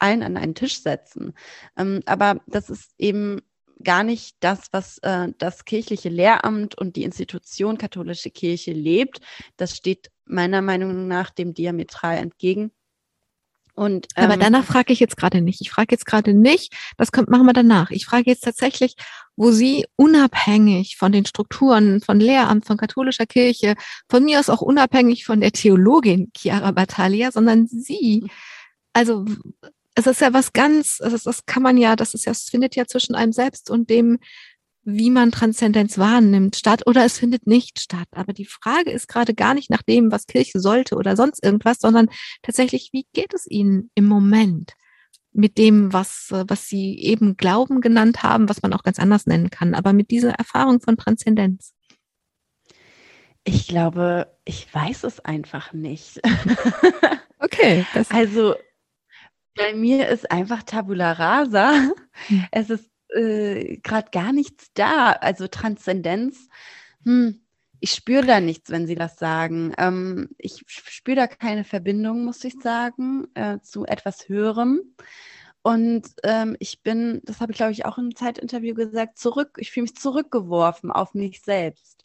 allen 0.01 0.23
an 0.23 0.37
einen 0.37 0.55
Tisch 0.55 0.83
setzen. 0.83 1.35
Ähm, 1.77 2.01
aber 2.07 2.41
das 2.47 2.71
ist 2.71 2.93
eben 2.99 3.41
gar 3.83 4.03
nicht 4.03 4.37
das, 4.41 4.69
was 4.73 4.99
äh, 4.99 5.29
das 5.39 5.65
kirchliche 5.65 6.09
Lehramt 6.09 6.77
und 6.77 6.97
die 6.97 7.05
Institution 7.05 7.79
katholische 7.79 8.31
Kirche 8.31 8.73
lebt. 8.73 9.21
Das 9.57 9.77
steht 9.77 10.11
meiner 10.27 10.63
Meinung 10.63 11.09
nach 11.09 11.31
dem 11.31 11.55
diametral 11.55 12.19
entgegen. 12.19 12.73
Und, 13.75 14.09
ähm, 14.17 14.25
Aber 14.25 14.37
danach 14.37 14.65
frage 14.65 14.93
ich 14.93 15.01
jetzt 15.01 15.17
gerade 15.17 15.41
nicht. 15.41 15.61
Ich 15.63 15.71
frage 15.71 15.89
jetzt 15.93 16.05
gerade 16.05 16.35
nicht, 16.35 16.75
das 16.99 17.13
kommt, 17.13 17.31
machen 17.31 17.47
wir 17.47 17.53
danach. 17.53 17.91
Ich 17.91 18.05
frage 18.05 18.25
jetzt 18.27 18.45
tatsächlich, 18.45 18.95
wo 19.37 19.53
Sie 19.53 19.87
unabhängig 19.97 20.97
von 20.99 21.13
den 21.13 21.25
Strukturen 21.25 22.01
von 22.03 22.21
Lehramt, 22.21 22.67
von 22.67 22.77
katholischer 22.77 23.27
Kirche, 23.27 23.77
von 24.09 24.25
mir 24.25 24.39
aus 24.39 24.51
auch 24.51 24.61
unabhängig 24.61 25.25
von 25.25 25.41
der 25.41 25.53
Theologin 25.53 26.31
Chiara 26.37 26.73
Battaglia, 26.73 27.33
sondern 27.33 27.69
Sie, 27.69 28.29
also 28.93 29.25
es 30.01 30.07
ist 30.07 30.21
ja 30.21 30.33
was 30.33 30.53
ganz, 30.53 31.01
also 31.01 31.17
das 31.23 31.47
kann 31.47 31.63
man 31.63 31.77
ja, 31.77 31.95
das 31.97 32.15
ist 32.15 32.25
ja, 32.25 32.33
es 32.33 32.45
findet 32.45 32.75
ja 32.77 32.87
zwischen 32.87 33.15
einem 33.15 33.33
selbst 33.33 33.71
und 33.71 33.91
dem, 33.91 34.19
wie 34.83 35.11
man 35.11 35.31
Transzendenz 35.31 35.99
wahrnimmt, 35.99 36.57
statt 36.57 36.87
oder 36.87 37.05
es 37.05 37.19
findet 37.19 37.47
nicht 37.47 37.81
statt. 37.81 38.09
Aber 38.13 38.33
die 38.33 38.47
Frage 38.47 38.91
ist 38.91 39.09
gerade 39.09 39.35
gar 39.35 39.55
nicht 39.55 39.71
nach 39.71 39.83
dem, 39.83 40.11
was 40.11 40.27
Kirche 40.27 40.59
sollte 40.59 40.97
oder 40.97 41.17
sonst 41.17 41.45
irgendwas, 41.45 41.79
sondern 41.79 42.09
tatsächlich, 42.43 42.91
wie 42.93 43.07
geht 43.13 43.35
es 43.35 43.47
Ihnen 43.47 43.91
im 43.95 44.07
Moment 44.07 44.73
mit 45.33 45.59
dem, 45.59 45.93
was, 45.93 46.29
was 46.31 46.67
Sie 46.67 46.99
eben 46.99 47.37
Glauben 47.37 47.81
genannt 47.81 48.23
haben, 48.23 48.49
was 48.49 48.63
man 48.63 48.73
auch 48.73 48.83
ganz 48.83 48.99
anders 48.99 49.27
nennen 49.27 49.51
kann, 49.51 49.75
aber 49.75 49.93
mit 49.93 50.11
dieser 50.11 50.33
Erfahrung 50.33 50.81
von 50.81 50.97
Transzendenz? 50.97 51.75
Ich 53.45 53.69
glaube, 53.69 54.35
ich 54.45 54.73
weiß 54.75 55.05
es 55.05 55.21
einfach 55.21 55.73
nicht. 55.73 56.21
okay. 57.39 57.87
also 58.09 58.55
bei 59.61 59.75
mir 59.75 60.09
ist 60.09 60.31
einfach 60.31 60.63
Tabula 60.63 61.13
rasa. 61.13 61.73
Hm. 62.27 62.47
Es 62.51 62.71
ist 62.71 62.91
äh, 63.15 63.77
gerade 63.79 64.11
gar 64.11 64.33
nichts 64.33 64.71
da. 64.75 65.13
Also 65.13 65.49
Transzendenz, 65.49 66.49
hm, 67.05 67.41
ich 67.81 67.93
spüre 67.93 68.27
da 68.27 68.41
nichts, 68.41 68.71
wenn 68.71 68.87
Sie 68.87 68.95
das 68.95 69.17
sagen. 69.19 69.73
Ähm, 69.79 70.31
ich 70.39 70.65
spüre 70.67 71.17
da 71.17 71.27
keine 71.27 71.65
Verbindung, 71.65 72.25
muss 72.25 72.45
ich 72.45 72.55
sagen, 72.61 73.27
äh, 73.35 73.59
zu 73.61 73.87
etwas 73.87 74.29
Höherem. 74.29 74.81
Und 75.63 76.09
ähm, 76.25 76.57
ich 76.59 76.83
bin, 76.83 77.21
das 77.25 77.41
habe 77.41 77.53
ich 77.53 77.59
glaube 77.59 77.73
ich 77.73 77.85
auch 77.85 77.99
im 77.99 78.15
Zeitinterview 78.17 78.75
gesagt, 78.75 79.19
zurück, 79.19 79.59
ich 79.59 79.71
fühle 79.71 79.83
mich 79.83 79.97
zurückgeworfen 79.97 80.91
auf 80.91 81.13
mich 81.15 81.43
selbst. 81.43 82.05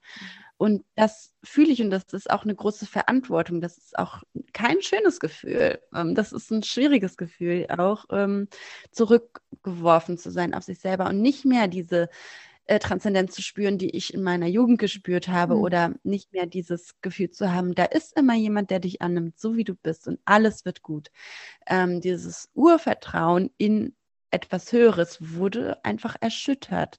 Und 0.57 0.85
das 0.95 1.33
fühle 1.43 1.71
ich 1.71 1.81
und 1.81 1.89
das 1.89 2.05
ist 2.13 2.29
auch 2.29 2.43
eine 2.43 2.55
große 2.55 2.85
Verantwortung. 2.85 3.59
Das 3.59 3.77
ist 3.77 3.97
auch 3.99 4.23
kein 4.53 4.81
schönes 4.81 5.19
Gefühl. 5.19 5.79
Ähm, 5.93 6.15
das 6.15 6.31
ist 6.31 6.51
ein 6.51 6.63
schwieriges 6.63 7.17
Gefühl, 7.17 7.67
auch 7.69 8.05
ähm, 8.09 8.47
zurückgeworfen 8.91 10.17
zu 10.17 10.31
sein 10.31 10.53
auf 10.53 10.63
sich 10.63 10.79
selber 10.79 11.07
und 11.07 11.21
nicht 11.21 11.43
mehr 11.43 11.67
diese 11.67 12.09
äh, 12.67 12.79
Transzendenz 12.79 13.35
zu 13.35 13.41
spüren, 13.41 13.77
die 13.77 13.91
ich 13.91 14.13
in 14.13 14.23
meiner 14.23 14.47
Jugend 14.47 14.79
gespürt 14.79 15.27
habe 15.27 15.55
mhm. 15.55 15.61
oder 15.61 15.93
nicht 16.03 16.33
mehr 16.33 16.45
dieses 16.45 16.99
Gefühl 17.01 17.29
zu 17.29 17.51
haben, 17.51 17.75
da 17.75 17.85
ist 17.85 18.17
immer 18.17 18.35
jemand, 18.35 18.71
der 18.71 18.79
dich 18.79 19.01
annimmt, 19.01 19.39
so 19.39 19.55
wie 19.55 19.63
du 19.65 19.75
bist 19.75 20.07
und 20.07 20.19
alles 20.25 20.65
wird 20.65 20.81
gut. 20.81 21.11
Ähm, 21.67 22.01
dieses 22.01 22.49
Urvertrauen 22.55 23.51
in 23.57 23.93
etwas 24.31 24.71
Höheres 24.71 25.17
wurde 25.21 25.83
einfach 25.83 26.15
erschüttert. 26.19 26.97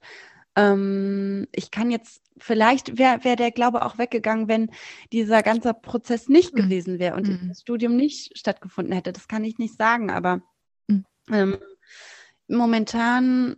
Ähm, 0.57 1.47
ich 1.51 1.69
kann 1.69 1.91
jetzt, 1.91 2.23
vielleicht 2.39 2.97
wäre 2.97 3.23
wär 3.23 3.35
der 3.35 3.51
Glaube 3.51 3.85
auch 3.85 3.99
weggegangen, 3.99 4.47
wenn 4.47 4.71
dieser 5.13 5.43
ganze 5.43 5.73
Prozess 5.75 6.27
nicht 6.29 6.55
mhm. 6.55 6.57
gewesen 6.57 6.99
wäre 6.99 7.15
und 7.15 7.27
mhm. 7.27 7.47
das 7.47 7.61
Studium 7.61 7.95
nicht 7.95 8.35
stattgefunden 8.35 8.93
hätte. 8.93 9.13
Das 9.13 9.27
kann 9.27 9.45
ich 9.45 9.59
nicht 9.59 9.77
sagen, 9.77 10.09
aber 10.09 10.41
mhm. 10.87 11.05
ähm, 11.31 11.57
momentan 12.47 13.55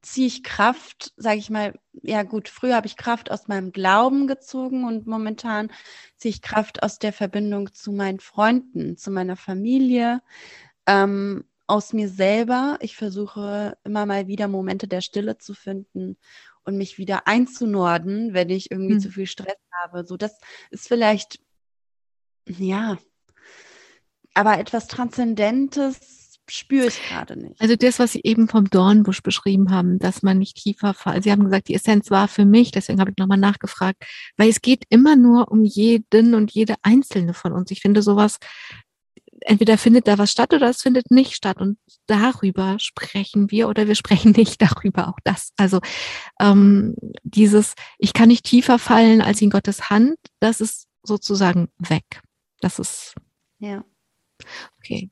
ziehe 0.00 0.28
ich 0.28 0.42
Kraft, 0.42 1.12
sage 1.16 1.38
ich 1.38 1.50
mal, 1.50 1.74
ja 2.02 2.22
gut, 2.22 2.48
früher 2.48 2.76
habe 2.76 2.86
ich 2.86 2.96
Kraft 2.96 3.30
aus 3.30 3.48
meinem 3.48 3.70
Glauben 3.72 4.26
gezogen 4.26 4.84
und 4.84 5.06
momentan 5.06 5.70
ziehe 6.16 6.30
ich 6.30 6.40
Kraft 6.40 6.82
aus 6.82 6.98
der 6.98 7.12
Verbindung 7.12 7.74
zu 7.74 7.92
meinen 7.92 8.20
Freunden, 8.20 8.96
zu 8.96 9.10
meiner 9.10 9.36
Familie. 9.36 10.22
Ähm, 10.86 11.44
aus 11.66 11.92
mir 11.92 12.08
selber. 12.08 12.78
Ich 12.80 12.96
versuche 12.96 13.76
immer 13.84 14.06
mal 14.06 14.26
wieder 14.26 14.48
Momente 14.48 14.88
der 14.88 15.00
Stille 15.00 15.38
zu 15.38 15.54
finden 15.54 16.16
und 16.64 16.76
mich 16.76 16.98
wieder 16.98 17.26
einzunorden, 17.26 18.34
wenn 18.34 18.50
ich 18.50 18.70
irgendwie 18.70 18.94
hm. 18.94 19.00
zu 19.00 19.10
viel 19.10 19.26
Stress 19.26 19.58
habe. 19.82 20.04
So, 20.04 20.16
das 20.16 20.38
ist 20.70 20.88
vielleicht, 20.88 21.40
ja, 22.48 22.98
aber 24.34 24.58
etwas 24.58 24.86
Transzendentes 24.86 26.38
spüre 26.48 26.88
ich 26.88 27.00
gerade 27.08 27.36
nicht. 27.36 27.60
Also 27.60 27.76
das, 27.76 27.98
was 27.98 28.12
Sie 28.12 28.20
eben 28.24 28.48
vom 28.48 28.68
Dornbusch 28.68 29.22
beschrieben 29.22 29.70
haben, 29.70 29.98
dass 29.98 30.22
man 30.22 30.38
nicht 30.38 30.56
tiefer 30.56 30.94
fallen. 30.94 31.22
Sie 31.22 31.30
haben 31.30 31.44
gesagt, 31.44 31.68
die 31.68 31.74
Essenz 31.74 32.10
war 32.10 32.28
für 32.28 32.44
mich, 32.44 32.70
deswegen 32.72 33.00
habe 33.00 33.10
ich 33.10 33.16
nochmal 33.16 33.38
nachgefragt, 33.38 34.02
weil 34.36 34.48
es 34.48 34.60
geht 34.60 34.84
immer 34.88 35.16
nur 35.16 35.50
um 35.50 35.64
jeden 35.64 36.34
und 36.34 36.50
jede 36.52 36.74
einzelne 36.82 37.34
von 37.34 37.52
uns. 37.52 37.70
Ich 37.70 37.80
finde 37.80 38.02
sowas 38.02 38.38
entweder 39.44 39.78
findet 39.78 40.08
da 40.08 40.18
was 40.18 40.30
statt 40.30 40.52
oder 40.52 40.70
es 40.70 40.82
findet 40.82 41.10
nicht 41.10 41.34
statt. 41.34 41.58
Und 41.58 41.78
darüber 42.06 42.76
sprechen 42.78 43.50
wir 43.50 43.68
oder 43.68 43.86
wir 43.86 43.94
sprechen 43.94 44.32
nicht 44.32 44.62
darüber, 44.62 45.08
auch 45.08 45.18
das. 45.24 45.52
Also 45.56 45.80
ähm, 46.40 46.94
dieses, 47.22 47.74
ich 47.98 48.12
kann 48.12 48.28
nicht 48.28 48.44
tiefer 48.44 48.78
fallen 48.78 49.20
als 49.20 49.42
in 49.42 49.50
Gottes 49.50 49.90
Hand, 49.90 50.16
das 50.40 50.60
ist 50.60 50.86
sozusagen 51.02 51.68
weg. 51.78 52.20
Das 52.60 52.78
ist. 52.78 53.14
Ja. 53.58 53.84
Okay. 54.78 55.10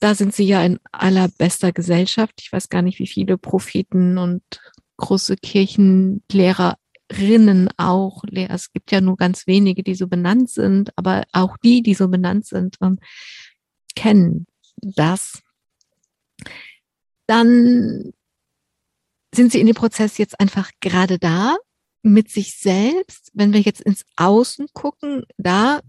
Da 0.00 0.14
sind 0.14 0.34
Sie 0.34 0.44
ja 0.44 0.64
in 0.64 0.78
allerbester 0.92 1.72
Gesellschaft. 1.72 2.34
Ich 2.40 2.52
weiß 2.52 2.68
gar 2.68 2.82
nicht, 2.82 2.98
wie 2.98 3.06
viele 3.06 3.38
Propheten 3.38 4.18
und 4.18 4.42
große 4.96 5.36
Kirchenlehrerinnen 5.36 7.68
auch. 7.76 8.24
Es 8.32 8.72
gibt 8.72 8.92
ja 8.92 9.00
nur 9.00 9.16
ganz 9.16 9.46
wenige, 9.46 9.82
die 9.82 9.94
so 9.94 10.08
benannt 10.08 10.50
sind, 10.50 10.90
aber 10.96 11.24
auch 11.32 11.56
die, 11.58 11.82
die 11.82 11.94
so 11.94 12.08
benannt 12.08 12.46
sind, 12.46 12.80
kennen 13.94 14.46
das, 14.76 15.42
dann 17.26 18.12
sind 19.34 19.52
sie 19.52 19.60
in 19.60 19.66
dem 19.66 19.74
Prozess 19.74 20.18
jetzt 20.18 20.38
einfach 20.38 20.70
gerade 20.80 21.18
da 21.18 21.56
mit 22.02 22.30
sich 22.30 22.56
selbst. 22.56 23.30
Wenn 23.34 23.52
wir 23.52 23.60
jetzt 23.60 23.80
ins 23.80 24.04
Außen 24.16 24.66
gucken, 24.72 25.24
da 25.36 25.80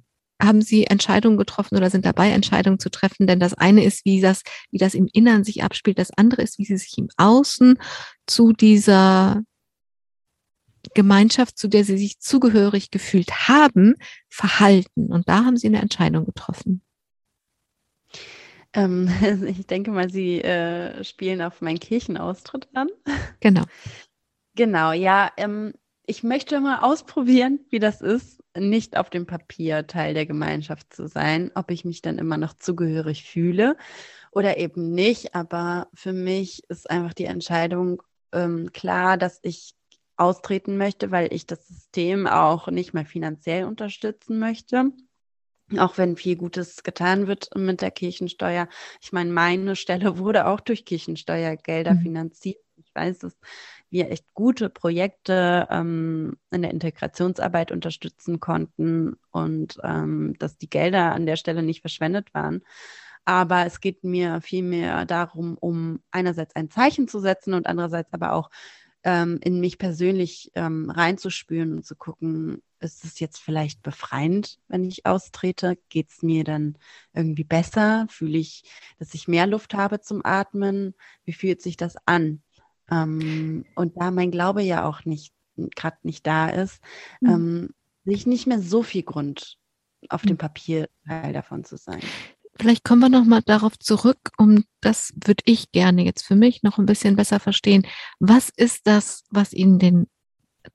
haben 0.42 0.62
sie 0.62 0.86
Entscheidungen 0.86 1.38
getroffen 1.38 1.78
oder 1.78 1.90
sind 1.90 2.06
dabei, 2.06 2.32
Entscheidungen 2.32 2.80
zu 2.80 2.90
treffen. 2.90 3.28
Denn 3.28 3.40
das 3.40 3.54
eine 3.54 3.84
ist, 3.84 4.06
wie 4.06 4.22
das, 4.22 4.42
wie 4.72 4.78
das 4.78 4.94
im 4.94 5.08
Innern 5.12 5.44
sich 5.44 5.64
abspielt. 5.64 6.00
Das 6.00 6.12
andere 6.12 6.42
ist, 6.42 6.58
wie 6.60 6.66
sie 6.66 6.78
sich 6.78 6.98
im 6.98 7.10
Außen 7.18 7.78
zu 8.26 8.52
dieser 8.54 9.42
Gemeinschaft, 10.94 11.58
zu 11.58 11.68
der 11.68 11.84
sie 11.84 11.98
sich 11.98 12.20
zugehörig 12.20 12.92
gefühlt 12.92 13.48
haben, 13.48 13.96
verhalten. 14.30 15.12
Und 15.12 15.28
da 15.28 15.46
haben 15.46 15.58
sie 15.58 15.68
eine 15.68 15.82
Entscheidung 15.82 16.26
getroffen. 16.26 16.82
Ähm, 18.76 19.08
ich 19.48 19.66
denke 19.66 19.92
mal, 19.92 20.10
Sie 20.10 20.42
äh, 20.42 21.04
spielen 21.04 21.42
auf 21.42 21.62
meinen 21.62 21.80
Kirchenaustritt 21.80 22.68
an. 22.74 22.90
Genau. 23.40 23.64
Genau, 24.56 24.92
ja. 24.92 25.32
Ähm, 25.38 25.74
ich 26.08 26.24
möchte 26.24 26.60
mal 26.60 26.80
ausprobieren, 26.80 27.60
wie 27.70 27.80
das 27.80 28.02
ist, 28.02 28.42
nicht 28.58 28.98
auf 28.98 29.10
dem 29.10 29.26
Papier 29.26 29.86
Teil 29.86 30.14
der 30.14 30.26
Gemeinschaft 30.26 30.94
zu 30.94 31.08
sein, 31.08 31.52
ob 31.56 31.72
ich 31.72 31.84
mich 31.84 32.02
dann 32.02 32.18
immer 32.18 32.38
noch 32.38 32.54
zugehörig 32.54 33.24
fühle 33.24 33.76
oder 34.32 34.58
eben 34.58 34.92
nicht. 34.92 35.36
Aber 35.36 35.90
für 35.94 36.14
mich 36.14 36.64
ist 36.70 36.90
einfach 36.90 37.14
die 37.14 37.26
Entscheidung 37.26 38.02
ähm, 38.32 38.72
klar, 38.72 39.18
dass 39.18 39.40
ich 39.44 39.76
austreten 40.16 40.78
möchte, 40.78 41.12
weil 41.12 41.34
ich 41.34 41.46
das 41.46 41.68
System 41.68 42.26
auch 42.28 42.68
nicht 42.68 42.94
mehr 42.94 43.06
finanziell 43.06 43.66
unterstützen 43.66 44.40
möchte 44.40 44.92
auch 45.78 45.98
wenn 45.98 46.16
viel 46.16 46.36
Gutes 46.36 46.84
getan 46.84 47.28
wird 47.28 47.50
mit 47.56 47.82
der 47.82 47.92
Kirchensteuer. 47.92 48.68
Ich 49.02 49.12
meine, 49.12 49.32
meine 49.32 49.76
Stelle 49.76 50.18
wurde 50.18 50.48
auch 50.48 50.60
durch 50.60 50.86
Kirchensteuergelder 50.86 51.96
mhm. 51.96 52.02
finanziert. 52.02 52.58
Ich 52.78 52.94
weiß, 52.94 53.20
dass 53.20 53.38
wir 53.90 54.12
echt 54.12 54.26
gute 54.34 54.70
Projekte 54.70 55.68
ähm, 55.70 56.38
in 56.52 56.62
der 56.62 56.72
Integrationsarbeit 56.72 57.72
unterstützen 57.72 58.40
konnten 58.40 59.16
und 59.32 59.78
ähm, 59.84 60.36
dass 60.40 60.58
die 60.58 60.70
Gelder 60.70 61.14
an 61.14 61.26
der 61.26 61.38
Stelle 61.38 61.64
nicht 61.64 61.82
verschwendet 61.82 62.34
waren. 62.34 62.62
Aber 63.24 63.66
es 63.66 63.80
geht 63.80 64.04
mir 64.04 64.42
vielmehr 64.42 65.06
darum, 65.06 65.58
um 65.58 66.02
einerseits 66.12 66.56
ein 66.56 66.70
Zeichen 66.70 67.08
zu 67.08 67.20
setzen 67.20 67.54
und 67.54 67.66
andererseits 67.66 68.14
aber 68.14 68.34
auch 68.34 68.50
ähm, 69.04 69.40
in 69.42 69.60
mich 69.60 69.78
persönlich 69.78 70.52
ähm, 70.56 70.90
reinzuspüren 70.90 71.74
und 71.74 71.86
zu 71.86 71.96
gucken, 71.96 72.62
ist 72.86 73.04
es 73.04 73.20
jetzt 73.20 73.40
vielleicht 73.40 73.82
befreiend, 73.82 74.60
wenn 74.68 74.84
ich 74.84 75.06
austrete? 75.06 75.78
Geht 75.90 76.10
es 76.10 76.22
mir 76.22 76.44
dann 76.44 76.78
irgendwie 77.14 77.44
besser? 77.44 78.08
Fühle 78.10 78.38
ich, 78.38 78.64
dass 79.00 79.14
ich 79.14 79.28
mehr 79.28 79.48
Luft 79.48 79.74
habe 79.74 80.00
zum 80.02 80.24
Atmen? 80.24 80.94
Wie 81.26 81.34
fühlt 81.34 81.62
sich 81.62 81.76
das 81.76 81.96
an? 82.06 82.42
Ähm, 82.90 83.66
und 83.76 83.98
da 83.98 84.12
mein 84.12 84.32
Glaube 84.32 84.62
ja 84.62 84.88
auch 84.88 85.04
nicht 85.06 85.36
gerade 85.76 85.98
nicht 86.04 86.26
da 86.28 86.50
ist, 86.50 86.82
mhm. 87.22 87.30
ähm, 87.30 87.70
sehe 88.06 88.16
ich 88.16 88.26
nicht 88.26 88.48
mehr 88.48 88.62
so 88.62 88.84
viel 88.84 89.04
Grund, 89.04 89.58
auf 90.10 90.24
dem 90.24 90.34
mhm. 90.34 90.40
Papier 90.40 90.90
Teil 91.08 91.34
davon 91.34 91.64
zu 91.64 91.78
sein. 91.78 92.02
vielleicht 92.60 92.84
kommen 92.84 93.02
wir 93.02 93.10
noch 93.10 93.26
mal 93.26 93.42
darauf 93.42 93.78
zurück, 93.80 94.32
um 94.38 94.66
das 94.82 95.14
würde 95.16 95.44
ich 95.46 95.72
gerne 95.72 96.04
jetzt 96.04 96.24
für 96.24 96.36
mich 96.36 96.64
noch 96.64 96.78
ein 96.78 96.86
bisschen 96.86 97.16
besser 97.16 97.40
verstehen. 97.40 97.86
Was 98.20 98.50
ist 98.50 98.88
das, 98.88 99.24
was 99.30 99.54
Ihnen 99.54 99.80
den, 99.80 100.08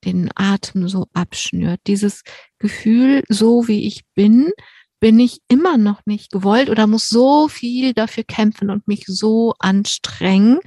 den 0.05 0.31
Atem 0.35 0.89
so 0.89 1.07
abschnürt? 1.13 1.81
Dieses 1.87 2.23
Gefühl, 2.59 3.23
so 3.29 3.69
wie 3.69 3.87
ich 3.87 4.05
bin, 4.15 4.53
bin 5.01 5.19
ich 5.19 5.41
immer 5.49 5.79
noch 5.79 6.05
nicht 6.05 6.31
gewollt 6.31 6.69
oder 6.69 6.87
muss 6.87 7.09
so 7.09 7.49
viel 7.49 7.95
dafür 7.95 8.25
kämpfen 8.25 8.71
und 8.71 8.87
mich 8.87 9.05
so 9.07 9.55
anstrengen. 9.59 10.61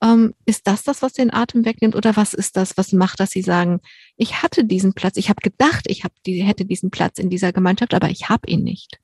Ähm, 0.00 0.34
ist 0.46 0.66
das 0.66 0.84
das, 0.84 1.02
was 1.02 1.12
den 1.12 1.32
Atem 1.32 1.64
wegnimmt 1.64 1.96
oder 1.96 2.16
was 2.16 2.32
ist 2.32 2.56
das, 2.56 2.76
was 2.76 2.92
macht, 2.92 3.20
dass 3.20 3.30
Sie 3.30 3.42
sagen, 3.42 3.80
ich 4.16 4.42
hatte 4.42 4.64
diesen 4.64 4.94
Platz, 4.94 5.16
ich 5.16 5.28
habe 5.28 5.40
gedacht, 5.42 5.84
ich 5.88 6.04
hab 6.04 6.12
die, 6.24 6.42
hätte 6.42 6.64
diesen 6.64 6.90
Platz 6.90 7.18
in 7.18 7.30
dieser 7.30 7.52
Gemeinschaft, 7.52 7.94
aber 7.94 8.08
ich 8.08 8.28
habe 8.28 8.48
ihn 8.48 8.62
nicht? 8.62 9.00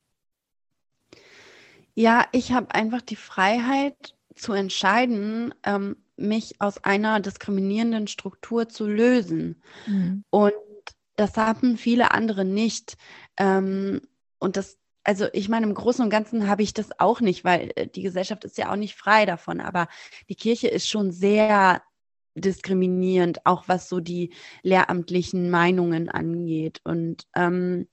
Ja, 1.95 2.27
ich 2.33 2.53
habe 2.53 2.75
einfach 2.75 3.03
die 3.03 3.17
Freiheit 3.17 4.15
zu 4.35 4.53
entscheiden, 4.53 5.55
ähm, 5.65 5.97
mich 6.17 6.61
aus 6.61 6.83
einer 6.85 7.21
diskriminierenden 7.21 8.07
Struktur 8.07 8.69
zu 8.69 8.87
lösen. 8.87 9.63
Mhm. 9.87 10.25
Und 10.31 10.53
das 11.17 11.37
haben 11.37 11.77
viele 11.77 12.13
andere 12.13 12.45
nicht. 12.45 12.97
Ähm, 13.37 14.01
und 14.39 14.57
das, 14.57 14.79
also 15.05 15.27
ich 15.33 15.49
meine, 15.49 15.67
im 15.67 15.75
Großen 15.75 16.05
und 16.05 16.11
Ganzen 16.11 16.49
habe 16.49 16.63
ich 16.63 16.75
das 16.75 16.99
auch 16.99 17.21
nicht, 17.21 17.45
weil 17.45 17.73
äh, 17.77 17.87
die 17.87 18.03
Gesellschaft 18.03 18.45
ist 18.45 18.59
ja 18.59 18.71
auch 18.71 18.77
nicht 18.77 18.95
frei 18.95 19.27
davon. 19.27 19.61
Aber 19.61 19.89
die 20.29 20.37
Kirche 20.37 20.69
ist 20.69 20.89
schon 20.89 21.11
sehr 21.13 21.83
diskriminierend, 22.35 23.47
auch 23.47 23.65
was 23.69 23.89
so 23.89 24.01
die 24.01 24.33
lehramtlichen 24.63 25.51
Meinungen 25.51 26.09
angeht. 26.09 26.81
Und 26.85 27.27
ähm, 27.35 27.89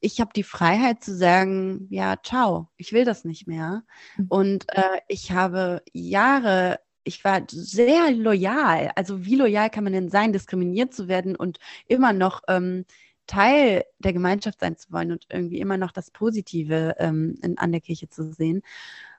ich 0.00 0.20
habe 0.20 0.32
die 0.34 0.42
Freiheit 0.42 1.02
zu 1.02 1.16
sagen, 1.16 1.86
ja, 1.90 2.16
ciao, 2.22 2.68
ich 2.76 2.92
will 2.92 3.04
das 3.04 3.24
nicht 3.24 3.46
mehr. 3.46 3.84
Mhm. 4.16 4.26
Und 4.28 4.64
äh, 4.68 5.00
ich 5.08 5.32
habe 5.32 5.82
Jahre, 5.92 6.80
ich 7.04 7.24
war 7.24 7.42
sehr 7.48 8.10
loyal. 8.12 8.90
Also 8.96 9.24
wie 9.24 9.36
loyal 9.36 9.70
kann 9.70 9.84
man 9.84 9.92
denn 9.92 10.08
sein, 10.08 10.32
diskriminiert 10.32 10.94
zu 10.94 11.08
werden 11.08 11.36
und 11.36 11.58
immer 11.86 12.12
noch 12.12 12.42
ähm, 12.48 12.84
Teil 13.26 13.84
der 13.98 14.12
Gemeinschaft 14.12 14.60
sein 14.60 14.76
zu 14.76 14.92
wollen 14.92 15.12
und 15.12 15.26
irgendwie 15.30 15.60
immer 15.60 15.76
noch 15.78 15.92
das 15.92 16.10
Positive 16.10 16.96
ähm, 16.98 17.38
in, 17.42 17.58
an 17.58 17.72
der 17.72 17.80
Kirche 17.80 18.08
zu 18.08 18.32
sehen. 18.32 18.62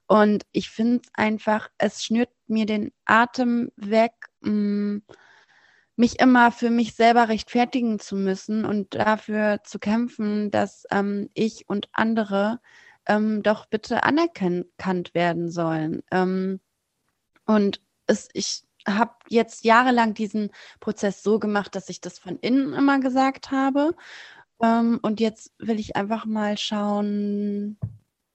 Und 0.08 0.46
ich 0.52 0.70
finde 0.70 1.02
es 1.04 1.10
einfach, 1.14 1.70
es 1.78 2.04
schnürt 2.04 2.30
mir 2.48 2.66
den 2.66 2.92
Atem 3.06 3.72
weg. 3.78 4.14
Mh, 4.42 4.52
mm, 4.52 5.02
mich 5.98 6.20
immer 6.20 6.52
für 6.52 6.70
mich 6.70 6.94
selber 6.96 7.30
rechtfertigen 7.30 8.00
zu 8.00 8.16
müssen 8.16 8.66
und 8.66 8.96
dafür 8.96 9.62
zu 9.64 9.80
kämpfen, 9.80 10.52
dass 10.52 10.86
ähm, 10.92 11.30
ich 11.34 11.70
und 11.70 11.90
andere 11.94 12.60
ähm, 13.08 13.44
doch 13.44 13.66
bitte 13.68 14.04
anerkannt 14.04 15.14
werden 15.14 15.50
sollen. 15.50 16.04
Ähm, 16.12 16.60
und 17.46 17.82
es, 18.08 18.30
ich 18.34 18.64
habe 18.88 19.14
jetzt 19.30 19.66
jahrelang 19.66 20.14
diesen 20.14 20.52
Prozess 20.80 21.24
so 21.24 21.40
gemacht, 21.40 21.76
dass 21.76 21.90
ich 21.90 22.02
das 22.02 22.20
von 22.20 22.38
innen 22.40 22.74
immer 22.74 23.00
gesagt 23.00 23.52
habe. 23.52 23.96
Ähm, 24.62 25.00
und 25.02 25.20
jetzt 25.20 25.54
will 25.60 25.80
ich 25.80 25.96
einfach 25.96 26.26
mal 26.26 26.58
schauen, 26.58 27.78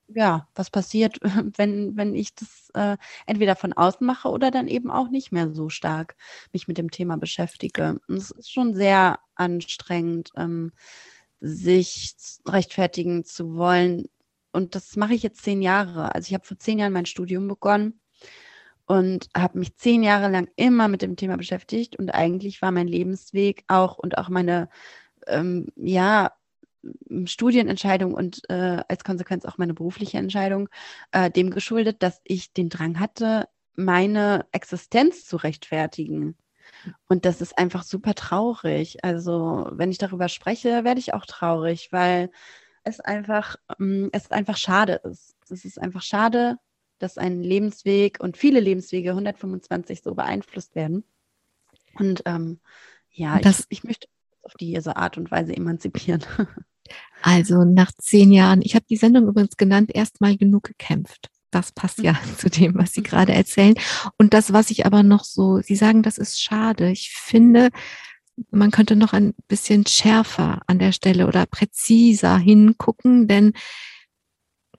ja, 0.07 0.47
was 0.55 0.69
passiert, 0.69 1.19
wenn, 1.57 1.95
wenn 1.97 2.15
ich 2.15 2.35
das 2.35 2.69
äh, 2.73 2.97
entweder 3.25 3.55
von 3.55 3.73
außen 3.73 4.05
mache 4.05 4.29
oder 4.29 4.51
dann 4.51 4.67
eben 4.67 4.91
auch 4.91 5.09
nicht 5.09 5.31
mehr 5.31 5.53
so 5.53 5.69
stark 5.69 6.15
mich 6.53 6.67
mit 6.67 6.77
dem 6.77 6.91
Thema 6.91 7.17
beschäftige. 7.17 7.99
Und 8.07 8.17
es 8.17 8.31
ist 8.31 8.51
schon 8.51 8.73
sehr 8.73 9.19
anstrengend, 9.35 10.31
ähm, 10.37 10.71
sich 11.39 12.15
rechtfertigen 12.47 13.25
zu 13.25 13.55
wollen. 13.55 14.05
Und 14.51 14.75
das 14.75 14.95
mache 14.97 15.13
ich 15.13 15.23
jetzt 15.23 15.43
zehn 15.43 15.61
Jahre. 15.61 16.13
Also 16.13 16.27
ich 16.27 16.33
habe 16.33 16.45
vor 16.45 16.59
zehn 16.59 16.77
Jahren 16.79 16.93
mein 16.93 17.05
Studium 17.05 17.47
begonnen 17.47 18.01
und 18.91 19.29
habe 19.33 19.57
mich 19.57 19.77
zehn 19.77 20.03
Jahre 20.03 20.29
lang 20.29 20.49
immer 20.57 20.89
mit 20.89 21.01
dem 21.01 21.15
Thema 21.15 21.37
beschäftigt. 21.37 21.95
Und 21.95 22.09
eigentlich 22.09 22.61
war 22.61 22.73
mein 22.73 22.89
Lebensweg 22.89 23.63
auch 23.69 23.97
und 23.97 24.17
auch 24.17 24.27
meine 24.27 24.67
ähm, 25.27 25.67
ja, 25.77 26.33
Studienentscheidung 27.23 28.13
und 28.13 28.41
äh, 28.49 28.83
als 28.89 29.05
Konsequenz 29.05 29.45
auch 29.45 29.57
meine 29.57 29.73
berufliche 29.73 30.17
Entscheidung 30.17 30.67
äh, 31.13 31.31
dem 31.31 31.51
geschuldet, 31.51 32.03
dass 32.03 32.19
ich 32.25 32.51
den 32.51 32.67
Drang 32.67 32.99
hatte, 32.99 33.47
meine 33.77 34.45
Existenz 34.51 35.25
zu 35.25 35.37
rechtfertigen. 35.37 36.35
Und 37.07 37.23
das 37.23 37.39
ist 37.39 37.57
einfach 37.57 37.83
super 37.83 38.13
traurig. 38.13 39.05
Also, 39.05 39.69
wenn 39.71 39.91
ich 39.91 39.99
darüber 39.99 40.27
spreche, 40.27 40.83
werde 40.83 40.99
ich 40.99 41.13
auch 41.13 41.25
traurig, 41.25 41.93
weil 41.93 42.29
es 42.83 42.99
einfach, 42.99 43.55
es 44.11 44.31
einfach 44.31 44.57
schade 44.57 44.99
ist. 45.05 45.37
Es 45.49 45.63
ist 45.63 45.79
einfach 45.79 46.01
schade, 46.01 46.57
dass 47.01 47.17
ein 47.17 47.41
Lebensweg 47.41 48.19
und 48.19 48.37
viele 48.37 48.59
Lebenswege 48.59 49.11
125 49.11 50.01
so 50.01 50.15
beeinflusst 50.15 50.75
werden. 50.75 51.03
Und 51.95 52.23
ähm, 52.25 52.59
ja, 53.09 53.39
das, 53.39 53.61
ich, 53.69 53.79
ich 53.79 53.83
möchte 53.83 54.07
auf 54.43 54.53
diese 54.59 54.95
Art 54.95 55.17
und 55.17 55.31
Weise 55.31 55.55
emanzipieren. 55.55 56.23
Also 57.21 57.63
nach 57.63 57.91
zehn 57.99 58.31
Jahren, 58.33 58.61
ich 58.63 58.75
habe 58.75 58.85
die 58.89 58.97
Sendung 58.97 59.27
übrigens 59.27 59.55
genannt, 59.55 59.91
erstmal 59.93 60.35
genug 60.35 60.63
gekämpft. 60.63 61.29
Das 61.51 61.71
passt 61.71 61.99
ja 61.99 62.13
mhm. 62.13 62.37
zu 62.37 62.49
dem, 62.49 62.75
was 62.75 62.93
Sie 62.93 63.03
gerade 63.03 63.33
erzählen. 63.33 63.75
Und 64.17 64.33
das, 64.33 64.51
was 64.51 64.71
ich 64.71 64.85
aber 64.85 65.03
noch 65.03 65.23
so, 65.23 65.61
Sie 65.61 65.75
sagen, 65.75 66.01
das 66.01 66.17
ist 66.17 66.41
schade. 66.41 66.89
Ich 66.89 67.11
finde, 67.11 67.69
man 68.49 68.71
könnte 68.71 68.95
noch 68.95 69.13
ein 69.13 69.33
bisschen 69.47 69.85
schärfer 69.85 70.61
an 70.67 70.79
der 70.79 70.91
Stelle 70.93 71.27
oder 71.27 71.45
präziser 71.45 72.37
hingucken, 72.37 73.27
denn 73.27 73.53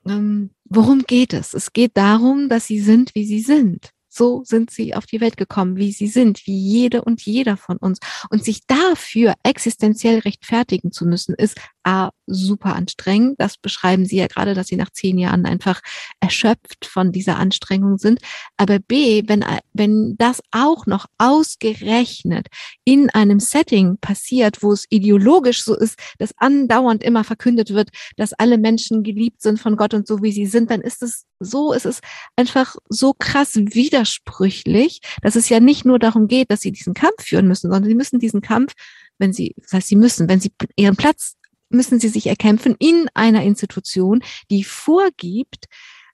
ähm, 0.06 0.50
worum 0.74 1.02
geht 1.02 1.32
es? 1.32 1.54
Es 1.54 1.72
geht 1.72 1.96
darum, 1.96 2.48
dass 2.48 2.66
Sie 2.66 2.80
sind, 2.80 3.14
wie 3.14 3.24
Sie 3.24 3.40
sind. 3.40 3.90
So 4.14 4.42
sind 4.44 4.70
sie 4.70 4.94
auf 4.94 5.06
die 5.06 5.22
Welt 5.22 5.38
gekommen, 5.38 5.76
wie 5.76 5.90
sie 5.90 6.06
sind, 6.06 6.46
wie 6.46 6.58
jede 6.58 7.02
und 7.02 7.22
jeder 7.22 7.56
von 7.56 7.78
uns. 7.78 7.98
Und 8.28 8.44
sich 8.44 8.66
dafür 8.66 9.32
existenziell 9.42 10.18
rechtfertigen 10.18 10.92
zu 10.92 11.06
müssen, 11.06 11.34
ist 11.34 11.58
A, 11.82 12.10
super 12.32 12.74
anstrengend. 12.74 13.36
Das 13.38 13.56
beschreiben 13.56 14.04
Sie 14.04 14.16
ja 14.16 14.26
gerade, 14.26 14.54
dass 14.54 14.68
Sie 14.68 14.76
nach 14.76 14.90
zehn 14.90 15.18
Jahren 15.18 15.46
einfach 15.46 15.80
erschöpft 16.20 16.86
von 16.86 17.12
dieser 17.12 17.38
Anstrengung 17.38 17.98
sind. 17.98 18.20
Aber 18.56 18.78
B, 18.78 19.22
wenn, 19.26 19.44
wenn 19.72 20.16
das 20.18 20.42
auch 20.50 20.86
noch 20.86 21.06
ausgerechnet 21.18 22.48
in 22.84 23.10
einem 23.10 23.40
Setting 23.40 23.98
passiert, 23.98 24.62
wo 24.62 24.72
es 24.72 24.86
ideologisch 24.90 25.62
so 25.62 25.76
ist, 25.76 25.98
dass 26.18 26.32
andauernd 26.38 27.02
immer 27.02 27.24
verkündet 27.24 27.70
wird, 27.70 27.90
dass 28.16 28.32
alle 28.32 28.58
Menschen 28.58 29.02
geliebt 29.02 29.42
sind 29.42 29.60
von 29.60 29.76
Gott 29.76 29.94
und 29.94 30.06
so 30.06 30.22
wie 30.22 30.32
sie 30.32 30.46
sind, 30.46 30.70
dann 30.70 30.80
ist 30.80 31.02
es 31.02 31.24
so, 31.40 31.72
ist 31.72 31.86
es 31.86 32.00
einfach 32.36 32.76
so 32.88 33.14
krass 33.18 33.54
widersprüchlich, 33.54 35.00
dass 35.22 35.36
es 35.36 35.48
ja 35.48 35.60
nicht 35.60 35.84
nur 35.84 35.98
darum 35.98 36.28
geht, 36.28 36.50
dass 36.50 36.60
sie 36.60 36.72
diesen 36.72 36.94
Kampf 36.94 37.22
führen 37.24 37.48
müssen, 37.48 37.70
sondern 37.70 37.88
sie 37.88 37.94
müssen 37.94 38.18
diesen 38.18 38.40
Kampf, 38.40 38.72
wenn 39.18 39.32
sie, 39.32 39.54
das 39.56 39.72
heißt, 39.72 39.88
sie 39.88 39.96
müssen, 39.96 40.28
wenn 40.28 40.40
sie 40.40 40.52
ihren 40.76 40.96
Platz 40.96 41.36
müssen 41.72 42.00
sie 42.00 42.08
sich 42.08 42.26
erkämpfen 42.26 42.76
in 42.78 43.08
einer 43.14 43.42
Institution, 43.42 44.22
die 44.50 44.64
vorgibt, 44.64 45.66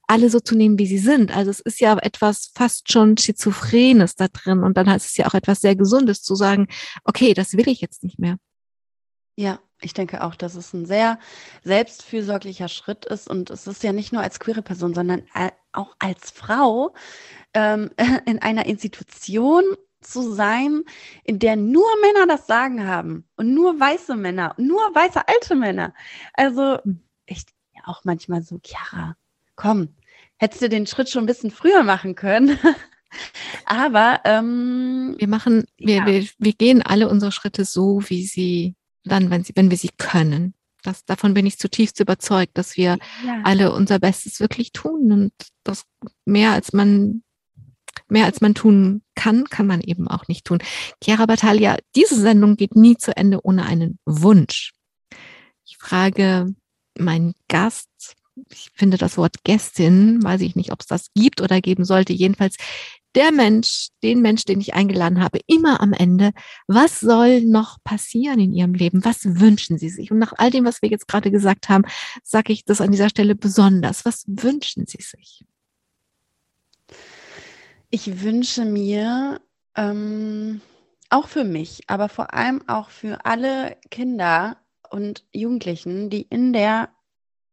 alle 0.08 0.30
so 0.30 0.40
zu 0.40 0.56
nehmen, 0.56 0.78
wie 0.78 0.86
sie 0.86 0.98
sind. 0.98 1.36
Also 1.36 1.50
es 1.50 1.60
ist 1.60 1.80
ja 1.80 1.96
etwas 1.98 2.50
fast 2.54 2.90
schon 2.90 3.18
Schizophrenes 3.18 4.16
da 4.16 4.28
drin. 4.28 4.62
Und 4.62 4.76
dann 4.76 4.88
heißt 4.88 5.06
es 5.06 5.16
ja 5.16 5.26
auch 5.26 5.34
etwas 5.34 5.60
sehr 5.60 5.76
Gesundes 5.76 6.22
zu 6.22 6.34
sagen, 6.34 6.66
okay, 7.04 7.34
das 7.34 7.52
will 7.54 7.68
ich 7.68 7.80
jetzt 7.82 8.02
nicht 8.02 8.18
mehr. 8.18 8.38
Ja, 9.36 9.60
ich 9.80 9.92
denke 9.92 10.24
auch, 10.24 10.34
dass 10.34 10.54
es 10.54 10.72
ein 10.72 10.86
sehr 10.86 11.18
selbstfürsorglicher 11.62 12.68
Schritt 12.68 13.04
ist. 13.04 13.28
Und 13.28 13.50
es 13.50 13.66
ist 13.66 13.82
ja 13.82 13.92
nicht 13.92 14.12
nur 14.12 14.22
als 14.22 14.40
queere 14.40 14.62
Person, 14.62 14.94
sondern 14.94 15.22
auch 15.72 15.94
als 15.98 16.30
Frau 16.30 16.94
ähm, 17.52 17.90
in 18.26 18.40
einer 18.40 18.64
Institution 18.64 19.62
zu 20.00 20.32
sein, 20.32 20.84
in 21.24 21.38
der 21.38 21.56
nur 21.56 21.88
Männer 22.00 22.26
das 22.26 22.46
Sagen 22.46 22.86
haben 22.86 23.24
und 23.36 23.52
nur 23.54 23.78
weiße 23.78 24.16
Männer, 24.16 24.54
nur 24.58 24.80
weiße 24.94 25.26
alte 25.26 25.54
Männer. 25.54 25.94
Also 26.34 26.78
ich 27.26 27.44
ja 27.74 27.82
auch 27.86 28.04
manchmal 28.04 28.42
so, 28.42 28.60
Chiara, 28.62 29.16
komm, 29.56 29.88
hättest 30.36 30.62
du 30.62 30.68
den 30.68 30.86
Schritt 30.86 31.08
schon 31.08 31.24
ein 31.24 31.26
bisschen 31.26 31.50
früher 31.50 31.82
machen 31.82 32.14
können. 32.14 32.58
Aber 33.64 34.20
ähm, 34.24 35.14
wir 35.18 35.28
machen, 35.28 35.64
wir, 35.78 35.96
ja. 35.96 36.06
wir, 36.06 36.26
wir 36.38 36.52
gehen 36.52 36.82
alle 36.82 37.08
unsere 37.08 37.32
Schritte 37.32 37.64
so, 37.64 38.02
wie 38.08 38.24
sie 38.24 38.76
dann, 39.04 39.30
wenn 39.30 39.44
sie, 39.44 39.54
wenn 39.56 39.70
wir 39.70 39.78
sie 39.78 39.90
können. 39.96 40.54
Das, 40.82 41.04
davon 41.04 41.34
bin 41.34 41.46
ich 41.46 41.58
zutiefst 41.58 41.98
überzeugt, 42.00 42.56
dass 42.56 42.76
wir 42.76 42.98
ja. 43.26 43.40
alle 43.44 43.72
unser 43.72 43.98
Bestes 43.98 44.40
wirklich 44.40 44.72
tun 44.72 45.10
und 45.12 45.32
das 45.64 45.84
mehr 46.24 46.52
als 46.52 46.72
man 46.72 47.22
mehr 48.08 48.24
als 48.26 48.40
man 48.40 48.54
tun 48.54 49.02
kann, 49.14 49.44
kann 49.44 49.66
man 49.66 49.80
eben 49.80 50.08
auch 50.08 50.28
nicht 50.28 50.44
tun. 50.44 50.58
Chiara 51.02 51.26
Battaglia, 51.26 51.76
diese 51.94 52.20
Sendung 52.20 52.56
geht 52.56 52.76
nie 52.76 52.96
zu 52.96 53.16
Ende 53.16 53.40
ohne 53.44 53.66
einen 53.66 53.98
Wunsch. 54.04 54.72
Ich 55.64 55.76
frage 55.78 56.54
meinen 56.96 57.34
Gast 57.48 58.16
ich 58.50 58.70
finde 58.74 58.98
das 58.98 59.16
Wort 59.16 59.44
Gästin, 59.44 60.22
weiß 60.22 60.40
ich 60.42 60.56
nicht, 60.56 60.72
ob 60.72 60.80
es 60.80 60.86
das 60.86 61.08
gibt 61.14 61.40
oder 61.40 61.60
geben 61.60 61.84
sollte. 61.84 62.12
Jedenfalls 62.12 62.56
der 63.14 63.32
Mensch, 63.32 63.88
den 64.02 64.20
Mensch, 64.20 64.44
den 64.44 64.60
ich 64.60 64.74
eingeladen 64.74 65.20
habe, 65.20 65.40
immer 65.46 65.80
am 65.80 65.92
Ende, 65.92 66.32
was 66.66 67.00
soll 67.00 67.40
noch 67.40 67.78
passieren 67.82 68.38
in 68.38 68.52
Ihrem 68.52 68.74
Leben? 68.74 69.04
Was 69.04 69.24
wünschen 69.24 69.78
Sie 69.78 69.88
sich? 69.88 70.10
Und 70.10 70.18
nach 70.18 70.34
all 70.36 70.50
dem, 70.50 70.64
was 70.64 70.82
wir 70.82 70.90
jetzt 70.90 71.08
gerade 71.08 71.30
gesagt 71.30 71.68
haben, 71.68 71.84
sage 72.22 72.52
ich 72.52 72.64
das 72.64 72.80
an 72.80 72.92
dieser 72.92 73.08
Stelle 73.08 73.34
besonders. 73.34 74.04
Was 74.04 74.24
wünschen 74.26 74.86
Sie 74.86 75.00
sich? 75.00 75.44
Ich 77.90 78.22
wünsche 78.22 78.66
mir 78.66 79.40
ähm, 79.74 80.60
auch 81.08 81.26
für 81.26 81.44
mich, 81.44 81.84
aber 81.86 82.10
vor 82.10 82.34
allem 82.34 82.68
auch 82.68 82.90
für 82.90 83.24
alle 83.24 83.78
Kinder 83.90 84.58
und 84.90 85.24
Jugendlichen, 85.32 86.10
die 86.10 86.22
in 86.22 86.52
der 86.52 86.90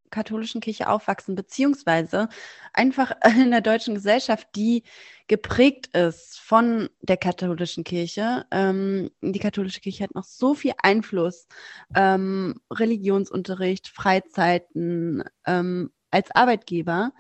katholischen 0.10 0.60
Kirche 0.60 0.90
aufwachsen, 0.90 1.36
beziehungsweise 1.36 2.28
einfach 2.74 3.14
in 3.38 3.52
der 3.52 3.62
deutschen 3.62 3.96
Gesellschaft, 3.96 4.50
die 4.58 4.84
geprägt 5.28 5.96
ist 5.96 6.38
von 6.40 6.90
der 7.02 7.18
katholischen 7.18 7.86
Kirche. 7.86 8.46
Ähm, 8.52 9.12
die 9.22 9.40
katholische 9.40 9.80
Kirche 9.80 10.04
hat 10.04 10.16
noch 10.16 10.26
so 10.26 10.54
viel 10.54 10.74
Einfluss, 10.84 11.48
ähm, 11.96 12.60
Religionsunterricht, 12.70 13.88
Freizeiten 13.88 15.24
ähm, 15.46 15.92
als 16.12 16.32
Arbeitgeber, 16.32 17.14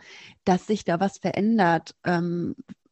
dass 0.43 0.67
sich 0.67 0.83
da 0.83 0.99
was 0.99 1.17
verändert. 1.17 1.95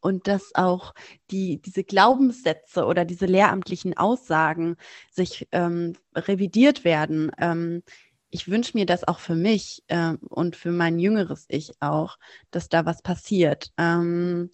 Und 0.04 0.28
dass 0.28 0.54
auch 0.54 0.92
die, 1.30 1.62
diese 1.62 1.82
Glaubenssätze 1.82 2.84
oder 2.84 3.06
diese 3.06 3.24
lehramtlichen 3.24 3.96
Aussagen 3.96 4.76
sich 5.10 5.48
ähm, 5.50 5.94
revidiert 6.14 6.84
werden. 6.84 7.32
Ähm, 7.38 7.82
ich 8.28 8.50
wünsche 8.50 8.76
mir 8.76 8.84
das 8.84 9.08
auch 9.08 9.18
für 9.18 9.34
mich 9.34 9.82
äh, 9.86 10.12
und 10.28 10.56
für 10.56 10.72
mein 10.72 10.98
jüngeres 10.98 11.46
Ich 11.48 11.80
auch, 11.80 12.18
dass 12.50 12.68
da 12.68 12.84
was 12.84 13.00
passiert. 13.00 13.72
Ähm, 13.78 14.50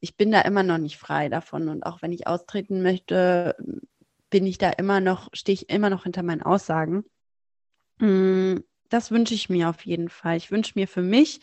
ich 0.00 0.16
bin 0.16 0.32
da 0.32 0.40
immer 0.40 0.64
noch 0.64 0.78
nicht 0.78 0.96
frei 0.98 1.28
davon 1.28 1.68
und 1.68 1.86
auch 1.86 2.02
wenn 2.02 2.10
ich 2.12 2.26
austreten 2.26 2.82
möchte, 2.82 3.54
bin 4.30 4.46
ich 4.46 4.58
da 4.58 4.70
immer 4.70 5.00
noch, 5.00 5.28
stehe 5.32 5.54
ich 5.54 5.70
immer 5.70 5.90
noch 5.90 6.02
hinter 6.02 6.24
meinen 6.24 6.42
Aussagen. 6.42 7.04
Das 8.88 9.10
wünsche 9.10 9.34
ich 9.34 9.50
mir 9.50 9.68
auf 9.68 9.84
jeden 9.84 10.08
Fall. 10.08 10.36
Ich 10.38 10.50
wünsche 10.50 10.72
mir 10.74 10.88
für 10.88 11.02
mich, 11.02 11.40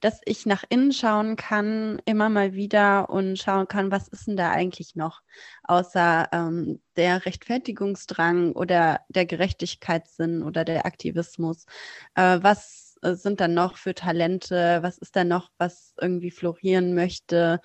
dass 0.00 0.20
ich 0.24 0.46
nach 0.46 0.64
innen 0.68 0.92
schauen 0.92 1.36
kann, 1.36 2.00
immer 2.06 2.28
mal 2.28 2.54
wieder 2.54 3.10
und 3.10 3.38
schauen 3.38 3.68
kann, 3.68 3.90
was 3.90 4.08
ist 4.08 4.26
denn 4.26 4.36
da 4.36 4.50
eigentlich 4.50 4.94
noch, 4.94 5.22
außer 5.64 6.28
ähm, 6.32 6.80
der 6.96 7.26
Rechtfertigungsdrang 7.26 8.52
oder 8.52 9.00
der 9.08 9.26
Gerechtigkeitssinn 9.26 10.42
oder 10.42 10.64
der 10.64 10.86
Aktivismus. 10.86 11.66
Äh, 12.14 12.38
was 12.42 12.96
äh, 13.02 13.14
sind 13.14 13.40
da 13.40 13.48
noch 13.48 13.76
für 13.76 13.94
Talente? 13.94 14.78
Was 14.82 14.98
ist 14.98 15.16
da 15.16 15.24
noch, 15.24 15.50
was 15.58 15.94
irgendwie 16.00 16.30
florieren 16.30 16.94
möchte, 16.94 17.60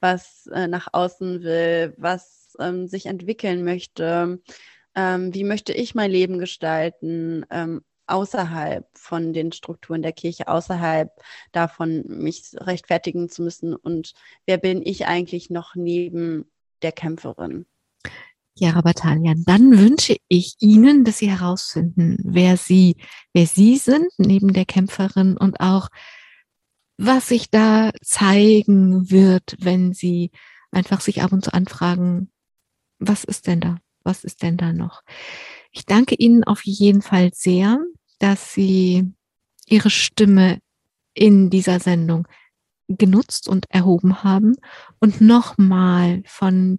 was 0.00 0.46
äh, 0.52 0.68
nach 0.68 0.88
außen 0.92 1.42
will, 1.42 1.94
was 1.96 2.56
ähm, 2.60 2.86
sich 2.88 3.06
entwickeln 3.06 3.64
möchte? 3.64 4.40
Ähm, 4.94 5.34
wie 5.34 5.44
möchte 5.44 5.72
ich 5.72 5.94
mein 5.94 6.10
Leben 6.10 6.38
gestalten? 6.38 7.44
Ähm, 7.50 7.82
außerhalb 8.08 8.86
von 8.94 9.32
den 9.32 9.52
Strukturen 9.52 10.02
der 10.02 10.12
Kirche, 10.12 10.48
außerhalb 10.48 11.10
davon, 11.52 12.04
mich 12.06 12.50
rechtfertigen 12.54 13.28
zu 13.28 13.42
müssen. 13.42 13.74
Und 13.74 14.14
wer 14.46 14.58
bin 14.58 14.82
ich 14.84 15.06
eigentlich 15.06 15.50
noch 15.50 15.74
neben 15.74 16.50
der 16.82 16.92
Kämpferin? 16.92 17.66
Ja, 18.54 18.74
aber 18.74 18.92
Talian, 18.92 19.44
dann 19.46 19.78
wünsche 19.78 20.16
ich 20.26 20.56
Ihnen, 20.58 21.04
dass 21.04 21.18
Sie 21.18 21.30
herausfinden, 21.30 22.18
wer 22.24 22.56
Sie, 22.56 22.96
wer 23.32 23.46
Sie 23.46 23.76
sind 23.76 24.08
neben 24.16 24.52
der 24.52 24.64
Kämpferin 24.64 25.36
und 25.36 25.60
auch, 25.60 25.88
was 26.96 27.28
sich 27.28 27.50
da 27.50 27.92
zeigen 28.02 29.10
wird, 29.10 29.56
wenn 29.60 29.92
Sie 29.92 30.32
einfach 30.72 31.00
sich 31.00 31.22
ab 31.22 31.32
und 31.32 31.44
zu 31.44 31.54
anfragen, 31.54 32.32
was 32.98 33.22
ist 33.22 33.46
denn 33.46 33.60
da? 33.60 33.78
Was 34.02 34.24
ist 34.24 34.42
denn 34.42 34.56
da 34.56 34.72
noch? 34.72 35.02
Ich 35.70 35.86
danke 35.86 36.16
Ihnen 36.16 36.42
auf 36.42 36.64
jeden 36.64 37.02
Fall 37.02 37.30
sehr 37.32 37.78
dass 38.18 38.52
Sie 38.54 39.12
Ihre 39.66 39.90
Stimme 39.90 40.58
in 41.14 41.50
dieser 41.50 41.80
Sendung 41.80 42.26
genutzt 42.88 43.48
und 43.48 43.66
erhoben 43.70 44.22
haben 44.22 44.56
und 44.98 45.20
nochmal 45.20 46.22
von 46.24 46.78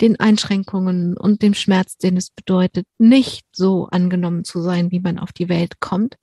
den 0.00 0.18
Einschränkungen 0.18 1.16
und 1.16 1.42
dem 1.42 1.54
Schmerz, 1.54 1.96
den 1.96 2.16
es 2.16 2.30
bedeutet, 2.30 2.86
nicht 2.98 3.44
so 3.52 3.88
angenommen 3.90 4.44
zu 4.44 4.62
sein, 4.62 4.90
wie 4.90 5.00
man 5.00 5.18
auf 5.18 5.32
die 5.32 5.48
Welt 5.48 5.80
kommt, 5.80 6.16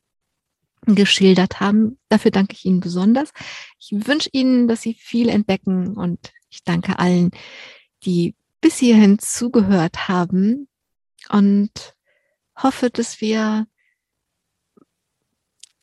geschildert 0.86 1.60
haben. 1.60 2.00
Dafür 2.10 2.32
danke 2.32 2.54
ich 2.54 2.66
Ihnen 2.66 2.80
besonders. 2.80 3.32
Ich 3.80 3.92
wünsche 4.08 4.30
Ihnen, 4.32 4.68
dass 4.68 4.82
Sie 4.82 4.94
viel 4.94 5.30
entdecken 5.30 5.96
und 5.96 6.32
ich 6.50 6.64
danke 6.64 6.98
allen, 6.98 7.32
die 8.04 8.36
bis 8.62 8.78
hierhin 8.78 9.20
zugehört 9.20 10.08
haben 10.08 10.68
und 11.30 11.96
hoffe, 12.56 12.90
dass 12.90 13.22
wir 13.22 13.68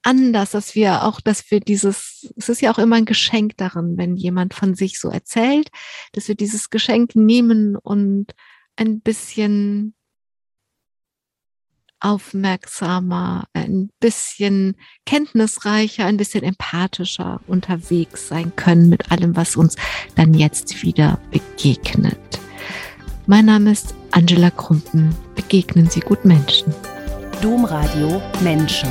anders, 0.04 0.52
dass 0.52 0.74
wir 0.74 1.02
auch, 1.04 1.20
dass 1.20 1.50
wir 1.50 1.60
dieses, 1.60 2.32
es 2.36 2.48
ist 2.48 2.60
ja 2.60 2.72
auch 2.72 2.78
immer 2.78 2.96
ein 2.96 3.04
Geschenk 3.04 3.56
darin, 3.56 3.96
wenn 3.96 4.16
jemand 4.16 4.54
von 4.54 4.74
sich 4.74 5.00
so 5.00 5.08
erzählt, 5.08 5.70
dass 6.12 6.28
wir 6.28 6.34
dieses 6.34 6.70
Geschenk 6.70 7.16
nehmen 7.16 7.76
und 7.76 8.32
ein 8.76 9.00
bisschen 9.00 9.94
aufmerksamer, 12.00 13.44
ein 13.54 13.90
bisschen 13.98 14.76
kenntnisreicher, 15.06 16.04
ein 16.04 16.18
bisschen 16.18 16.44
empathischer 16.44 17.40
unterwegs 17.46 18.28
sein 18.28 18.54
können 18.56 18.90
mit 18.90 19.10
allem, 19.10 19.36
was 19.36 19.56
uns 19.56 19.76
dann 20.14 20.34
jetzt 20.34 20.82
wieder 20.82 21.18
begegnet. 21.30 22.18
Mein 23.26 23.46
Name 23.46 23.72
ist 23.72 23.94
Angela 24.10 24.50
Krumpen. 24.50 25.14
Begegnen 25.34 25.88
Sie 25.88 26.00
gut 26.00 26.26
Menschen. 26.26 26.74
Domradio 27.40 28.20
Menschen. 28.42 28.90